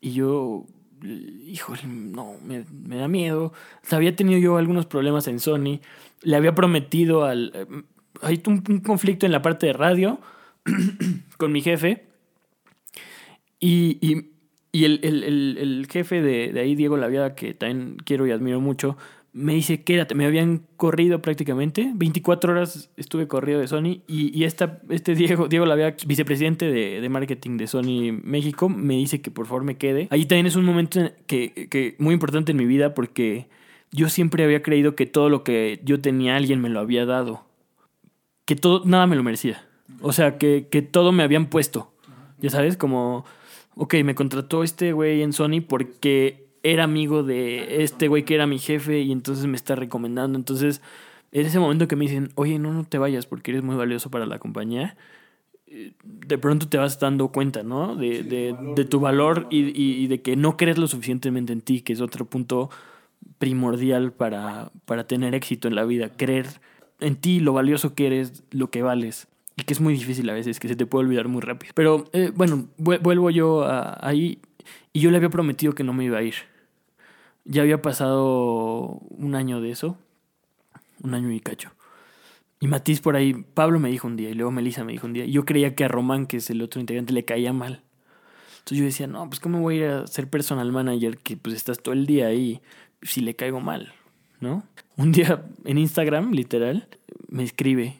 Y 0.00 0.12
yo, 0.12 0.64
híjole, 1.02 1.82
no, 1.86 2.34
me, 2.42 2.64
me 2.70 2.96
da 2.96 3.06
miedo. 3.06 3.46
O 3.46 3.86
sea, 3.86 3.96
había 3.98 4.16
tenido 4.16 4.38
yo 4.40 4.56
algunos 4.56 4.86
problemas 4.86 5.28
en 5.28 5.40
Sony. 5.40 5.80
Le 6.22 6.36
había 6.36 6.54
prometido 6.54 7.24
al... 7.24 7.86
Hay 8.22 8.42
un, 8.46 8.58
conflicto 8.80 9.26
en 9.26 9.32
la 9.32 9.42
parte 9.42 9.66
de 9.66 9.72
radio 9.72 10.20
con 11.38 11.52
mi 11.52 11.60
jefe. 11.62 12.04
Y, 13.58 13.98
y- 14.00 14.26
el, 14.84 15.00
el- 15.02 15.24
el- 15.58 15.86
jefe 15.90 16.22
de, 16.22 16.52
de 16.52 16.60
ahí, 16.60 16.74
Diego 16.76 16.96
Laviada, 16.96 17.34
que 17.34 17.54
también 17.54 17.96
quiero 18.04 18.26
y 18.26 18.30
admiro 18.30 18.60
mucho, 18.60 18.96
me 19.32 19.54
dice, 19.54 19.82
quédate, 19.82 20.14
me 20.14 20.26
habían 20.26 20.62
corrido 20.76 21.22
prácticamente, 21.22 21.90
24 21.94 22.52
horas 22.52 22.90
estuve 22.96 23.26
corrido 23.28 23.60
de 23.60 23.66
Sony 23.68 24.02
y, 24.08 24.30
y 24.36 24.44
esta, 24.44 24.80
este 24.88 25.14
Diego, 25.14 25.48
Diego 25.48 25.66
Laviada, 25.66 25.94
vicepresidente 26.06 26.66
de, 26.70 27.00
de 27.00 27.08
marketing 27.08 27.56
de 27.56 27.66
Sony 27.66 28.12
México, 28.22 28.68
me 28.68 28.94
dice 28.94 29.20
que 29.20 29.30
por 29.30 29.46
favor 29.46 29.64
me 29.64 29.76
quede. 29.76 30.08
Ahí 30.10 30.24
también 30.24 30.46
es 30.46 30.56
un 30.56 30.64
momento 30.64 31.00
en- 31.00 31.12
que, 31.26 31.68
que 31.68 31.96
muy 31.98 32.14
importante 32.14 32.52
en 32.52 32.58
mi 32.58 32.64
vida 32.66 32.94
porque 32.94 33.48
yo 33.92 34.08
siempre 34.08 34.44
había 34.44 34.62
creído 34.62 34.94
que 34.96 35.06
todo 35.06 35.28
lo 35.28 35.42
que 35.44 35.80
yo 35.84 36.00
tenía 36.00 36.36
alguien 36.36 36.60
me 36.60 36.68
lo 36.68 36.80
había 36.80 37.06
dado, 37.06 37.44
que 38.50 38.56
todo, 38.56 38.82
nada 38.84 39.06
me 39.06 39.14
lo 39.14 39.22
merecía. 39.22 39.64
O 40.02 40.12
sea, 40.12 40.36
que, 40.36 40.66
que 40.68 40.82
todo 40.82 41.12
me 41.12 41.22
habían 41.22 41.46
puesto. 41.46 41.92
Ya 42.40 42.50
sabes, 42.50 42.76
como, 42.76 43.24
ok, 43.76 43.94
me 44.02 44.16
contrató 44.16 44.64
este 44.64 44.92
güey 44.92 45.22
en 45.22 45.32
Sony 45.32 45.60
porque 45.64 46.48
era 46.64 46.82
amigo 46.82 47.22
de 47.22 47.84
este 47.84 48.08
güey 48.08 48.24
que 48.24 48.34
era 48.34 48.48
mi 48.48 48.58
jefe 48.58 48.98
y 49.02 49.12
entonces 49.12 49.46
me 49.46 49.54
está 49.54 49.76
recomendando. 49.76 50.36
Entonces, 50.36 50.82
en 51.30 51.46
ese 51.46 51.60
momento 51.60 51.86
que 51.86 51.94
me 51.94 52.06
dicen, 52.06 52.30
oye, 52.34 52.58
no, 52.58 52.72
no 52.72 52.82
te 52.82 52.98
vayas 52.98 53.26
porque 53.26 53.52
eres 53.52 53.62
muy 53.62 53.76
valioso 53.76 54.10
para 54.10 54.26
la 54.26 54.40
compañía, 54.40 54.96
de 56.02 56.38
pronto 56.38 56.68
te 56.68 56.76
vas 56.76 56.98
dando 56.98 57.28
cuenta, 57.28 57.62
¿no? 57.62 57.94
De, 57.94 58.24
de, 58.24 58.56
de 58.74 58.84
tu 58.84 58.98
valor 58.98 59.46
y, 59.48 59.60
y- 59.80 60.02
y 60.02 60.08
de 60.08 60.22
que 60.22 60.34
no 60.34 60.56
crees 60.56 60.76
lo 60.76 60.88
suficientemente 60.88 61.52
en 61.52 61.60
ti, 61.60 61.82
que 61.82 61.92
es 61.92 62.00
otro 62.00 62.24
punto 62.24 62.68
primordial 63.38 64.12
para, 64.12 64.72
para 64.86 65.06
tener 65.06 65.36
éxito 65.36 65.68
en 65.68 65.76
la 65.76 65.84
vida. 65.84 66.08
Creer 66.16 66.46
en 67.00 67.16
ti, 67.16 67.40
lo 67.40 67.52
valioso 67.52 67.94
que 67.94 68.06
eres, 68.06 68.42
lo 68.50 68.70
que 68.70 68.82
vales. 68.82 69.28
Y 69.56 69.64
que 69.64 69.72
es 69.74 69.80
muy 69.80 69.92
difícil 69.94 70.28
a 70.30 70.34
veces, 70.34 70.58
que 70.60 70.68
se 70.68 70.76
te 70.76 70.86
puede 70.86 71.04
olvidar 71.06 71.28
muy 71.28 71.42
rápido. 71.42 71.72
Pero 71.74 72.04
eh, 72.12 72.32
bueno, 72.34 72.68
vuel- 72.78 73.00
vuelvo 73.02 73.30
yo 73.30 73.64
a- 73.64 73.98
ahí 74.00 74.38
y 74.92 75.00
yo 75.00 75.10
le 75.10 75.16
había 75.18 75.30
prometido 75.30 75.74
que 75.74 75.84
no 75.84 75.92
me 75.92 76.04
iba 76.04 76.18
a 76.18 76.22
ir. 76.22 76.34
Ya 77.44 77.62
había 77.62 77.82
pasado 77.82 79.00
un 79.10 79.34
año 79.34 79.60
de 79.60 79.70
eso, 79.70 79.96
un 81.02 81.14
año 81.14 81.30
y 81.32 81.40
cacho. 81.40 81.70
Y 82.60 82.66
Matiz 82.66 83.00
por 83.00 83.16
ahí, 83.16 83.32
Pablo 83.54 83.80
me 83.80 83.90
dijo 83.90 84.06
un 84.06 84.16
día 84.16 84.28
y 84.30 84.34
luego 84.34 84.50
Melissa 84.50 84.84
me 84.84 84.92
dijo 84.92 85.06
un 85.06 85.14
día. 85.14 85.24
Yo 85.24 85.44
creía 85.44 85.74
que 85.74 85.84
a 85.84 85.88
Román, 85.88 86.26
que 86.26 86.36
es 86.38 86.50
el 86.50 86.60
otro 86.62 86.80
integrante, 86.80 87.12
le 87.12 87.24
caía 87.24 87.52
mal. 87.52 87.82
Entonces 88.58 88.78
yo 88.78 88.84
decía, 88.84 89.06
no, 89.06 89.26
pues 89.28 89.40
¿cómo 89.40 89.60
voy 89.60 89.76
a 89.76 89.78
ir 89.78 89.84
a 89.90 90.06
ser 90.06 90.28
personal 90.28 90.70
manager 90.70 91.16
que 91.18 91.36
pues 91.38 91.54
estás 91.56 91.78
todo 91.82 91.94
el 91.94 92.06
día 92.06 92.26
ahí 92.26 92.60
si 93.02 93.22
le 93.22 93.34
caigo 93.34 93.60
mal, 93.60 93.94
¿no? 94.40 94.64
Un 94.96 95.12
día 95.12 95.44
en 95.64 95.78
Instagram, 95.78 96.32
literal, 96.32 96.88
me 97.28 97.42
escribe, 97.42 97.96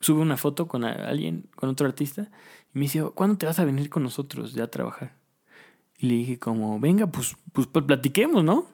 sube 0.00 0.20
una 0.20 0.36
foto 0.36 0.66
con 0.68 0.84
alguien, 0.84 1.44
con 1.56 1.68
otro 1.68 1.86
artista, 1.86 2.30
y 2.74 2.78
me 2.78 2.82
dice, 2.82 3.02
¿cuándo 3.14 3.36
te 3.36 3.46
vas 3.46 3.58
a 3.58 3.64
venir 3.64 3.90
con 3.90 4.02
nosotros 4.02 4.54
ya 4.54 4.64
a 4.64 4.70
trabajar? 4.70 5.14
Y 5.98 6.06
le 6.06 6.14
dije 6.14 6.38
como, 6.38 6.80
venga, 6.80 7.06
pues, 7.08 7.36
pues, 7.52 7.66
pues 7.66 7.84
platiquemos, 7.84 8.42
¿no? 8.42 8.66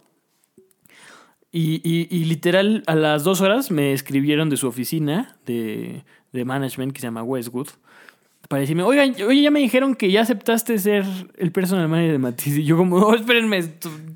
Y, 1.52 1.80
y- 1.84 2.08
y 2.10 2.24
literal, 2.24 2.82
a 2.86 2.94
las 2.94 3.24
dos 3.24 3.40
horas 3.40 3.70
me 3.70 3.92
escribieron 3.92 4.50
de 4.50 4.56
su 4.56 4.66
oficina 4.68 5.36
de, 5.46 6.04
de 6.32 6.44
management 6.44 6.92
que 6.92 7.00
se 7.00 7.06
llama 7.06 7.22
Westwood 7.22 7.68
para 8.48 8.60
decirme, 8.60 8.82
oigan, 8.82 9.14
oye, 9.26 9.42
ya 9.42 9.50
me 9.50 9.60
dijeron 9.60 9.94
que 9.94 10.10
ya 10.10 10.22
aceptaste 10.22 10.78
ser 10.78 11.04
el 11.36 11.52
personal 11.52 11.88
manager 11.88 12.12
de 12.12 12.18
Matiz. 12.18 12.56
Y 12.58 12.64
yo 12.64 12.76
como, 12.76 12.96
oh, 12.96 13.14
espérenme, 13.14 13.62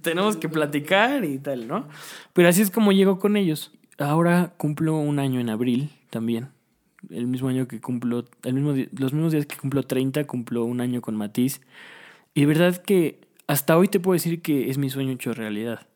tenemos 0.03 0.37
que 0.37 0.49
platicar 0.49 1.25
y 1.25 1.39
tal, 1.39 1.67
¿no? 1.69 1.89
Pero 2.33 2.49
así 2.49 2.63
es 2.63 2.71
como 2.71 2.93
llego 2.93 3.19
con 3.19 3.37
ellos. 3.37 3.73
Ahora 3.99 4.55
cumplo 4.57 4.97
un 4.97 5.19
año 5.19 5.41
en 5.41 5.51
abril 5.51 5.91
también. 6.11 6.49
El 7.11 7.27
mismo 7.27 7.49
año 7.49 7.67
que 7.67 7.81
cumplo, 7.81 8.25
el 8.45 8.55
mismo 8.55 8.75
los 8.99 9.13
mismos 9.13 9.33
días 9.33 9.47
que 9.47 9.57
cumplo 9.57 9.83
30, 9.83 10.25
cumplo 10.27 10.65
un 10.65 10.81
año 10.81 11.01
con 11.01 11.17
Matiz. 11.17 11.61
Y 12.35 12.43
de 12.43 12.47
verdad 12.47 12.77
que 12.83 13.21
hasta 13.47 13.77
hoy 13.77 13.89
te 13.89 14.01
puedo 14.01 14.13
decir 14.15 14.43
que 14.43 14.71
es 14.71 14.79
mi 14.79 14.91
sueño 14.91 15.13
hecho 15.13 15.33
realidad. 15.35 15.87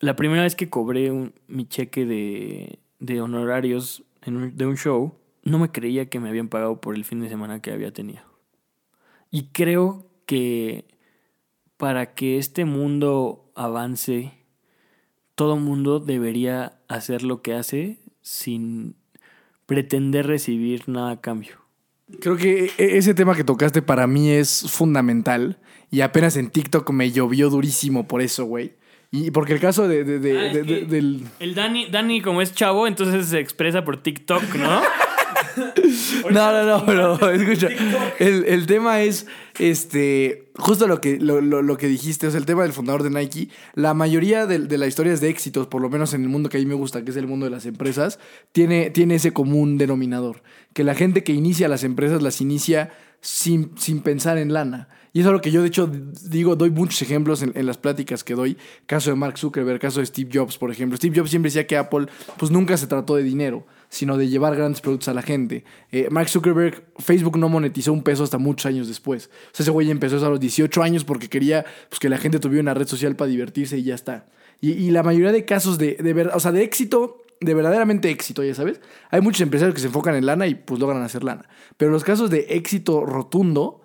La 0.00 0.16
primera 0.16 0.42
vez 0.42 0.56
que 0.56 0.68
cobré 0.68 1.10
un- 1.12 1.32
mi 1.46 1.66
cheque 1.66 2.04
de, 2.06 2.78
de 2.98 3.20
honorarios 3.20 4.02
en 4.22 4.36
un- 4.36 4.56
de 4.56 4.66
un 4.66 4.76
show, 4.76 5.14
no 5.42 5.58
me 5.58 5.70
creía 5.70 6.06
que 6.08 6.20
me 6.20 6.28
habían 6.28 6.48
pagado 6.48 6.80
por 6.80 6.94
el 6.94 7.04
fin 7.04 7.20
de 7.20 7.28
semana 7.28 7.60
que 7.60 7.72
había 7.72 7.92
tenido. 7.92 8.22
Y 9.30 9.48
creo 9.52 10.06
que 10.26 10.86
para 11.76 12.14
que 12.14 12.38
este 12.38 12.64
mundo 12.64 13.50
avance, 13.54 14.32
todo 15.34 15.56
mundo 15.56 15.98
debería 16.00 16.78
hacer 16.88 17.22
lo 17.22 17.42
que 17.42 17.54
hace 17.54 17.98
sin 18.20 18.94
pretender 19.66 20.26
recibir 20.26 20.88
nada 20.88 21.12
a 21.12 21.20
cambio. 21.20 21.56
Creo 22.20 22.36
que 22.36 22.66
e- 22.78 22.98
ese 22.98 23.14
tema 23.14 23.34
que 23.34 23.42
tocaste 23.44 23.80
para 23.82 24.06
mí 24.06 24.30
es 24.30 24.70
fundamental. 24.70 25.58
Y 25.90 26.02
apenas 26.02 26.36
en 26.36 26.50
TikTok 26.50 26.90
me 26.90 27.10
llovió 27.10 27.50
durísimo 27.50 28.06
por 28.06 28.22
eso, 28.22 28.44
güey. 28.44 28.74
Y 29.10 29.30
porque 29.30 29.52
el 29.54 29.60
caso 29.60 29.88
de, 29.88 30.04
de- 30.04 30.18
de- 30.18 30.38
Ah, 30.38 30.46
es 30.46 30.52
de- 30.54 30.62
de- 30.62 30.80
que- 30.80 30.86
del. 30.86 31.24
El 31.40 31.54
Dani, 31.54 31.86
Dani, 31.86 32.20
como 32.22 32.40
es 32.42 32.54
chavo, 32.54 32.86
entonces 32.86 33.26
se 33.26 33.40
expresa 33.40 33.84
por 33.84 34.02
TikTok, 34.02 34.42
¿no? 34.56 34.80
No, 36.30 36.52
no, 36.52 36.64
no, 36.64 36.86
pero 37.18 37.30
escucha. 37.30 37.68
El, 38.18 38.44
el 38.46 38.66
tema 38.66 39.02
es, 39.02 39.26
este, 39.58 40.50
justo 40.56 40.86
lo 40.86 41.00
que, 41.00 41.18
lo, 41.18 41.40
lo- 41.40 41.62
lo 41.62 41.76
que 41.76 41.88
dijiste, 41.88 42.26
o 42.26 42.30
sea, 42.30 42.38
el 42.40 42.46
tema 42.46 42.62
del 42.62 42.72
fundador 42.72 43.02
de 43.02 43.10
Nike. 43.10 43.48
La 43.74 43.94
mayoría 43.94 44.46
de, 44.46 44.60
de 44.60 44.78
las 44.78 44.88
historias 44.88 45.20
de 45.20 45.28
éxitos, 45.28 45.66
por 45.66 45.82
lo 45.82 45.88
menos 45.90 46.14
en 46.14 46.22
el 46.22 46.28
mundo 46.28 46.48
que 46.48 46.56
a 46.56 46.60
mí 46.60 46.66
me 46.66 46.74
gusta, 46.74 47.04
que 47.04 47.10
es 47.10 47.16
el 47.16 47.26
mundo 47.26 47.44
de 47.46 47.50
las 47.50 47.66
empresas, 47.66 48.18
tiene, 48.52 48.90
tiene 48.90 49.16
ese 49.16 49.32
común 49.32 49.78
denominador. 49.78 50.42
Que 50.72 50.84
la 50.84 50.94
gente 50.94 51.24
que 51.24 51.32
inicia 51.32 51.68
las 51.68 51.84
empresas 51.84 52.22
las 52.22 52.40
inicia 52.40 52.92
sin, 53.20 53.72
sin 53.78 54.00
pensar 54.00 54.38
en 54.38 54.52
lana. 54.52 54.88
Y 55.14 55.20
eso 55.20 55.28
es 55.28 55.32
lo 55.34 55.40
que 55.42 55.50
yo, 55.50 55.60
de 55.60 55.68
hecho, 55.68 55.90
digo, 56.24 56.56
doy 56.56 56.70
muchos 56.70 57.02
ejemplos 57.02 57.42
en, 57.42 57.52
en 57.54 57.66
las 57.66 57.76
pláticas 57.76 58.24
que 58.24 58.34
doy. 58.34 58.56
Caso 58.86 59.10
de 59.10 59.16
Mark 59.16 59.36
Zuckerberg, 59.36 59.78
caso 59.78 60.00
de 60.00 60.06
Steve 60.06 60.30
Jobs, 60.32 60.56
por 60.56 60.70
ejemplo. 60.70 60.96
Steve 60.96 61.14
Jobs 61.18 61.28
siempre 61.28 61.48
decía 61.50 61.66
que 61.66 61.76
Apple, 61.76 62.06
pues 62.38 62.50
nunca 62.50 62.78
se 62.78 62.86
trató 62.86 63.14
de 63.16 63.22
dinero, 63.22 63.66
sino 63.92 64.16
de 64.16 64.26
llevar 64.26 64.56
grandes 64.56 64.80
productos 64.80 65.08
a 65.08 65.12
la 65.14 65.20
gente. 65.20 65.64
Eh, 65.90 66.08
Mark 66.10 66.30
Zuckerberg, 66.30 66.82
Facebook 66.98 67.36
no 67.38 67.50
monetizó 67.50 67.92
un 67.92 68.02
peso 68.02 68.24
hasta 68.24 68.38
muchos 68.38 68.64
años 68.64 68.88
después. 68.88 69.26
O 69.26 69.50
sea, 69.52 69.64
ese 69.64 69.70
güey 69.70 69.90
empezó 69.90 70.16
a 70.24 70.30
los 70.30 70.40
18 70.40 70.82
años 70.82 71.04
porque 71.04 71.28
quería 71.28 71.66
pues, 71.90 72.00
que 72.00 72.08
la 72.08 72.16
gente 72.16 72.40
tuviera 72.40 72.62
una 72.62 72.72
red 72.72 72.86
social 72.86 73.16
para 73.16 73.28
divertirse 73.28 73.76
y 73.76 73.82
ya 73.82 73.94
está. 73.94 74.30
Y, 74.62 74.90
la 74.92 75.02
mayoría 75.02 75.30
de 75.30 75.44
casos 75.44 75.76
de, 75.76 75.96
de 75.96 76.12
verdad, 76.14 76.34
o 76.34 76.40
sea, 76.40 76.52
de 76.52 76.62
éxito, 76.62 77.22
de 77.42 77.52
verdaderamente 77.52 78.08
éxito, 78.08 78.42
ya 78.42 78.54
sabes. 78.54 78.80
Hay 79.10 79.20
muchos 79.20 79.42
empresarios 79.42 79.74
que 79.74 79.82
se 79.82 79.88
enfocan 79.88 80.14
en 80.14 80.24
lana 80.24 80.46
y 80.46 80.54
pues 80.54 80.80
logran 80.80 81.02
hacer 81.02 81.22
lana. 81.22 81.46
Pero 81.76 81.90
los 81.90 82.02
casos 82.02 82.30
de 82.30 82.46
éxito 82.48 83.04
rotundo, 83.04 83.82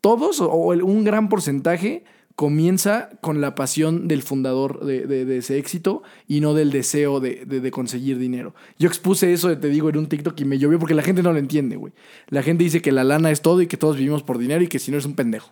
todos 0.00 0.40
o- 0.40 0.48
un 0.48 1.04
gran 1.04 1.28
porcentaje 1.28 2.04
comienza 2.36 3.08
con 3.22 3.40
la 3.40 3.54
pasión 3.54 4.06
del 4.08 4.22
fundador 4.22 4.84
de, 4.84 5.06
de- 5.06 5.24
de 5.24 5.38
ese 5.38 5.58
éxito 5.58 6.02
y 6.28 6.40
no 6.40 6.52
del 6.54 6.70
deseo 6.70 7.18
de, 7.18 7.44
de- 7.46 7.60
de 7.60 7.70
conseguir 7.70 8.18
dinero. 8.18 8.54
Yo 8.78 8.88
expuse 8.88 9.32
eso, 9.32 9.56
te 9.58 9.68
digo, 9.68 9.88
en 9.88 9.96
un 9.96 10.06
TikTok 10.06 10.38
y 10.40 10.44
me 10.44 10.58
llovió 10.58 10.78
porque 10.78 10.94
la 10.94 11.02
gente 11.02 11.22
no 11.22 11.32
lo 11.32 11.38
entiende, 11.38 11.76
güey. 11.76 11.92
La 12.28 12.42
gente 12.42 12.62
dice 12.62 12.82
que 12.82 12.92
la 12.92 13.04
lana 13.04 13.30
es 13.30 13.40
todo 13.40 13.62
y 13.62 13.66
que 13.66 13.76
todos 13.78 13.96
vivimos 13.96 14.22
por 14.22 14.36
dinero 14.38 14.62
y 14.62 14.68
que 14.68 14.78
si 14.78 14.90
no 14.92 14.98
es 14.98 15.06
un 15.06 15.14
pendejo. 15.14 15.50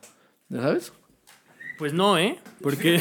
¿Ya 0.51 0.61
sabes? 0.61 0.93
Pues 1.79 1.93
no, 1.93 2.17
¿eh? 2.19 2.39
Porque, 2.63 3.01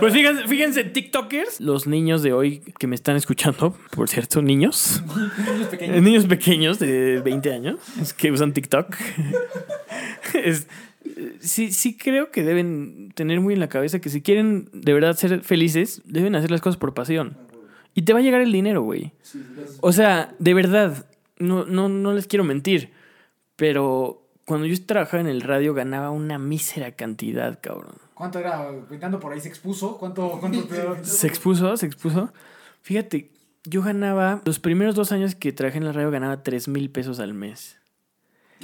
pues 0.00 0.14
fíjense, 0.14 0.48
fíjense, 0.48 0.84
TikTokers, 0.84 1.60
los 1.60 1.86
niños 1.86 2.22
de 2.22 2.32
hoy 2.32 2.60
que 2.78 2.86
me 2.86 2.94
están 2.94 3.16
escuchando, 3.16 3.76
por 3.94 4.08
cierto, 4.08 4.40
niños, 4.40 5.02
Niños 5.36 5.68
pequeños. 5.68 6.02
niños 6.02 6.24
pequeños 6.26 6.78
de 6.78 7.20
20 7.20 7.52
años 7.52 7.80
que 8.16 8.30
usan 8.32 8.54
TikTok, 8.54 8.94
es- 10.42 10.66
sí, 11.40 11.72
sí 11.72 11.96
creo 11.96 12.30
que 12.30 12.42
deben 12.42 13.12
tener 13.14 13.40
muy 13.40 13.54
en 13.54 13.60
la 13.60 13.68
cabeza 13.68 14.00
que 14.00 14.08
si 14.08 14.22
quieren 14.22 14.68
de 14.72 14.92
verdad 14.92 15.16
ser 15.16 15.42
felices, 15.42 16.02
deben 16.04 16.34
hacer 16.34 16.50
las 16.50 16.60
cosas 16.60 16.76
por 16.76 16.94
pasión. 16.94 17.36
Y 17.94 18.02
te 18.02 18.12
va 18.12 18.18
a 18.18 18.22
llegar 18.22 18.40
el 18.40 18.50
dinero, 18.52 18.82
güey. 18.82 19.12
O 19.80 19.92
sea, 19.92 20.34
de 20.38 20.54
verdad, 20.54 21.06
no, 21.38 21.64
no, 21.64 21.88
no 21.88 22.12
les 22.12 22.26
quiero 22.26 22.42
mentir, 22.44 22.90
pero 23.56 24.26
cuando 24.46 24.66
yo 24.66 24.76
trabajaba 24.84 25.20
en 25.20 25.28
el 25.28 25.40
radio 25.40 25.74
ganaba 25.74 26.10
una 26.10 26.38
mísera 26.38 26.92
cantidad, 26.92 27.58
cabrón. 27.62 27.94
¿Cuánto 28.14 28.38
era? 28.38 28.68
Pintando 28.88 29.18
por 29.20 29.32
ahí 29.32 29.40
se 29.40 29.48
expuso. 29.48 29.96
¿Cuánto, 29.98 30.38
cuánto 30.40 30.64
te- 30.64 31.04
Se 31.04 31.26
expuso, 31.26 31.76
se 31.76 31.86
expuso. 31.86 32.32
Fíjate, 32.82 33.30
yo 33.64 33.82
ganaba, 33.82 34.42
los 34.44 34.58
primeros 34.58 34.94
dos 34.94 35.10
años 35.12 35.34
que 35.34 35.52
trabajé 35.52 35.78
en 35.78 35.84
la 35.84 35.92
radio 35.92 36.10
ganaba 36.10 36.42
3 36.42 36.68
mil 36.68 36.90
pesos 36.90 37.18
al 37.20 37.32
mes. 37.34 37.78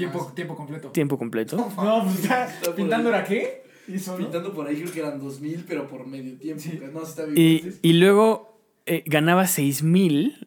Tiempo, 0.01 0.33
tiempo 0.35 0.57
completo. 0.57 0.89
Tiempo 0.89 1.19
completo. 1.19 1.57
No, 1.57 2.05
pues 2.05 2.75
¿Pintando 2.75 3.11
era 3.11 3.23
qué? 3.25 3.65
¿Hizo, 3.87 4.13
no? 4.13 4.19
Pintando 4.19 4.55
por 4.55 4.67
ahí 4.67 4.77
creo 4.77 4.93
que 4.93 5.01
eran 5.01 5.21
2000, 5.21 5.65
pero 5.69 5.89
por 5.89 6.07
medio 6.07 6.37
tiempo. 6.39 6.63
No, 6.93 7.05
sí 7.05 7.11
está 7.11 7.25
bien. 7.27 7.79
Y, 7.83 7.93
luego 7.95 8.59
eh, 8.87 9.03
ganaba 9.07 9.47
6 9.47 9.83
mil. 9.83 10.47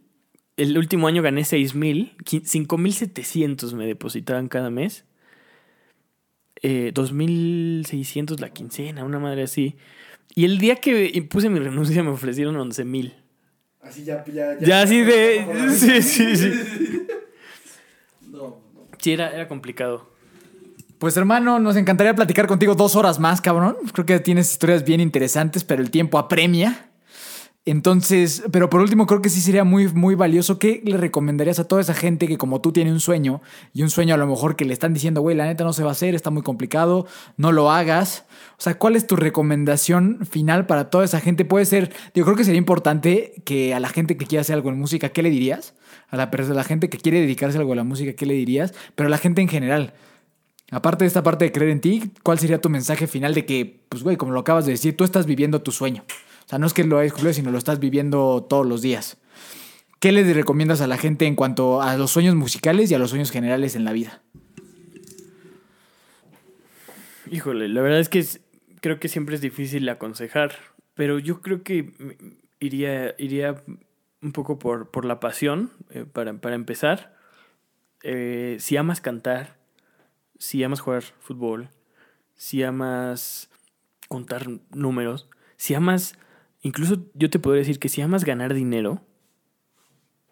El 0.58 0.78
último 0.78 1.08
año 1.08 1.22
gané 1.22 1.44
6 1.44 1.76
mil. 1.76 2.14
5 2.26 2.78
mil 2.78 2.94
700 2.94 3.74
me 3.76 3.86
depositaban 3.86 4.48
cada 4.48 4.72
mes. 4.72 5.06
Eh, 6.64 6.92
2.600 6.96 8.40
la 8.40 8.50
quincena, 8.50 9.04
una 9.04 9.20
madre 9.20 9.44
así. 9.44 9.76
Y 10.34 10.46
el 10.46 10.58
día 10.58 10.78
que 10.78 11.28
puse 11.30 11.50
mi 11.50 11.60
renuncia 11.60 12.02
me 12.02 12.10
ofrecieron 12.10 12.56
11 12.56 12.86
mil. 12.86 13.14
Así 13.82 14.04
ya, 14.04 14.24
ya, 14.26 14.58
Ya 14.60 14.82
así 14.82 15.02
de... 15.02 15.46
Sí, 15.70 16.02
sí, 16.02 16.38
sí. 16.38 16.93
Sí, 19.04 19.12
era, 19.12 19.30
era 19.32 19.50
complicado. 19.50 20.10
Pues 20.98 21.18
hermano, 21.18 21.60
nos 21.60 21.76
encantaría 21.76 22.16
platicar 22.16 22.48
contigo 22.48 22.74
dos 22.74 22.96
horas 22.96 23.20
más, 23.20 23.42
cabrón. 23.42 23.76
Creo 23.92 24.06
que 24.06 24.20
tienes 24.22 24.50
historias 24.50 24.86
bien 24.86 25.02
interesantes, 25.02 25.66
pero 25.66 25.82
el 25.82 25.92
tiempo 25.92 26.18
apremia. 26.18 26.90
Entonces, 27.66 28.44
pero 28.52 28.70
por 28.70 28.80
último, 28.80 29.06
creo 29.06 29.22
que 29.22 29.28
sí 29.28 29.42
sería 29.42 29.66
muy, 29.66 29.90
muy 29.90 30.16
valioso. 30.16 30.58
¿Qué 30.58 30.82
le 30.86 30.96
recomendarías 30.96 31.60
a 31.60 31.68
toda 31.68 31.82
esa 31.82 31.94
gente 31.94 32.28
que 32.28 32.38
como 32.38 32.62
tú 32.62 32.72
tiene 32.72 32.94
un 32.94 33.02
sueño 33.02 33.42
y 33.74 33.84
un 33.84 33.90
sueño 33.90 34.16
a 34.16 34.18
lo 34.18 34.26
mejor 34.26 34.56
que 34.56 34.64
le 34.64 34.72
están 34.72 34.94
diciendo, 34.94 35.20
güey, 35.20 35.36
la 35.36 35.48
neta 35.48 35.66
no 35.66 35.74
se 35.74 35.84
va 35.84 35.90
a 35.90 35.92
hacer, 35.92 36.16
está 36.16 36.30
muy 36.30 36.42
complicado, 36.42 37.06
no 37.36 37.52
lo 37.52 37.72
hagas? 37.72 38.24
O 38.58 38.62
sea, 38.62 38.78
¿cuál 38.78 38.96
es 38.96 39.06
tu 39.06 39.18
recomendación 39.18 40.26
final 40.26 40.66
para 40.66 40.90
toda 40.90 41.04
esa 41.04 41.20
gente? 41.20 41.44
Puede 41.44 41.66
ser, 41.66 41.94
yo 42.16 42.24
creo 42.24 42.38
que 42.38 42.46
sería 42.46 42.58
importante 42.58 43.34
que 43.44 43.74
a 43.74 43.82
la 43.82 43.90
gente 43.90 44.16
que 44.16 44.26
quiera 44.26 44.42
hacer 44.42 44.56
algo 44.56 44.70
en 44.70 44.80
música, 44.80 45.10
¿qué 45.10 45.24
le 45.24 45.30
dirías? 45.30 45.74
A 46.14 46.16
la, 46.16 46.30
la 46.32 46.64
gente 46.64 46.90
que 46.90 47.00
quiere 47.00 47.22
dedicarse 47.22 47.58
algo 47.58 47.74
a 47.74 47.76
la 47.76 47.84
música, 47.84 48.14
¿qué 48.14 48.28
le 48.28 48.36
dirías? 48.36 48.72
Pero 48.94 49.08
a 49.08 49.10
la 49.10 49.18
gente 49.18 49.42
en 49.42 49.48
general. 49.48 49.96
Aparte 50.70 51.06
de 51.06 51.08
esta 51.08 51.24
parte 51.24 51.46
de 51.46 51.52
creer 51.52 51.72
en 51.72 51.82
ti, 51.82 52.12
¿cuál 52.22 52.38
sería 52.38 52.62
tu 52.62 52.70
mensaje 52.70 53.08
final 53.08 53.34
de 53.34 53.48
que, 53.48 53.80
pues, 53.90 54.04
güey, 54.04 54.16
como 54.16 54.32
lo 54.32 54.42
acabas 54.42 54.68
de 54.68 54.74
decir, 54.74 54.96
tú 54.96 55.06
estás 55.06 55.26
viviendo 55.26 55.64
tu 55.64 55.72
sueño? 55.72 56.06
O 56.46 56.48
sea, 56.48 56.60
no 56.60 56.68
es 56.68 56.74
que 56.76 56.84
lo 56.84 57.00
hayas 57.00 57.14
cumplido, 57.14 57.34
sino 57.34 57.50
lo 57.50 57.58
estás 57.58 57.80
viviendo 57.80 58.46
todos 58.48 58.64
los 58.64 58.84
días. 58.84 59.18
¿Qué 60.00 60.12
le 60.12 60.32
recomiendas 60.36 60.82
a 60.82 60.88
la 60.88 60.98
gente 60.98 61.26
en 61.26 61.34
cuanto 61.34 61.82
a 61.82 61.98
los 61.98 62.12
sueños 62.12 62.36
musicales 62.36 62.92
y 62.92 62.94
a 62.94 63.00
los 63.00 63.10
sueños 63.10 63.32
generales 63.32 63.76
en 63.76 63.84
la 63.84 63.92
vida? 63.92 64.22
Híjole, 67.32 67.70
la 67.70 67.82
verdad 67.82 68.00
es 68.00 68.10
que 68.10 68.24
creo 68.82 69.00
que 69.00 69.08
siempre 69.08 69.34
es 69.34 69.42
difícil 69.42 69.90
aconsejar, 69.90 70.54
pero 70.94 71.18
yo 71.18 71.42
creo 71.42 71.64
que 71.64 71.92
iría, 72.60 73.16
iría 73.18 73.64
un 74.24 74.32
poco 74.32 74.58
por, 74.58 74.90
por 74.90 75.06
la 75.06 75.20
pasión, 75.20 75.72
eh, 75.90 76.06
para, 76.12 76.34
para 76.34 76.56
empezar. 76.56 77.16
Eh, 78.04 78.58
si 78.60 78.78
amas 78.78 79.02
cantar, 79.02 79.58
si 80.40 80.64
amas 80.64 80.80
jugar 80.80 81.04
fútbol, 81.20 81.70
si 82.36 82.64
amas 82.64 83.50
contar 84.08 84.48
números, 84.72 85.30
si 85.58 85.74
amas, 85.74 86.18
incluso 86.62 87.06
yo 87.14 87.30
te 87.30 87.40
podría 87.40 87.60
decir 87.60 87.80
que 87.80 87.90
si 87.90 88.02
amas 88.02 88.26
ganar 88.26 88.54
dinero, 88.54 89.02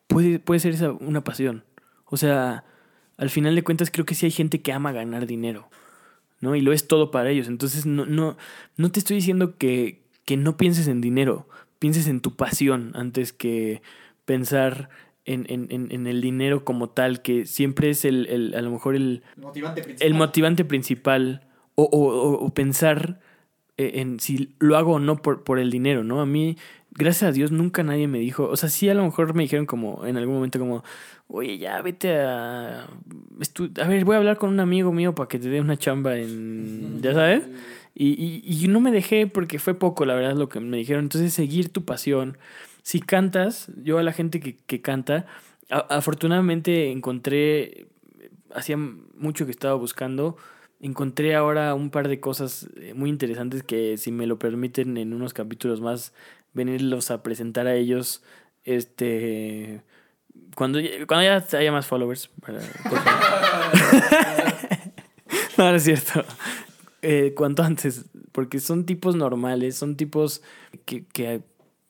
puede, 0.07 0.39
puede 0.39 0.59
ser 0.59 0.73
esa 0.73 0.91
una 0.91 1.23
pasión. 1.23 1.63
O 2.05 2.17
sea, 2.17 2.65
al 3.17 3.29
final 3.29 3.55
de 3.55 3.63
cuentas 3.63 3.91
creo 3.91 4.05
que 4.05 4.15
sí 4.15 4.25
hay 4.25 4.31
gente 4.31 4.61
que 4.61 4.73
ama 4.73 4.91
ganar 4.91 5.27
dinero. 5.27 5.69
¿no? 6.41 6.55
Y 6.55 6.61
lo 6.61 6.73
es 6.73 6.87
todo 6.87 7.11
para 7.11 7.29
ellos. 7.29 7.47
Entonces, 7.47 7.85
no, 7.85 8.05
no, 8.05 8.35
no 8.75 8.91
te 8.91 8.99
estoy 8.99 9.15
diciendo 9.15 9.57
que, 9.57 10.03
que 10.25 10.35
no 10.35 10.57
pienses 10.57 10.87
en 10.87 10.99
dinero, 10.99 11.47
pienses 11.81 12.07
en 12.07 12.21
tu 12.21 12.35
pasión 12.35 12.91
antes 12.93 13.33
que 13.33 13.81
pensar 14.25 14.89
en, 15.25 15.47
en- 15.49 15.67
en- 15.89 16.05
el 16.05 16.21
dinero 16.21 16.63
como 16.63 16.89
tal, 16.89 17.23
que 17.23 17.47
siempre 17.47 17.89
es 17.89 18.05
el, 18.05 18.27
el- 18.27 18.53
a 18.53 18.61
lo 18.61 18.69
mejor 18.69 18.95
el, 18.95 19.23
Motivante 19.35 19.95
el 19.99 20.13
motivante 20.13 20.63
principal 20.63 21.47
o, 21.73 21.83
o- 21.83 21.89
o- 22.07 22.45
o 22.45 22.53
pensar 22.53 23.19
eh, 23.77 23.93
en 23.95 24.19
si 24.19 24.53
lo 24.59 24.77
hago 24.77 24.93
o 24.93 24.99
no 24.99 25.21
por, 25.23 25.43
por 25.43 25.57
el 25.57 25.71
dinero, 25.71 26.03
¿no? 26.03 26.21
A 26.21 26.25
mí, 26.27 26.55
gracias 26.91 27.29
a 27.29 27.31
Dios, 27.31 27.51
nunca 27.51 27.81
nadie 27.81 28.07
me 28.07 28.19
dijo, 28.19 28.45
o 28.47 28.55
sea, 28.57 28.69
sí 28.69 28.87
a 28.89 28.93
lo 28.93 29.03
mejor 29.03 29.33
me 29.33 29.41
dijeron 29.43 29.65
como 29.65 30.05
en 30.05 30.17
algún 30.17 30.35
momento 30.35 30.59
como, 30.59 30.83
oye, 31.27 31.57
ya 31.57 31.81
vete 31.81 32.19
a... 32.19 32.81
a 32.83 33.87
ver, 33.87 34.05
voy 34.05 34.15
a 34.15 34.19
hablar 34.19 34.37
con 34.37 34.51
un 34.51 34.59
amigo 34.59 34.91
mío 34.91 35.15
para 35.15 35.27
que 35.27 35.39
te 35.39 35.49
dé 35.49 35.61
una 35.61 35.77
chamba 35.77 36.15
en... 36.17 36.99
¿Ya 37.01 37.13
sabes? 37.13 37.43
Y, 37.93 38.41
y, 38.45 38.63
y 38.63 38.67
no 38.67 38.79
me 38.79 38.91
dejé 38.91 39.27
porque 39.27 39.59
fue 39.59 39.73
poco, 39.73 40.05
la 40.05 40.15
verdad, 40.15 40.35
lo 40.35 40.49
que 40.49 40.59
me 40.59 40.77
dijeron. 40.77 41.03
Entonces, 41.05 41.33
seguir 41.33 41.69
tu 41.69 41.83
pasión. 41.85 42.37
Si 42.83 42.99
cantas, 43.01 43.69
yo 43.83 43.97
a 43.97 44.03
la 44.03 44.13
gente 44.13 44.39
que, 44.39 44.55
que 44.55 44.81
canta, 44.81 45.25
a- 45.69 45.79
afortunadamente 45.97 46.91
encontré, 46.91 47.87
hacía 48.55 48.77
mucho 48.77 49.45
que 49.45 49.51
estaba 49.51 49.75
buscando, 49.75 50.37
encontré 50.79 51.35
ahora 51.35 51.75
un 51.75 51.89
par 51.91 52.07
de 52.07 52.19
cosas 52.19 52.67
eh, 52.77 52.93
muy 52.95 53.09
interesantes 53.09 53.61
que 53.63 53.97
si 53.97 54.11
me 54.11 54.25
lo 54.25 54.39
permiten 54.39 54.97
en 54.97 55.13
unos 55.13 55.33
capítulos 55.33 55.81
más, 55.81 56.13
venirlos 56.53 57.11
a 57.11 57.21
presentar 57.23 57.67
a 57.67 57.75
ellos, 57.75 58.23
este... 58.63 59.81
Cuando, 60.55 60.79
ya- 60.79 61.05
cuando 61.07 61.23
ya 61.25 61.45
haya 61.57 61.71
más 61.71 61.85
followers. 61.87 62.29
para- 62.41 62.59
no, 65.57 65.69
no 65.69 65.75
es 65.75 65.83
cierto. 65.83 66.23
Eh, 67.01 67.33
cuanto 67.35 67.63
antes, 67.63 68.05
porque 68.31 68.59
son 68.59 68.85
tipos 68.85 69.15
normales, 69.15 69.75
son 69.75 69.95
tipos 69.97 70.41
que, 70.85 71.43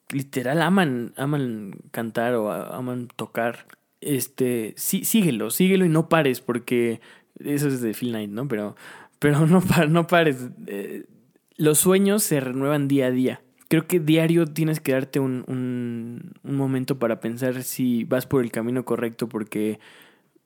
literal 0.09 0.61
aman, 0.61 1.13
aman 1.17 1.75
cantar 1.91 2.35
o 2.35 2.51
aman 2.51 3.07
tocar. 3.15 3.67
Este, 4.01 4.73
sí, 4.77 5.05
síguelo, 5.05 5.51
síguelo 5.51 5.85
y 5.85 5.89
no 5.89 6.09
pares, 6.09 6.41
porque 6.41 7.01
eso 7.39 7.67
es 7.67 7.81
de 7.81 7.93
Phil 7.93 8.09
Knight, 8.09 8.31
¿no? 8.31 8.47
Pero, 8.47 8.75
pero 9.19 9.45
no, 9.47 9.61
no 9.89 10.07
pares. 10.07 10.49
Eh, 10.67 11.05
los 11.57 11.77
sueños 11.77 12.23
se 12.23 12.39
renuevan 12.39 12.87
día 12.87 13.07
a 13.07 13.11
día. 13.11 13.41
Creo 13.67 13.87
que 13.87 13.99
diario 13.99 14.47
tienes 14.47 14.81
que 14.81 14.91
darte 14.91 15.19
un, 15.19 15.45
un 15.47 16.55
momento 16.55 16.99
para 16.99 17.21
pensar 17.21 17.63
si 17.63 18.03
vas 18.03 18.25
por 18.25 18.43
el 18.43 18.51
camino 18.51 18.83
correcto, 18.83 19.29
porque 19.29 19.79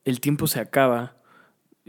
el 0.03 0.19
tiempo 0.19 0.45
se 0.45 0.59
acaba, 0.59 1.17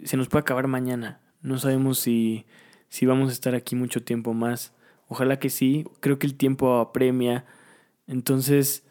se 0.02 0.16
nos 0.16 0.28
puede 0.28 0.42
acabar 0.42 0.66
mañana. 0.66 1.20
No 1.42 1.58
sabemos 1.58 1.98
si, 1.98 2.46
si 2.88 3.06
vamos 3.06 3.30
a 3.30 3.32
estar 3.32 3.54
aquí 3.54 3.76
mucho 3.76 4.02
tiempo 4.02 4.34
más. 4.34 4.72
Ojalá 5.08 5.38
que 5.38 5.50
sí. 5.50 5.84
Creo 6.00 6.18
que 6.18 6.26
el 6.26 6.34
tiempo 6.36 6.76
apremia. 6.78 7.44
Entonces, 8.06 8.84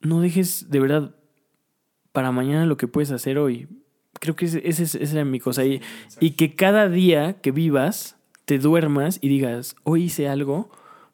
no 0.00 0.20
dejes 0.20 0.70
de 0.70 0.80
verdad 0.80 1.14
para 2.12 2.32
mañana 2.32 2.66
lo 2.66 2.76
que 2.76 2.88
puedes 2.88 3.10
hacer 3.10 3.38
hoy. 3.38 3.68
Creo 4.20 4.34
que 4.36 4.46
ese 4.46 4.60
es- 4.68 4.94
esa 4.94 5.12
era 5.14 5.24
mi 5.24 5.40
cosa. 5.40 5.64
Y, 5.64 5.80
y 6.20 6.32
que 6.32 6.54
cada 6.54 6.88
día 6.88 7.34
que 7.40 7.50
vivas, 7.52 8.16
te 8.44 8.58
duermas 8.58 9.18
y 9.20 9.28
digas, 9.28 9.76
hoy 9.84 10.04
hice 10.04 10.28
algo 10.28 10.70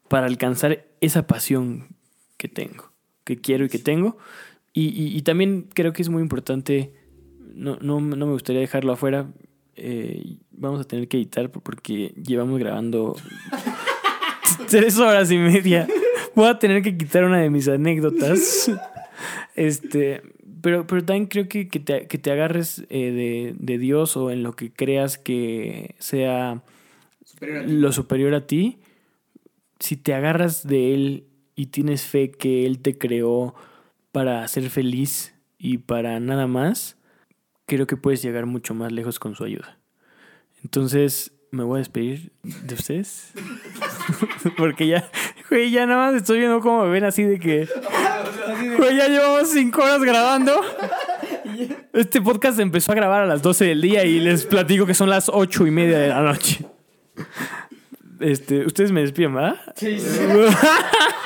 para 0.07 0.25
alcanzar 0.27 0.85
esa 1.01 1.27
pasión 1.27 1.95
que 2.37 2.47
tengo, 2.47 2.91
que 3.23 3.37
quiero 3.37 3.65
y 3.65 3.69
que 3.69 3.79
tengo. 3.79 4.17
Y, 4.73 4.87
y- 4.89 5.15
y 5.15 5.21
también 5.21 5.67
creo 5.73 5.93
que 5.93 6.01
es 6.01 6.09
muy 6.09 6.21
importante, 6.21 6.93
no, 7.53 7.77
no, 7.81 7.99
no 7.99 8.25
me 8.25 8.31
gustaría 8.33 8.61
dejarlo 8.61 8.93
afuera, 8.93 9.31
eh, 9.75 10.37
vamos 10.57 10.81
a 10.81 10.83
tener 10.83 11.07
que 11.07 11.17
editar 11.17 11.51
porque 11.51 12.13
llevamos 12.21 12.59
grabando 12.59 13.15
tres 14.69 14.97
horas 14.99 15.31
y 15.31 15.37
media. 15.37 15.87
Voy 16.35 16.47
a 16.47 16.59
tener 16.59 16.81
que 16.81 16.97
quitar 16.97 17.23
una 17.23 17.39
de 17.39 17.49
mis 17.49 17.67
anécdotas. 17.67 18.71
Este, 19.55 20.21
pero, 20.61 20.85
pero 20.85 21.05
también 21.05 21.27
creo 21.27 21.47
que, 21.47 21.69
que, 21.69 21.79
te, 21.79 22.07
que 22.07 22.17
te 22.17 22.31
agarres 22.31 22.85
eh, 22.89 23.11
de, 23.11 23.55
de 23.57 23.77
Dios 23.77 24.17
o 24.17 24.31
en 24.31 24.43
lo 24.43 24.53
que 24.53 24.71
creas 24.73 25.17
que 25.17 25.95
sea 25.99 26.63
lo 27.41 27.91
superior 27.91 28.33
a 28.33 28.47
ti. 28.47 28.79
Si 29.79 29.97
te 29.97 30.13
agarras 30.13 30.67
de 30.67 30.93
Él 30.93 31.27
y 31.55 31.67
tienes 31.67 32.03
fe 32.03 32.31
que 32.31 32.65
Él 32.65 32.79
te 32.79 32.97
creó 32.97 33.55
para 34.11 34.47
ser 34.47 34.69
feliz 34.69 35.35
y 35.57 35.79
para 35.79 36.19
nada 36.19 36.47
más, 36.47 36.97
creo 37.65 37.87
que 37.87 37.97
puedes 37.97 38.21
llegar 38.21 38.45
mucho 38.45 38.73
más 38.73 38.91
lejos 38.91 39.19
con 39.19 39.35
su 39.35 39.43
ayuda. 39.43 39.79
Entonces, 40.65 41.31
me 41.51 41.63
voy 41.63 41.75
a 41.75 41.77
despedir 41.77 42.31
de 42.41 42.73
ustedes. 42.73 43.33
Porque 44.57 44.87
ya, 44.87 45.11
güey, 45.47 45.69
ya 45.69 45.85
nada 45.85 46.07
más 46.07 46.19
estoy 46.19 46.39
viendo 46.39 46.59
cómo 46.59 46.85
me 46.85 46.89
ven 46.89 47.03
así 47.03 47.21
de 47.21 47.37
que. 47.39 47.69
Güey, 48.75 48.97
ya 48.97 49.07
llevamos 49.07 49.51
cinco 49.51 49.83
horas 49.83 50.01
grabando. 50.01 50.59
Este 51.93 52.19
podcast 52.19 52.59
empezó 52.59 52.93
a 52.93 52.95
grabar 52.95 53.21
a 53.21 53.25
las 53.27 53.43
12 53.43 53.63
del 53.63 53.79
día 53.79 54.05
y 54.05 54.19
les 54.19 54.47
platico 54.47 54.87
que 54.87 54.95
son 54.95 55.07
las 55.07 55.29
ocho 55.29 55.67
y 55.67 55.71
media 55.71 55.99
de 55.99 56.07
la 56.07 56.21
noche. 56.23 56.65
Este, 58.19 58.65
ustedes 58.65 58.91
me 58.91 59.01
despiden, 59.01 59.33
¿verdad? 59.35 59.55
Sí, 59.75 59.99
sí. 59.99 60.19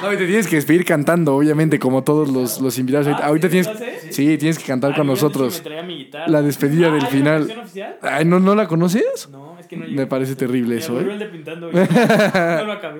No, 0.01 0.13
y 0.13 0.17
te 0.17 0.25
tienes 0.27 0.47
que 0.47 0.55
despedir 0.55 0.85
cantando, 0.85 1.35
obviamente, 1.35 1.77
como 1.77 2.05
todos 2.05 2.29
los, 2.29 2.61
los 2.61 2.79
invitados. 2.79 3.07
ahorita, 3.07 3.25
ahorita 3.25 3.47
¿sí 3.49 3.51
tienes, 3.51 4.15
sí, 4.15 4.37
tienes 4.37 4.57
que 4.57 4.63
cantar 4.63 4.91
con 4.95 5.01
Ay, 5.01 5.07
yo 5.07 5.11
antes 5.11 5.23
nosotros. 5.23 5.57
me 5.57 5.63
traía 5.65 5.83
mi 5.83 5.97
guitarra. 5.97 6.27
La 6.29 6.41
despedida 6.41 6.87
Ah, 6.87 6.91
del 6.91 7.01
¿hay 7.01 7.01
una 7.01 7.09
final. 7.09 7.39
versión 7.41 7.59
oficial? 7.59 7.97
Ay, 8.01 8.23
¿no, 8.23 8.39
¿no 8.39 8.55
la 8.55 8.65
conoces? 8.69 9.27
No, 9.29 9.57
es 9.59 9.67
que 9.67 9.75
no 9.75 9.85
Me 9.89 10.07
parece 10.07 10.37
terrible 10.37 10.75
Me 10.75 10.79
eso, 10.79 10.97
¿eh? 11.01 11.05
el 11.11 11.19
de 11.19 11.25
pintando. 11.25 11.69
y 11.69 11.73
No 11.73 12.63
lo 12.65 12.71
acabé. 12.71 12.99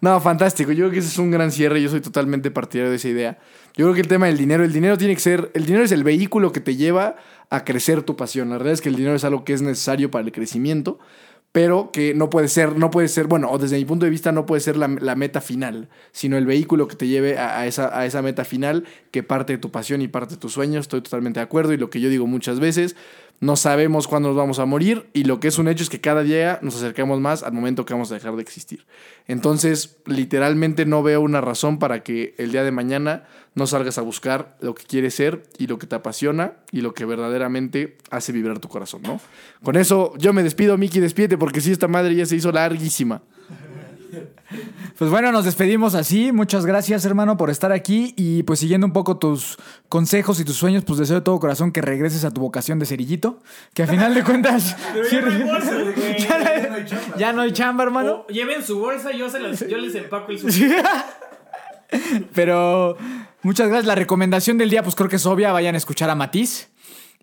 No, 0.00 0.20
fantástico. 0.20 0.72
Yo 0.72 0.78
creo 0.86 0.90
que 0.90 0.98
ese 0.98 1.06
es 1.08 1.18
un 1.18 1.30
gran 1.30 1.52
cierre. 1.52 1.80
Yo 1.80 1.88
soy 1.88 2.00
totalmente 2.00 2.50
partidario 2.50 2.90
de 2.90 2.96
esa 2.96 3.08
idea. 3.08 3.38
Yo 3.76 3.84
creo 3.84 3.94
que 3.94 4.00
el 4.00 4.08
tema 4.08 4.26
del 4.26 4.36
dinero, 4.36 4.64
el 4.64 4.72
dinero 4.72 4.98
tiene 4.98 5.14
que 5.14 5.20
ser, 5.20 5.52
el 5.54 5.66
dinero 5.66 5.84
es 5.84 5.92
el 5.92 6.02
vehículo 6.02 6.50
que 6.50 6.58
te 6.58 6.74
lleva 6.74 7.14
a 7.48 7.64
crecer 7.64 8.02
tu 8.02 8.16
pasión. 8.16 8.48
La 8.50 8.56
verdad 8.58 8.72
es 8.72 8.80
que 8.80 8.88
el 8.88 8.96
dinero 8.96 9.14
es 9.14 9.22
algo 9.22 9.44
que 9.44 9.52
es 9.52 9.62
necesario 9.62 10.10
para 10.10 10.24
el 10.24 10.32
crecimiento, 10.32 10.98
pero 11.52 11.90
que 11.92 12.14
no 12.14 12.30
puede 12.30 12.48
ser, 12.48 12.76
no 12.76 12.90
puede 12.90 13.08
ser, 13.08 13.26
bueno, 13.26 13.50
o 13.50 13.58
desde 13.58 13.76
mi 13.76 13.84
punto 13.84 14.04
de 14.04 14.10
vista 14.10 14.30
no 14.30 14.46
puede 14.46 14.60
ser 14.60 14.76
la, 14.76 14.86
la 14.86 15.16
meta 15.16 15.40
final, 15.40 15.88
sino 16.12 16.36
el 16.36 16.46
vehículo 16.46 16.86
que 16.86 16.94
te 16.94 17.08
lleve 17.08 17.38
a, 17.38 17.66
esa, 17.66 17.98
a 17.98 18.06
esa 18.06 18.22
meta 18.22 18.44
final 18.44 18.84
que 19.10 19.24
parte 19.24 19.54
de 19.54 19.58
tu 19.58 19.70
pasión 19.70 20.00
y 20.00 20.08
parte 20.08 20.34
de 20.34 20.40
tus 20.40 20.52
sueños. 20.52 20.82
Estoy 20.82 21.00
totalmente 21.00 21.40
de 21.40 21.44
acuerdo 21.44 21.72
y 21.72 21.76
lo 21.76 21.90
que 21.90 22.00
yo 22.00 22.08
digo 22.08 22.28
muchas 22.28 22.60
veces, 22.60 22.94
no 23.40 23.56
sabemos 23.56 24.06
cuándo 24.06 24.28
nos 24.28 24.36
vamos 24.36 24.58
a 24.58 24.66
morir 24.66 25.08
y 25.12 25.24
lo 25.24 25.40
que 25.40 25.48
es 25.48 25.58
un 25.58 25.66
hecho 25.66 25.82
es 25.82 25.90
que 25.90 26.00
cada 26.00 26.22
día 26.22 26.58
nos 26.62 26.76
acercamos 26.76 27.20
más 27.20 27.42
al 27.42 27.52
momento 27.52 27.84
que 27.84 27.94
vamos 27.94 28.12
a 28.12 28.14
dejar 28.14 28.36
de 28.36 28.42
existir. 28.42 28.84
Entonces, 29.26 29.96
literalmente 30.06 30.84
no 30.84 31.02
veo 31.02 31.20
una 31.20 31.40
razón 31.40 31.78
para 31.78 32.02
que 32.02 32.34
el 32.36 32.52
día 32.52 32.62
de 32.62 32.70
mañana 32.70 33.24
no 33.54 33.66
salgas 33.66 33.98
a 33.98 34.02
buscar 34.02 34.56
lo 34.60 34.74
que 34.74 34.84
quieres 34.84 35.14
ser 35.14 35.42
y 35.58 35.66
lo 35.66 35.78
que 35.78 35.86
te 35.86 35.96
apasiona 35.96 36.54
y 36.70 36.80
lo 36.80 36.94
que 36.94 37.04
verdaderamente 37.04 37.98
hace 38.10 38.32
vibrar 38.32 38.58
tu 38.58 38.68
corazón, 38.68 39.02
¿no? 39.02 39.20
Con 39.62 39.76
eso 39.76 40.12
yo 40.18 40.32
me 40.32 40.42
despido, 40.42 40.78
Miki, 40.78 41.00
despídete 41.00 41.36
porque 41.36 41.60
sí, 41.60 41.72
esta 41.72 41.88
madre 41.88 42.14
ya 42.14 42.26
se 42.26 42.36
hizo 42.36 42.52
larguísima. 42.52 43.22
Pues 44.98 45.10
bueno, 45.10 45.32
nos 45.32 45.44
despedimos 45.44 45.94
así. 45.94 46.32
Muchas 46.32 46.66
gracias, 46.66 47.04
hermano, 47.04 47.36
por 47.36 47.50
estar 47.50 47.72
aquí. 47.72 48.12
Y 48.16 48.42
pues 48.42 48.58
siguiendo 48.58 48.86
un 48.86 48.92
poco 48.92 49.16
tus 49.16 49.56
consejos 49.88 50.40
y 50.40 50.44
tus 50.44 50.56
sueños, 50.56 50.84
pues 50.84 50.98
deseo 50.98 51.16
de 51.16 51.22
todo 51.22 51.38
corazón 51.38 51.72
que 51.72 51.80
regreses 51.80 52.24
a 52.24 52.30
tu 52.30 52.40
vocación 52.40 52.78
de 52.78 52.86
cerillito. 52.86 53.40
Que 53.72 53.84
a 53.84 53.86
final 53.86 54.14
de 54.14 54.24
cuentas. 54.24 54.76
ya 55.10 55.20
no 55.20 55.30
güey. 55.30 56.18
ya, 56.28 56.38
no 56.38 56.50
hay, 56.50 56.86
ya 57.16 57.32
no 57.32 57.42
hay 57.42 57.52
chamba, 57.52 57.84
hermano. 57.84 58.24
O 58.28 58.32
lleven 58.32 58.62
su 58.62 58.78
bolsa, 58.78 59.12
yo, 59.12 59.30
se 59.30 59.38
las, 59.38 59.66
yo 59.66 59.78
les 59.78 59.94
empaco 59.94 60.32
el 60.32 60.38
su. 60.38 60.48
Pero 62.34 62.96
muchas 63.42 63.68
gracias. 63.68 63.86
La 63.86 63.94
recomendación 63.94 64.58
del 64.58 64.70
día, 64.70 64.82
pues 64.82 64.94
creo 64.94 65.08
que 65.08 65.16
es 65.16 65.26
obvia. 65.26 65.52
Vayan 65.52 65.74
a 65.74 65.78
escuchar 65.78 66.10
a 66.10 66.14
Matiz. 66.14 66.70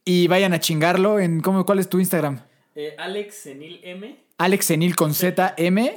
Y 0.06 0.28
vayan 0.28 0.54
a 0.54 0.60
chingarlo 0.60 1.20
en. 1.20 1.42
¿cómo, 1.42 1.66
¿Cuál 1.66 1.80
es 1.80 1.90
tu 1.90 2.00
Instagram? 2.00 2.42
Eh, 2.76 2.96
Alex 2.98 3.36
Senil 3.36 3.82
M. 3.84 4.18
Alex 4.38 4.66
Senil 4.66 4.96
con 4.96 5.14
ZM. 5.14 5.90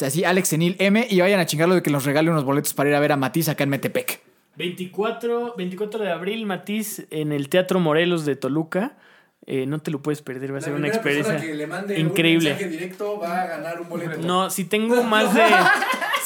Así, 0.00 0.24
Alex 0.24 0.48
Senil 0.48 0.76
M. 0.78 1.06
Y 1.10 1.20
vayan 1.20 1.40
a 1.40 1.46
chingarlo 1.46 1.74
de 1.74 1.82
que 1.82 1.90
nos 1.90 2.04
regale 2.04 2.30
unos 2.30 2.44
boletos 2.44 2.72
para 2.72 2.88
ir 2.88 2.94
a 2.94 3.00
ver 3.00 3.12
a 3.12 3.16
Matiz 3.16 3.48
acá 3.48 3.64
en 3.64 3.70
Metepec. 3.70 4.20
24, 4.56 5.54
24 5.56 6.02
de 6.02 6.10
abril, 6.10 6.46
Matiz, 6.46 7.06
en 7.10 7.32
el 7.32 7.48
Teatro 7.48 7.80
Morelos 7.80 8.24
de 8.24 8.36
Toluca. 8.36 8.96
Eh, 9.46 9.66
no 9.66 9.80
te 9.80 9.90
lo 9.90 10.02
puedes 10.02 10.22
perder, 10.22 10.52
va 10.52 10.58
a 10.58 10.60
ser 10.60 10.74
una 10.74 10.88
experiencia 10.88 11.42
increíble. 11.96 12.54
directo 12.54 13.18
va 13.18 13.42
a 13.42 13.46
ganar 13.46 13.80
un 13.80 13.88
boleto. 13.88 14.18
No, 14.18 14.50
si 14.50 14.64
tengo 14.64 15.02
más 15.02 15.34
de. 15.34 15.42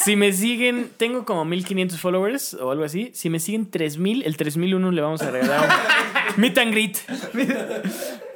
Si 0.04 0.16
me 0.16 0.32
siguen, 0.34 0.90
tengo 0.98 1.24
como 1.24 1.46
1500 1.46 1.98
followers 1.98 2.54
o 2.54 2.70
algo 2.70 2.84
así. 2.84 3.10
Si 3.14 3.30
me 3.30 3.40
siguen 3.40 3.70
3000, 3.70 4.24
el 4.26 4.36
3001 4.36 4.90
le 4.90 5.00
vamos 5.00 5.22
a 5.22 5.30
regalar 5.30 5.66
un 6.36 6.40
meet 6.42 6.58
and 6.58 6.72
greet. 6.72 6.98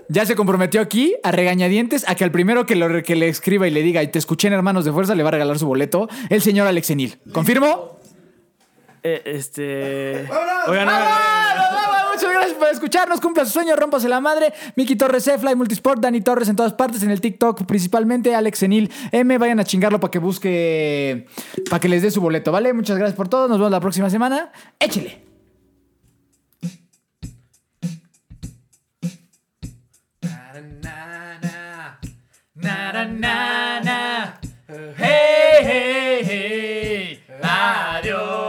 Ya 0.09 0.25
se 0.25 0.35
comprometió 0.35 0.81
aquí 0.81 1.17
a 1.23 1.31
regañadientes 1.31 2.09
a 2.09 2.15
que 2.15 2.25
al 2.25 2.31
primero 2.31 2.65
que, 2.65 2.75
lo, 2.75 3.03
que 3.03 3.17
le 3.17 3.29
escriba 3.29 3.69
y 3.69 3.71
le 3.71 3.83
diga 3.83 4.03
y 4.03 4.09
te 4.09 4.19
escuché 4.19 4.49
en 4.49 4.55
Hermanos 4.55 4.87
de 4.87 4.93
Fuerza 4.93 5.15
le 5.15 5.23
va 5.23 5.29
a 5.29 5.33
regalar 5.33 5.59
su 5.59 5.67
boleto 5.67 6.09
el 6.31 6.41
señor 6.41 6.67
Alex 6.69 6.87
Senil. 6.87 7.19
¿Confirmo? 7.33 8.01
Eh, 9.03 9.23
este. 9.27 10.27
Oigan, 10.69 10.89
¡Ah, 10.89 11.55
nos 11.57 11.75
vamos! 11.75 11.88
Muchas 12.19 12.33
gracias 12.33 12.59
por 12.59 12.69
escucharnos. 12.69 13.21
Cumpla 13.21 13.45
su 13.45 13.53
sueño, 13.53 13.77
rompase 13.77 14.09
la 14.09 14.21
madre. 14.21 14.53
Miki 14.75 14.97
Torres, 14.97 15.29
Efly, 15.29 15.55
Multisport, 15.55 16.01
Dani 16.01 16.21
Torres 16.21 16.49
en 16.49 16.57
todas 16.57 16.73
partes, 16.73 17.05
en 17.05 17.13
el 17.13 17.21
TikTok 17.21 17.65
principalmente, 17.65 18.35
Alex 18.35 18.65
Enil, 18.65 18.91
M. 19.13 19.39
Vayan 19.39 19.61
a 19.61 19.65
chingarlo 19.65 20.01
para 20.01 20.11
que 20.11 20.19
busque, 20.19 21.29
para 21.71 21.79
que 21.79 21.89
les 21.89 22.03
dé 22.03 22.11
su 22.11 22.21
boleto, 22.21 22.51
¿vale? 22.51 22.73
Muchas 22.73 22.99
gracias 22.99 23.17
por 23.17 23.29
todo. 23.29 23.47
Nos 23.47 23.59
vemos 23.59 23.71
la 23.71 23.79
próxima 23.79 24.11
semana. 24.11 24.51
Échele. 24.81 25.29
hey 34.99 35.65
hey 35.65 36.23
hey 36.25 37.23
adiós 37.41 38.48